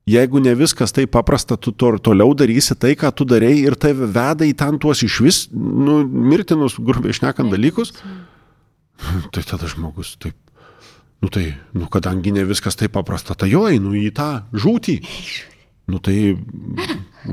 jeigu 0.07 0.41
ne 0.43 0.55
viskas 0.55 0.95
taip 0.95 1.11
paprasta, 1.17 1.57
tu 1.59 1.73
to, 1.75 1.97
toliau 1.99 2.35
darysi 2.39 2.77
tai, 2.79 2.95
ką 2.99 3.11
tu 3.17 3.27
darėjai 3.29 3.65
ir 3.67 3.77
tai 3.81 3.93
veda 3.97 4.47
į 4.47 4.55
ten 4.59 4.79
tuos 4.83 5.03
iš 5.07 5.19
vis, 5.25 5.41
nu, 5.53 6.01
mirtinus, 6.07 6.79
grubiai 6.79 7.15
išnekant 7.15 7.51
dalykus, 7.53 7.93
tai 9.35 9.43
tada 9.43 9.69
žmogus 9.71 10.15
taip, 10.23 10.39
nu 11.25 11.33
tai, 11.33 11.49
nu 11.75 11.91
kadangi 11.91 12.35
ne 12.37 12.47
viskas 12.47 12.79
taip 12.79 12.95
paprasta, 12.95 13.35
tai 13.35 13.51
jo 13.51 13.67
einu 13.67 13.97
į 13.99 14.09
tą 14.17 14.31
žūtį. 14.55 15.01
Nu 15.87 16.01
tai 16.03 16.35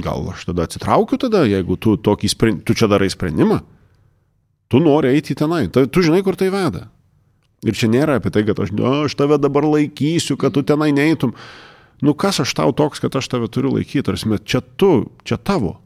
gal 0.01 0.27
aš 0.29 0.45
tada 0.49 0.67
atsitraukiu 0.67 1.17
tada, 1.21 1.41
jeigu 1.49 1.77
tu, 1.81 1.95
sprend... 2.29 2.61
tu 2.65 2.73
čia 2.77 2.89
darai 2.89 3.09
sprendimą. 3.09 3.63
Tu 4.69 4.81
nori 4.81 5.09
eiti 5.13 5.35
tenai, 5.37 5.67
tu, 5.73 5.85
tu 5.89 6.01
žinai, 6.05 6.21
kur 6.25 6.37
tai 6.37 6.49
veda. 6.53 6.87
Ir 7.65 7.77
čia 7.77 7.89
nėra 7.89 8.19
apie 8.19 8.29
tai, 8.33 8.43
kad 8.45 8.59
aš, 8.59 8.73
o, 8.77 8.93
aš 9.07 9.15
tave 9.17 9.39
dabar 9.41 9.65
laikysiu, 9.65 10.37
kad 10.37 10.53
tu 10.53 10.61
tenai 10.65 10.91
neįtum 10.93 11.33
nu 12.01 12.15
kas 12.17 12.41
aš 12.43 12.53
tau 12.57 12.73
toks, 12.73 13.03
kad 13.03 13.15
aš 13.15 13.29
tave 13.29 13.47
turiu 13.51 13.75
laikyti, 13.75 14.05
tarsi, 14.09 14.29
čia 14.45 14.61
tu, 14.61 15.11
čia 15.27 15.37
tavo. 15.37 15.79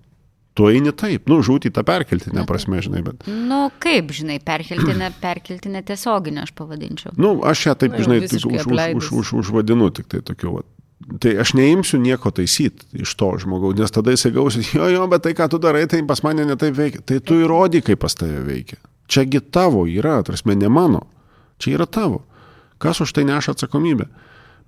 Tu 0.58 0.66
eini 0.74 0.90
taip, 0.98 1.28
nu, 1.30 1.38
žūti 1.46 1.70
tą 1.70 1.84
perkeltinę 1.86 2.42
prasme, 2.50 2.80
žinai, 2.82 3.04
bet. 3.06 3.28
Nu, 3.30 3.68
kaip, 3.84 4.10
žinai, 4.10 4.40
perkeltinę, 4.42 5.12
perkeltinę 5.26 5.84
tiesioginę 5.86 6.48
aš 6.48 6.56
pavadinčiau. 6.58 7.14
Nu, 7.22 7.36
aš 7.46 7.68
ją 7.68 7.76
taip, 7.78 7.94
Na, 7.94 8.02
žinai, 8.08 8.24
tik 8.26 8.42
už, 8.42 8.66
už, 8.66 8.88
už, 8.98 9.12
už, 9.20 9.34
užvadinu 9.44 9.92
tik 9.94 10.10
tai 10.10 10.24
tokiu, 10.26 10.56
va. 10.58 10.66
Tai 11.22 11.36
aš 11.44 11.54
neimsiu 11.54 12.00
nieko 12.02 12.32
taisyti 12.34 12.90
iš 13.06 13.14
to 13.20 13.30
žmogaus, 13.38 13.78
nes 13.78 13.94
tada 13.94 14.16
jisai 14.16 14.32
gausi, 14.34 14.64
jo, 14.74 14.88
jo, 14.90 15.04
bet 15.12 15.28
tai, 15.28 15.36
ką 15.38 15.46
tu 15.54 15.60
darai, 15.62 15.86
tai 15.86 16.02
pas 16.10 16.24
mane 16.26 16.48
netaip 16.50 16.74
veikia. 16.74 17.04
Tai 17.06 17.20
tu 17.22 17.38
įrody, 17.38 17.84
kaip 17.86 18.02
pas 18.02 18.18
tave 18.18 18.42
veikia. 18.48 18.82
Čiagi 19.08 19.44
tavo 19.54 19.86
yra, 19.86 20.18
tarsi 20.26 20.58
ne 20.58 20.72
mano. 20.74 21.06
Čia 21.62 21.78
yra 21.78 21.86
tavo. 21.86 22.24
Kas 22.82 22.98
už 23.02 23.14
tai 23.14 23.30
neša 23.30 23.54
atsakomybę? 23.54 24.10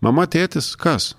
Mama, 0.05 0.29
tėtis, 0.29 0.75
kas? 0.79 1.15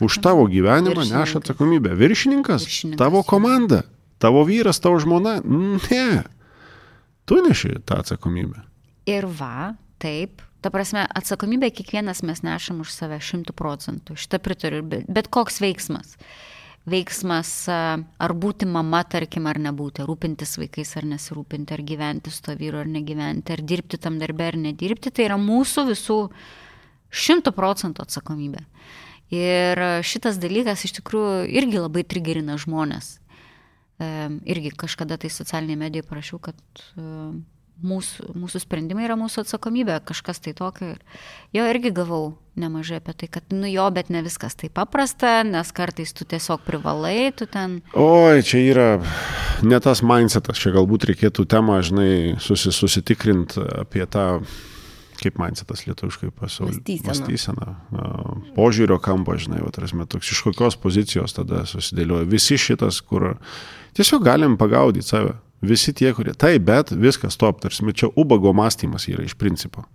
Už 0.00 0.18
tavo 0.24 0.46
gyvenimą 0.48 1.04
neša 1.04 1.42
atsakomybę. 1.42 1.92
Viršininkas, 1.96 2.64
Viršininkas, 2.64 2.98
tavo 2.98 3.20
komanda, 3.22 3.82
tavo 4.18 4.44
vyras, 4.48 4.80
tavo 4.80 4.96
žmona. 5.02 5.40
Ne. 5.44 6.24
Tu 7.28 7.42
neši 7.44 7.82
tą 7.84 8.00
atsakomybę. 8.00 8.64
Ir 9.06 9.26
va, 9.28 9.74
taip. 10.00 10.40
Ta 10.62 10.70
prasme, 10.70 11.02
atsakomybę 11.10 11.72
kiekvienas 11.74 12.22
mes 12.22 12.40
nešam 12.46 12.80
už 12.84 12.94
save 12.94 13.18
šimtų 13.18 13.54
procentų. 13.58 14.14
Šitą 14.14 14.38
pritariu. 14.38 14.82
Bet, 14.86 15.08
bet 15.10 15.28
koks 15.28 15.58
veiksmas. 15.62 16.16
Veiksmas 16.86 17.50
ar 17.70 18.34
būti 18.34 18.66
mama, 18.66 19.04
tarkim, 19.06 19.46
ar 19.50 19.58
nebūti, 19.62 20.02
rūpintis 20.06 20.56
vaikais 20.58 20.96
ar 20.98 21.06
nesirūpinti, 21.06 21.74
ar 21.76 21.82
gyventi 21.86 22.30
su 22.34 22.42
to 22.42 22.56
vyru 22.58 22.80
ar 22.80 22.90
negyventi, 22.90 23.54
ar 23.54 23.62
dirbti 23.62 24.00
tam 24.02 24.18
darbę 24.18 24.48
ar 24.50 24.58
nedirbti, 24.58 25.12
tai 25.14 25.28
yra 25.28 25.38
mūsų 25.38 25.84
visų 25.92 26.18
šimtų 27.22 27.54
procentų 27.54 28.02
atsakomybė. 28.06 28.64
Ir 29.32 29.80
šitas 30.04 30.36
dalykas 30.40 30.84
iš 30.84 30.98
tikrųjų 30.98 31.46
irgi 31.56 31.80
labai 31.80 32.04
trigerina 32.04 32.58
žmonės. 32.60 33.14
Irgi 33.98 34.74
kažkada 34.76 35.16
tai 35.20 35.30
socialinėje 35.32 35.80
medijoje 35.80 36.08
parašiau, 36.10 36.40
kad 36.42 36.60
mūsų, 37.82 38.32
mūsų 38.38 38.62
sprendimai 38.62 39.06
yra 39.06 39.16
mūsų 39.18 39.44
atsakomybė, 39.44 39.98
kažkas 40.08 40.42
tai 40.42 40.54
tokio. 40.58 40.92
Jo 41.54 41.66
irgi 41.70 41.92
gavau 41.94 42.34
nemažai 42.58 43.00
apie 43.00 43.14
tai, 43.16 43.28
kad, 43.32 43.46
nu 43.54 43.68
jo, 43.70 43.84
bet 43.94 44.10
ne 44.12 44.22
viskas 44.24 44.56
taip 44.58 44.74
paprasta, 44.76 45.40
nes 45.46 45.72
kartais 45.74 46.12
tu 46.12 46.26
tiesiog 46.28 46.64
privalai, 46.66 47.32
tu 47.36 47.48
ten. 47.50 47.80
Oi, 47.96 48.42
čia 48.46 48.60
yra 48.68 48.88
ne 49.64 49.80
tas 49.82 50.04
mindsetas, 50.04 50.60
čia 50.60 50.74
galbūt 50.76 51.08
reikėtų 51.12 51.46
temą, 51.48 51.80
žinai, 51.84 52.12
susi, 52.42 52.74
susitikrinti 52.74 53.62
apie 53.82 54.04
tą 54.10 54.26
kaip 55.22 55.38
mindsetas 55.40 55.84
lietuviškai 55.86 56.32
pasaulyje. 56.36 56.98
Mąstysena. 57.06 57.76
Požiūrio 58.56 58.98
kampo, 59.02 59.36
žinai, 59.40 59.62
atrasme, 59.66 60.06
toks 60.10 60.32
iš 60.34 60.42
kokios 60.48 60.78
pozicijos 60.82 61.36
tada 61.36 61.64
susidėlioja. 61.68 62.28
Visi 62.30 62.58
šitas, 62.60 63.00
kur 63.06 63.34
tiesiog 63.98 64.26
galim 64.26 64.58
pagaudyti 64.60 65.08
save. 65.08 65.38
Visi 65.62 65.94
tie, 65.94 66.10
kurie. 66.16 66.34
Taip, 66.34 66.64
bet 66.66 66.90
viskas 66.98 67.36
stop, 67.38 67.60
tarsi, 67.62 67.86
čia 67.94 68.10
ubago 68.18 68.50
mąstymas 68.56 69.06
yra 69.10 69.22
iš 69.26 69.38
principo. 69.38 69.86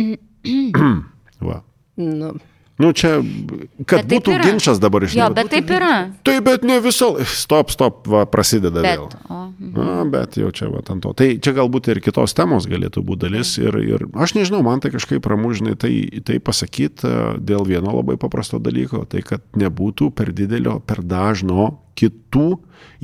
Va. 1.48 1.60
Nu, 2.00 2.34
Nu, 2.80 2.90
čia, 2.96 3.18
kad 3.84 4.06
bet 4.06 4.12
būtų 4.14 4.38
ginčas 4.40 4.78
dabar 4.80 5.04
iš 5.04 5.12
Jo, 5.18 5.26
bet 5.36 5.50
taip 5.52 5.68
yra. 5.74 5.94
Taip, 6.24 6.46
bet 6.46 6.64
ne 6.64 6.78
visą. 6.80 7.10
Stop, 7.28 7.72
stop, 7.74 8.06
va, 8.08 8.22
prasideda 8.30 8.80
bet, 8.80 9.02
vėl. 9.02 9.04
O, 9.28 9.40
mhm. 9.52 9.74
Na, 9.76 10.06
bet 10.08 10.38
jau 10.40 10.48
čia, 10.56 10.70
va, 10.72 10.80
ant 10.80 11.04
to. 11.04 11.12
Tai 11.16 11.28
čia 11.44 11.52
galbūt 11.58 11.90
ir 11.92 12.00
kitos 12.04 12.34
temos 12.36 12.68
galėtų 12.70 13.04
būti 13.04 13.26
dalis. 13.26 13.52
Ir, 13.60 13.76
ir 13.84 14.06
aš 14.16 14.34
nežinau, 14.38 14.62
man 14.64 14.80
tai 14.80 14.94
kažkaip 14.94 15.28
ramužinai 15.28 15.76
tai, 15.80 15.92
tai 16.24 16.40
pasakyti 16.40 17.04
e, 17.04 17.14
dėl 17.52 17.68
vieno 17.68 17.98
labai 17.98 18.16
paprasto 18.20 18.62
dalyko. 18.62 19.04
Tai, 19.10 19.24
kad 19.28 19.44
nebūtų 19.60 20.12
per 20.16 20.32
didelio, 20.36 20.78
per 20.80 21.04
dažno 21.04 21.72
kitų, 22.00 22.48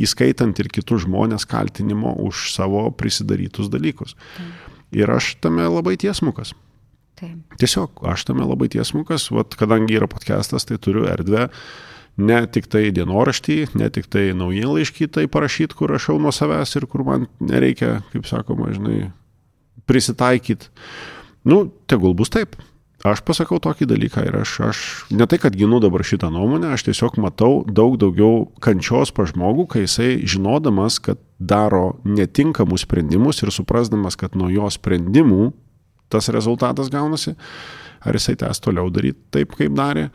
įskaitant 0.00 0.56
ir 0.62 0.72
kitus 0.72 1.04
žmonės, 1.04 1.44
kaltinimo 1.48 2.16
už 2.24 2.48
savo 2.56 2.88
prisidarytus 2.96 3.68
dalykus. 3.72 4.16
Tai. 4.38 4.52
Ir 4.96 5.10
aš 5.12 5.34
tame 5.44 5.66
labai 5.68 5.98
tiesmukas. 6.00 6.54
Taip. 7.16 7.56
Tiesiog 7.60 8.02
aš 8.12 8.26
tame 8.28 8.44
labai 8.44 8.68
tiesmukas, 8.72 9.30
vat, 9.32 9.54
kadangi 9.56 9.96
yra 9.96 10.08
podcastas, 10.10 10.68
tai 10.68 10.76
turiu 10.82 11.06
erdvę 11.08 11.48
ne 12.16 12.38
tik 12.52 12.68
tai 12.72 12.90
dienoraštį, 12.96 13.58
ne 13.76 13.88
tik 13.92 14.08
tai 14.12 14.30
naujienlaiškį 14.36 15.08
tai 15.12 15.26
parašyti, 15.32 15.76
kur 15.76 15.92
rašau 15.92 16.18
nuo 16.20 16.32
savęs 16.32 16.76
ir 16.76 16.88
kur 16.90 17.04
man 17.08 17.26
nereikia, 17.40 18.00
kaip 18.12 18.28
sakoma, 18.28 18.70
žinai, 18.74 19.10
prisitaikyti. 19.88 20.72
Nu, 21.46 21.66
tegul 21.88 22.16
bus 22.18 22.32
taip. 22.32 22.56
Aš 23.06 23.20
pasakau 23.22 23.60
tokį 23.62 23.86
dalyką 23.86 24.22
ir 24.26 24.38
aš, 24.40 24.52
aš 24.66 24.78
ne 25.14 25.26
tai, 25.28 25.36
kad 25.38 25.54
ginu 25.54 25.78
dabar 25.84 26.02
šitą 26.02 26.30
nuomonę, 26.32 26.72
aš 26.74 26.88
tiesiog 26.88 27.20
matau 27.22 27.60
daug 27.68 27.98
daugiau 28.00 28.46
kančios 28.64 29.12
pa 29.14 29.28
žmogų, 29.28 29.66
kai 29.70 29.84
jisai 29.84 30.24
žinodamas, 30.26 30.96
kad 31.04 31.20
daro 31.38 32.00
netinkamus 32.08 32.86
sprendimus 32.88 33.44
ir 33.44 33.52
suprasdamas, 33.54 34.16
kad 34.18 34.34
nuo 34.34 34.48
jo 34.50 34.70
sprendimų 34.72 35.52
tas 36.12 36.30
rezultatas 36.34 36.90
gaunasi, 36.92 37.34
ar 38.06 38.18
jisai 38.18 38.36
tęs 38.40 38.62
toliau 38.64 38.90
daryti 38.92 39.20
taip, 39.34 39.56
kaip 39.58 39.74
darė, 39.76 40.08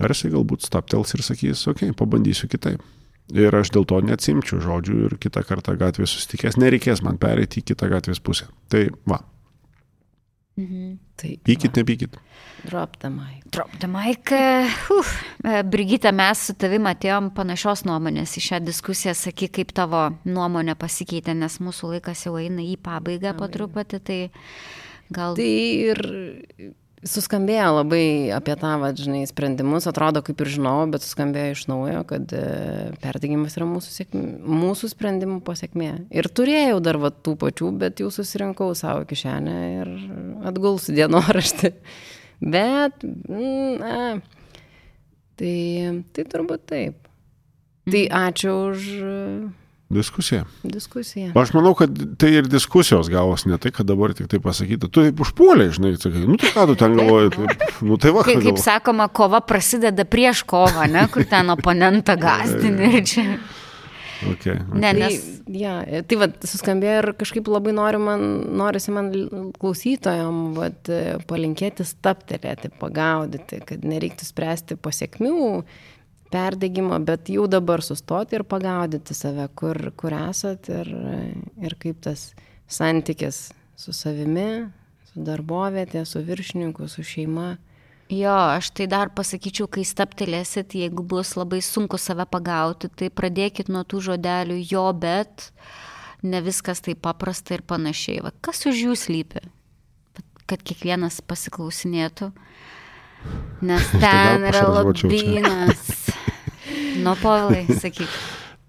ar 0.00 0.14
jisai 0.14 0.32
galbūt 0.34 0.66
staptels 0.66 1.14
ir 1.16 1.24
sakys, 1.26 1.66
okei, 1.68 1.90
okay, 1.90 1.98
pabandysiu 1.98 2.50
kitaip. 2.52 2.84
Ir 3.32 3.54
aš 3.54 3.70
dėl 3.72 3.86
to 3.88 4.00
neatsimčiau 4.04 4.60
žodžių 4.60 4.96
ir 5.06 5.18
kitą 5.22 5.44
kartą 5.46 5.76
gatvėje 5.78 6.10
susitikęs, 6.10 6.58
nereikės 6.60 7.04
man 7.06 7.20
pereiti 7.22 7.62
į 7.62 7.70
kitą 7.70 7.88
gatvės 7.92 8.20
pusę. 8.20 8.48
Tai 8.72 8.88
va. 9.08 9.22
Mhm. 10.58 10.98
Tai, 11.16 11.38
pykit, 11.46 11.76
nepykit. 11.76 12.16
Drop 12.64 12.96
the 12.98 13.08
mic. 13.08 13.44
Drop 13.50 13.70
the 13.78 13.86
mic. 13.86 14.30
Uf. 14.98 15.24
Brigita, 15.64 16.12
mes 16.12 16.44
su 16.46 16.54
tavimi 16.58 16.90
atėjom 16.92 17.30
panašios 17.36 17.84
nuomonės 17.88 18.36
į 18.36 18.42
šią 18.48 18.60
diskusiją. 18.66 19.14
Sakyk, 19.16 19.54
kaip 19.58 19.72
tavo 19.76 20.04
nuomonė 20.28 20.76
pasikeitė, 20.78 21.34
nes 21.38 21.56
mūsų 21.62 21.94
laikas 21.94 22.26
jau 22.26 22.36
eina 22.42 22.64
į 22.64 22.76
pabaigą 22.84 23.32
po 23.38 23.48
truputį. 23.54 24.02
Tai 24.06 24.18
Gal... 25.12 25.36
Tai 25.38 25.50
ir 25.92 26.00
suskambėjo 27.02 27.68
labai 27.80 28.04
apie 28.34 28.54
tą, 28.58 28.76
va, 28.82 28.92
žinai, 28.94 29.24
sprendimus, 29.26 29.88
atrodo 29.90 30.22
kaip 30.24 30.40
ir 30.44 30.50
žinau, 30.54 30.76
bet 30.90 31.02
suskambėjo 31.02 31.56
iš 31.56 31.64
naujo, 31.70 32.02
kad 32.08 32.34
e, 32.36 32.42
perdegimas 33.02 33.56
yra 33.58 33.66
mūsų, 33.66 33.94
sėkmė, 33.96 34.22
mūsų 34.62 34.92
sprendimų 34.92 35.40
pasiekmė. 35.46 35.90
Ir 36.14 36.30
turėjau 36.30 36.78
dar 36.84 37.00
va 37.02 37.10
tų 37.10 37.34
pačių, 37.42 37.72
bet 37.82 38.02
jau 38.02 38.10
susirinkau 38.14 38.70
savo 38.78 39.06
kišenę 39.10 39.56
ir 39.80 39.92
atgulsiu 40.52 40.94
dienoraštį. 40.98 41.74
Bet, 42.42 43.04
mm, 43.06 43.74
na, 43.78 44.06
tai, 45.38 45.56
tai 46.10 46.24
turbūt 46.26 46.64
taip. 46.70 47.10
Tai 47.86 48.00
mhm. 48.02 48.14
ačiū 48.18 48.54
už 48.72 48.88
diskusija. 49.94 50.44
Diskusija. 50.64 51.30
Aš 51.38 51.54
manau, 51.56 51.74
kad 51.78 51.96
tai 52.20 52.32
ir 52.40 52.48
diskusijos 52.50 53.10
gavos, 53.12 53.46
ne 53.48 53.58
tai, 53.62 53.72
kad 53.74 53.88
dabar 53.88 54.14
tik 54.16 54.30
tai 54.32 54.40
pasakyta. 54.42 54.88
Tu 54.88 55.06
taip 55.08 55.24
užpuolė, 55.24 55.70
žinai, 55.76 55.94
sakai, 56.02 56.24
nu 56.28 56.38
tai 56.40 56.52
ką 56.54 56.68
tu 56.70 56.78
ten 56.80 56.96
galvoji, 56.98 57.32
taip, 57.36 57.66
nu 57.86 57.98
tai 58.00 58.14
va, 58.16 58.26
Kaip, 58.26 58.44
kaip 58.46 58.62
sakoma, 58.62 59.08
kova 59.12 59.42
prasideda 59.44 60.06
prieš 60.08 60.44
kovą, 60.48 60.86
ne, 60.92 61.06
kur 61.12 61.26
ten 61.28 61.52
oponentą 61.54 62.16
gazdini 62.20 62.94
ir 62.98 63.04
čia. 63.08 63.26
Okay, 64.22 64.54
okay. 64.54 64.78
Ne, 64.78 64.92
Tai, 64.92 64.98
nes 65.00 65.32
ja, 65.58 65.72
tai 66.06 66.18
va, 66.20 66.28
suskambėjo 66.46 66.98
ir 67.00 67.08
kažkaip 67.18 67.48
labai 67.50 67.74
noriu 67.74 68.00
man, 68.02 68.22
norisi 68.58 68.94
man 68.94 69.10
klausytojam 69.58 70.52
vat, 70.56 70.90
palinkėti 71.30 71.86
staptelėti, 71.86 72.70
pagaudyti, 72.80 73.62
kad 73.66 73.86
nereiktų 73.86 74.28
spręsti 74.28 74.78
pasiekmių 74.82 75.48
perdegimo, 76.32 76.98
bet 77.04 77.30
jau 77.32 77.46
dabar 77.50 77.82
sustoti 77.84 78.38
ir 78.38 78.46
pagaudyti 78.48 79.16
save, 79.16 79.48
kur, 79.58 79.78
kur 79.96 80.16
esat 80.16 80.70
ir, 80.72 80.88
ir 81.62 81.76
kaip 81.82 82.00
tas 82.08 82.30
santykis 82.72 83.50
su 83.76 83.92
savimi, 83.96 84.64
su 85.12 85.26
darbovietė, 85.26 86.06
su 86.08 86.22
viršininku, 86.24 86.88
su 86.88 87.04
šeima. 87.06 87.52
Jo, 88.12 88.34
aš 88.58 88.68
tai 88.76 88.86
dar 88.92 89.08
pasakyčiau, 89.16 89.68
kai 89.72 89.86
staptelėsit, 89.88 90.74
jeigu 90.76 91.04
bus 91.08 91.32
labai 91.38 91.62
sunku 91.64 91.96
save 91.96 92.26
pagauti, 92.28 92.90
tai 92.92 93.08
pradėkit 93.08 93.70
nuo 93.72 93.86
tų 93.88 94.02
žodelių 94.10 94.58
jo, 94.68 94.84
bet 94.92 95.48
ne 96.22 96.42
viskas 96.44 96.84
taip 96.84 97.00
paprasta 97.04 97.56
ir 97.56 97.64
panašiai. 97.64 98.20
Va, 98.26 98.34
kas 98.44 98.66
už 98.68 98.84
jų 98.86 98.98
slypi? 98.98 99.46
Kad 100.44 100.60
kiekvienas 100.60 101.22
pasiklausinėtų. 101.24 102.32
Nes 103.64 103.88
tai 103.94 104.02
ten 104.02 104.46
yra 104.50 104.62
lobynas. 104.68 105.81
Nu, 107.02 107.16
povilai, 107.22 107.66
sakyk. 107.82 108.08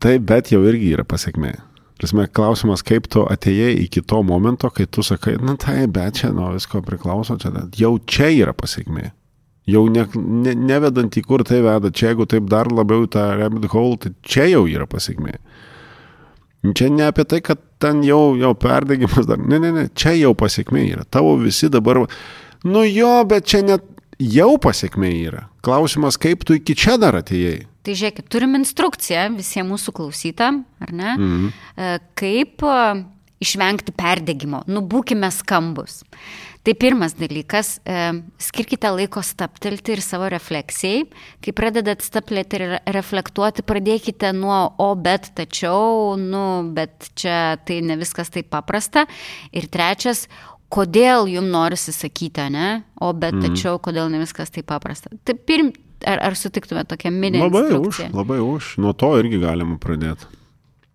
Taip, 0.04 0.26
bet 0.28 0.52
jau 0.52 0.64
irgi 0.68 0.92
yra 0.98 1.06
pasiekmė. 1.08 1.54
Prasme, 2.02 2.26
klausimas, 2.36 2.82
kaip 2.84 3.06
tu 3.08 3.22
atėjai 3.30 3.78
iki 3.86 4.02
to 4.04 4.20
momento, 4.28 4.68
kai 4.74 4.88
tu 4.92 5.06
sakai, 5.06 5.38
na 5.40 5.54
tai, 5.56 5.86
bet 5.88 6.18
čia 6.20 6.34
nuo 6.36 6.50
visko 6.56 6.82
priklauso, 6.84 7.38
čia 7.40 7.54
jau 7.80 7.94
čia 8.10 8.32
yra 8.34 8.52
pasiekmė. 8.58 9.12
Jau 9.72 9.86
ne, 9.88 10.04
ne, 10.20 10.52
nevedant 10.60 11.16
į 11.16 11.24
kur 11.24 11.46
tai 11.48 11.62
veda, 11.64 11.94
čia 11.96 12.10
jeigu 12.10 12.28
taip 12.28 12.50
dar 12.52 12.68
labiau 12.68 13.06
tą 13.08 13.30
rabbit 13.40 13.70
hole, 13.72 13.96
tai 14.04 14.12
čia 14.28 14.50
jau 14.52 14.66
yra 14.68 14.90
pasiekmė. 14.90 15.38
Čia 16.76 16.90
ne 16.92 17.08
apie 17.08 17.24
tai, 17.28 17.40
kad 17.44 17.62
ten 17.80 18.04
jau, 18.04 18.34
jau 18.40 18.52
perdegimas 18.60 19.28
dar, 19.30 19.40
ne, 19.40 19.62
ne, 19.64 19.72
ne, 19.76 19.88
čia 19.96 20.18
jau 20.18 20.34
pasiekmė 20.36 20.84
yra. 20.90 21.08
Tavo 21.08 21.38
visi 21.40 21.72
dabar, 21.72 22.02
nu 22.68 22.84
jo, 22.90 23.16
bet 23.30 23.48
čia 23.48 23.64
net 23.64 23.88
jau 24.20 24.58
pasiekmė 24.60 25.14
yra. 25.22 25.48
Klausimas, 25.64 26.20
kaip 26.20 26.44
tu 26.48 26.60
iki 26.60 26.76
čia 26.76 26.98
dar 27.00 27.16
atėjai. 27.20 27.62
Tai 27.84 27.96
žiūrėkit, 28.00 28.30
turim 28.32 28.56
instrukciją 28.60 29.28
visiems 29.36 29.74
mūsų 29.74 29.94
klausytam, 29.98 30.64
ar 30.84 30.94
ne? 30.96 31.12
Mhm. 31.18 31.50
Kaip 32.20 32.64
e, 32.64 32.78
išvengti 33.44 33.92
perdegimo. 33.98 34.64
Nu, 34.72 34.86
būkime 34.88 35.30
skambus. 35.34 36.02
Tai 36.64 36.72
pirmas 36.80 37.12
dalykas, 37.20 37.74
e, 37.84 37.96
skirkite 38.40 38.88
laiko 38.96 39.20
staptelti 39.20 39.98
ir 39.98 40.02
savo 40.04 40.30
refleksijai. 40.32 41.02
Kai 41.44 41.52
pradedat 41.52 42.06
staptelėti 42.06 42.62
ir 42.62 42.78
reflektuoti, 42.96 43.66
pradėkite 43.68 44.32
nuo 44.38 44.62
o, 44.80 44.94
bet, 44.96 45.34
tačiau, 45.36 46.16
nu, 46.16 46.46
bet 46.72 47.12
čia 47.20 47.60
tai 47.68 47.82
ne 47.84 48.00
viskas 48.00 48.32
taip 48.32 48.48
paprasta. 48.54 49.04
Ir 49.52 49.68
trečias, 49.68 50.30
kodėl 50.72 51.28
jums 51.28 51.52
norisi 51.52 51.92
sakyti, 51.92 52.48
ne? 52.56 52.70
O, 52.96 53.12
bet, 53.12 53.36
mm. 53.36 53.44
tačiau, 53.50 53.76
kodėl 53.84 54.08
ne 54.14 54.24
viskas 54.24 54.56
taip 54.56 54.72
paprasta. 54.72 55.12
Tai 55.28 55.36
pirm, 55.36 55.74
ar, 56.08 56.22
ar 56.30 56.38
sutiktume 56.39 56.86
tokią 56.89 57.12
mini 57.12 57.41
Labai 57.41 57.64
už, 57.64 57.70
instrukciją? 57.70 58.10
labai 58.14 58.39
už. 58.43 58.74
Nuo 58.84 58.93
to 58.97 59.14
irgi 59.22 59.41
galima 59.43 59.78
pradėti. 59.82 60.30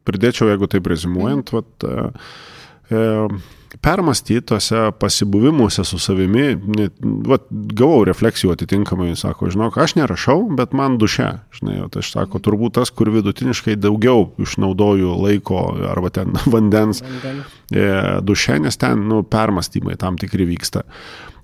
Pridėčiau, 0.09 0.48
jeigu 0.52 0.68
taip 0.70 0.88
rezimuojant, 0.88 1.52
mm. 1.52 1.59
vat, 1.59 1.84
e, 1.84 2.96
e, 2.96 3.59
permastyti 3.84 4.40
tose 4.40 4.90
pasibuvimuose 5.00 5.84
su 5.84 5.98
savimi, 6.00 6.46
net, 6.78 6.94
vat, 7.28 7.44
gavau 7.50 8.00
refleksijų 8.09 8.54
atitinkamai, 8.54 9.11
sako, 9.18 9.50
žinok, 9.52 9.76
aš 9.82 9.94
nerašau, 9.98 10.38
bet 10.56 10.72
man 10.76 10.96
duše, 11.00 11.28
žinai, 11.59 11.78
o 11.84 11.88
tai 11.92 12.02
aš 12.04 12.14
sako, 12.16 12.40
turbūt 12.42 12.78
tas, 12.80 12.90
kur 12.90 13.12
vidutiniškai 13.12 13.76
daugiau 13.76 14.30
išnaudoju 14.40 15.14
laiko 15.20 15.62
arba 15.90 16.12
ten 16.14 16.32
vandens 16.54 17.04
e, 17.04 17.88
duše, 18.24 18.59
nes 18.64 18.80
ten, 18.80 19.04
nu, 19.11 19.22
permastymai 19.22 19.98
tam 20.00 20.18
tikri 20.20 20.48
vyksta. 20.48 20.86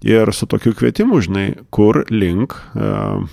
Ir 0.04 0.28
su 0.36 0.44
tokiu 0.44 0.74
kvietimu, 0.76 1.16
žinai, 1.24 1.46
kur 1.72 2.02
link, 2.12 2.52
e, 2.76 2.88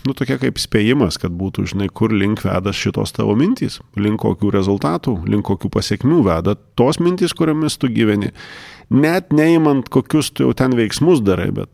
nu 0.07 0.13
tokia 0.15 0.37
kaip 0.39 0.59
spėjimas, 0.61 1.17
kad 1.19 1.33
būtų, 1.35 1.65
žinai, 1.73 1.89
kur 1.91 2.13
link 2.15 2.45
veda 2.45 2.71
šitos 2.71 3.11
tavo 3.11 3.33
mintys, 3.35 3.81
link 3.99 4.21
kokių 4.23 4.53
rezultatų, 4.55 5.17
link 5.27 5.43
kokių 5.49 5.67
pasiekmių 5.73 6.21
veda 6.29 6.55
tos 6.79 7.01
mintys, 7.03 7.35
kuriomis 7.35 7.75
tu 7.81 7.89
gyveni. 7.91 8.31
Net 8.87 9.35
neįmant, 9.35 9.89
kokius 9.91 10.29
tu 10.31 10.45
jau 10.47 10.53
ten 10.55 10.77
veiksmus 10.79 11.19
darai, 11.27 11.49
bet 11.57 11.67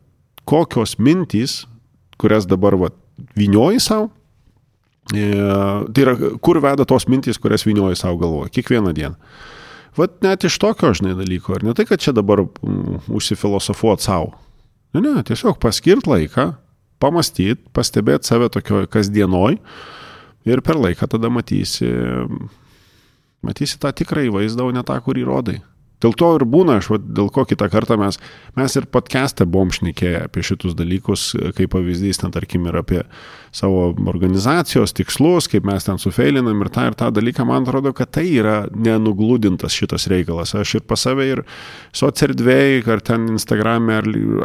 kokios 0.50 0.96
mintys, 0.98 1.68
kurias 2.18 2.50
dabar 2.50 2.80
va, 2.82 2.90
vinioji 3.38 3.84
savo, 3.86 4.10
e, 5.14 5.30
tai 5.94 6.08
yra, 6.08 6.18
kur 6.42 6.58
veda 6.66 6.90
tos 6.90 7.06
mintys, 7.06 7.38
kurias 7.38 7.68
vinioji 7.70 8.02
savo 8.02 8.18
galvoje, 8.24 8.56
kiekvieną 8.58 8.98
dieną. 8.98 9.14
Vat 9.98 10.18
net 10.26 10.50
iš 10.50 10.58
tokio, 10.62 10.90
žinai, 10.98 11.14
dalyko. 11.18 11.54
Ir 11.58 11.70
ne 11.70 11.78
tai, 11.78 11.86
kad 11.90 12.02
čia 12.02 12.18
dabar 12.18 12.44
mm, 12.46 13.06
užsifilosofuot 13.14 14.02
savo. 14.02 14.34
Ne, 14.96 15.02
ne, 15.04 15.24
tiesiog 15.28 15.60
paskirt 15.62 16.08
laiką, 16.08 16.52
pamastyti, 17.04 17.60
pastebėti 17.76 18.30
save 18.30 18.50
tokioj 18.54 18.88
kasdienoj 18.92 19.58
ir 20.48 20.62
per 20.66 20.80
laiką 20.80 21.10
tada 21.12 21.30
matysi, 21.34 21.90
matysi 23.46 23.80
tą 23.82 23.92
tikrąjį 24.00 24.32
vaizdą, 24.34 24.70
o 24.70 24.76
ne 24.76 24.84
tą, 24.88 24.98
kurį 25.04 25.26
rodai. 25.28 25.58
Dėl 26.04 26.14
to 26.14 26.28
ir 26.38 26.46
būna, 26.46 26.78
aš, 26.78 26.92
va, 26.94 27.00
dėl 27.02 27.32
ko 27.34 27.42
kitą 27.50 27.72
kartą 27.74 27.96
mes, 27.98 28.20
mes 28.58 28.76
ir 28.78 28.86
podcast'e 28.94 29.48
buvom 29.50 29.72
šnekėję 29.74 30.28
apie 30.28 30.44
šitus 30.46 30.76
dalykus, 30.78 31.32
kaip 31.58 31.72
pavyzdys, 31.74 32.20
ten 32.22 32.34
tarkim 32.36 32.68
ir 32.70 32.78
apie 32.78 33.00
savo 33.58 33.96
organizacijos 34.12 34.94
tikslus, 34.94 35.48
kaip 35.50 35.66
mes 35.66 35.88
ten 35.88 35.98
sufeilinam 35.98 36.62
ir 36.62 36.70
tą 36.74 36.86
ir 36.92 36.98
tą 37.00 37.10
dalyką, 37.16 37.48
man 37.50 37.66
atrodo, 37.66 37.96
kad 37.98 38.12
tai 38.14 38.28
yra 38.30 38.58
nenuglūdintas 38.70 39.74
šitas 39.74 40.06
reikalas. 40.12 40.54
Aš 40.54 40.76
ir 40.78 40.86
pas 40.86 41.02
save 41.02 41.26
ir 41.32 41.42
socierdvėjai, 41.98 42.84
ar 42.94 43.02
ten 43.02 43.26
Instagram'e, 43.34 43.98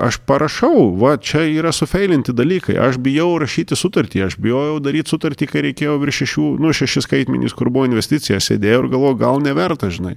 aš 0.08 0.22
parašau, 0.28 0.88
va, 1.02 1.18
čia 1.20 1.44
yra 1.50 1.74
sufeilinti 1.76 2.32
dalykai, 2.32 2.78
aš 2.80 2.96
bijau 3.02 3.34
rašyti 3.42 3.76
sutartį, 3.76 4.24
aš 4.30 4.38
bijojau 4.40 4.80
daryti 4.80 5.12
sutartį, 5.12 5.52
kai 5.52 5.66
reikėjo 5.68 6.00
virš 6.00 6.24
šešių, 6.24 6.48
nu, 6.64 6.72
šešis 6.80 7.10
skaitmenys, 7.10 7.52
kur 7.58 7.68
buvo 7.68 7.90
investicija, 7.90 8.40
sėdėjau 8.40 8.86
ir 8.86 8.92
galvojau, 8.96 9.20
gal 9.26 9.44
neverta, 9.44 9.92
žinai 9.92 10.16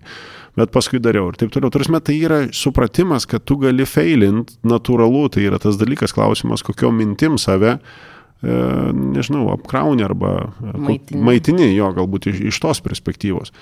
bet 0.55 0.71
paskui 0.73 1.01
dariau 1.03 1.29
ir 1.31 1.37
taip 1.39 1.53
toliau. 1.53 1.71
Turime, 1.73 2.01
tai 2.03 2.17
yra 2.23 2.41
supratimas, 2.55 3.27
kad 3.29 3.45
tu 3.47 3.57
gali 3.61 3.87
failint, 3.89 4.55
natūralu, 4.67 5.27
tai 5.33 5.45
yra 5.49 5.59
tas 5.61 5.79
dalykas, 5.81 6.15
klausimas, 6.15 6.63
kokio 6.65 6.91
mintim 6.95 7.37
save, 7.41 7.75
e, 7.75 8.57
nežinau, 8.95 9.47
apkrauni 9.55 10.05
arba 10.05 10.33
e, 10.47 10.73
Maitini. 10.87 11.23
maitini 11.27 11.69
jo, 11.73 11.91
galbūt 11.97 12.29
iš, 12.31 12.41
iš 12.51 12.61
tos 12.63 12.83
perspektyvos. 12.85 13.53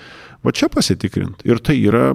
Va 0.44 0.54
čia 0.54 0.70
pasitikrint. 0.72 1.44
Ir 1.48 1.62
tai 1.64 1.78
yra, 1.82 2.12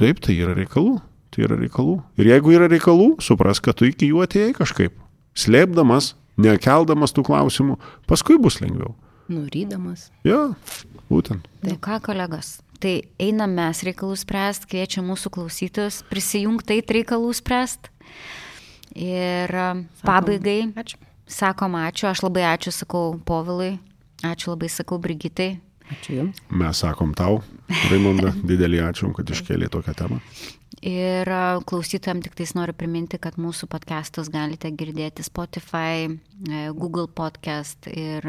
taip, 0.00 0.22
tai 0.24 0.38
yra 0.40 0.56
reikalų. 0.58 0.98
Tai 1.30 1.44
yra 1.46 1.60
reikalų. 1.60 2.00
Ir 2.18 2.32
jeigu 2.32 2.56
yra 2.56 2.66
reikalų, 2.70 3.12
supras, 3.22 3.60
kad 3.62 3.78
tu 3.78 3.86
iki 3.86 4.08
jų 4.10 4.24
atėjai 4.24 4.56
kažkaip. 4.56 4.96
Slėpdamas, 5.38 6.16
nekeldamas 6.42 7.14
tų 7.14 7.22
klausimų, 7.28 7.76
paskui 8.10 8.38
bus 8.42 8.58
lengviau. 8.58 8.96
Nurydamas. 9.30 10.08
Jo, 10.26 10.56
būtent. 11.06 11.46
Nu 11.62 11.76
ką, 11.78 12.00
kolegos, 12.02 12.56
tai 12.80 12.94
einam 13.20 13.52
mes 13.54 13.84
reikalų 13.86 14.16
spręst, 14.18 14.66
kviečia 14.70 15.04
mūsų 15.04 15.32
klausytojus 15.36 16.02
prisijungti 16.10 16.80
eit 16.80 16.92
reikalų 16.96 17.32
spręst. 17.36 17.90
Ir 18.96 19.52
a, 19.54 19.68
pabaigai 20.02 20.72
Ačiū. 20.74 20.98
sakom 21.30 21.76
ačiū, 21.78 22.08
aš 22.10 22.24
labai 22.26 22.48
ačiū 22.50 22.72
sakau 22.74 23.14
Povilui, 23.22 23.76
ačiū 24.26 24.54
labai 24.54 24.72
sakau 24.72 24.98
Brigitai. 24.98 25.60
Ačiū 25.90 26.16
Jums. 26.16 26.40
Mes 26.54 26.80
sakom 26.84 27.12
tau, 27.18 27.40
Raimonda, 27.90 28.32
didelį 28.50 28.82
ačiū, 28.90 29.10
kad 29.16 29.30
iškėlė 29.34 29.70
tokią 29.72 29.94
temą. 29.98 30.20
Ir 30.86 31.28
klausytojams 31.68 32.24
tik 32.24 32.36
tais 32.38 32.54
noriu 32.56 32.72
priminti, 32.78 33.18
kad 33.20 33.34
mūsų 33.36 33.66
podcastus 33.68 34.30
galite 34.32 34.70
girdėti 34.72 35.24
Spotify, 35.26 36.06
e, 36.08 36.60
Google 36.72 37.04
podcast 37.04 37.90
ir 37.90 38.24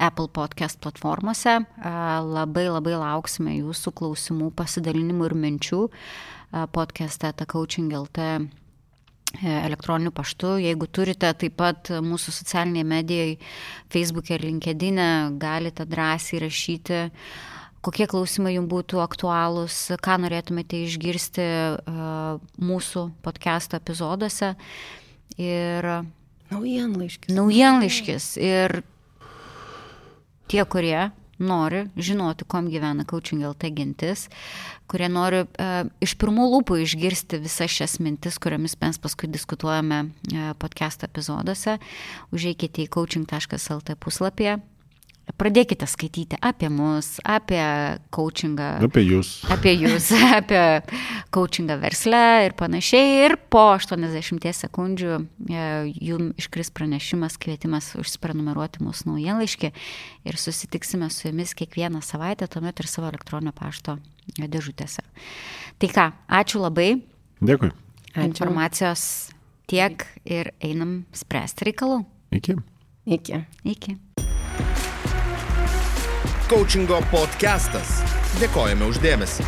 Apple 0.00 0.26
podcast 0.34 0.80
platformose. 0.82 1.60
Labai 1.78 2.66
labai 2.66 2.96
lauksime 2.98 3.54
jūsų 3.60 3.94
klausimų, 4.00 4.50
pasidalinimų 4.58 5.28
ir 5.30 5.36
minčių 5.44 5.82
podcast'e 6.74 7.30
takaučing.lt 7.44 8.24
elektroniniu 9.42 10.12
paštu. 10.14 10.56
Jeigu 10.62 10.88
turite 10.88 11.30
taip 11.36 11.58
pat 11.60 11.92
mūsų 12.04 12.34
socialinėje 12.40 12.88
medijoje, 12.88 13.36
Facebook'e 13.92 14.38
ir 14.38 14.46
LinkedIn'e, 14.48 15.10
galite 15.38 15.86
drąsiai 15.88 16.42
rašyti 16.46 17.06
kokie 17.84 18.08
klausimai 18.10 18.56
jums 18.56 18.70
būtų 18.72 19.00
aktualūs, 19.04 19.76
ką 20.02 20.18
norėtumėte 20.24 20.80
išgirsti 20.84 21.44
uh, 21.46 22.40
mūsų 22.58 23.04
podcast 23.24 23.76
epizoduose. 23.78 24.54
Ir 25.38 25.86
Naujienlaiškis. 26.50 27.34
naujienlaiškis. 27.36 28.26
Ir 28.42 28.80
tie, 30.50 30.62
kurie 30.64 31.10
nori 31.38 31.84
žinoti, 31.94 32.46
kom 32.50 32.70
gyvena 32.72 33.06
Coaching 33.06 33.44
LT 33.46 33.70
gintis, 33.76 34.26
kurie 34.88 35.10
nori 35.12 35.44
e, 35.44 35.68
iš 36.04 36.16
pirmų 36.20 36.48
lūpų 36.54 36.80
išgirsti 36.84 37.42
visas 37.44 37.74
šias 37.74 37.98
mintis, 38.04 38.40
kuriomis 38.42 38.78
mes 38.80 38.98
paskui 39.02 39.30
diskutuojame 39.32 40.00
e, 40.08 40.48
podcast 40.58 41.04
epizoduose, 41.06 41.78
užeikite 42.34 42.86
į 42.86 42.90
coaching.lt 42.96 43.96
puslapyje, 44.00 44.58
Pradėkite 45.36 45.84
skaityti 45.84 46.38
apie 46.40 46.70
mus, 46.72 47.18
apie 47.26 47.60
coachingą. 48.14 48.68
Apie 48.86 49.02
jūs. 49.04 49.32
Apie 49.52 49.74
jūs, 49.76 50.08
apie 50.38 50.62
coachingą 51.34 51.76
versle 51.82 52.22
ir 52.46 52.56
panašiai. 52.56 53.26
Ir 53.26 53.36
po 53.52 53.66
80 53.74 54.48
sekundžių 54.62 55.18
e, 55.18 55.66
jums 56.08 56.40
iškris 56.40 56.72
pranešimas, 56.72 57.36
kvietimas 57.42 57.92
užsiprenumeruoti 58.00 58.80
mūsų 58.86 59.12
naujienlaiškį 59.12 59.72
ir 60.28 60.40
susitiksime 60.40 61.10
su 61.12 61.28
jumis 61.28 61.52
kiekvieną 61.58 62.00
savaitę, 62.04 62.48
tuomet 62.48 62.80
ir 62.80 62.88
savo 62.88 63.12
elektroninio 63.12 63.52
pašto 63.56 63.98
dėžutėse. 64.36 65.04
Tai 65.78 65.92
ką, 65.94 66.08
ačiū 66.40 66.62
labai. 66.62 66.90
Dėkui. 67.40 67.70
Informacijos 68.18 69.30
tiek 69.70 70.02
ir 70.26 70.52
einam 70.64 71.04
spręsti 71.14 71.70
reikalų. 71.70 72.02
Iki. 72.34 72.58
Iki. 73.06 73.44
Iki 73.64 73.98
coachingo 76.48 76.96
podcastas. 77.12 77.98
Dėkojame 78.40 78.86
uždėmesi. 78.88 79.44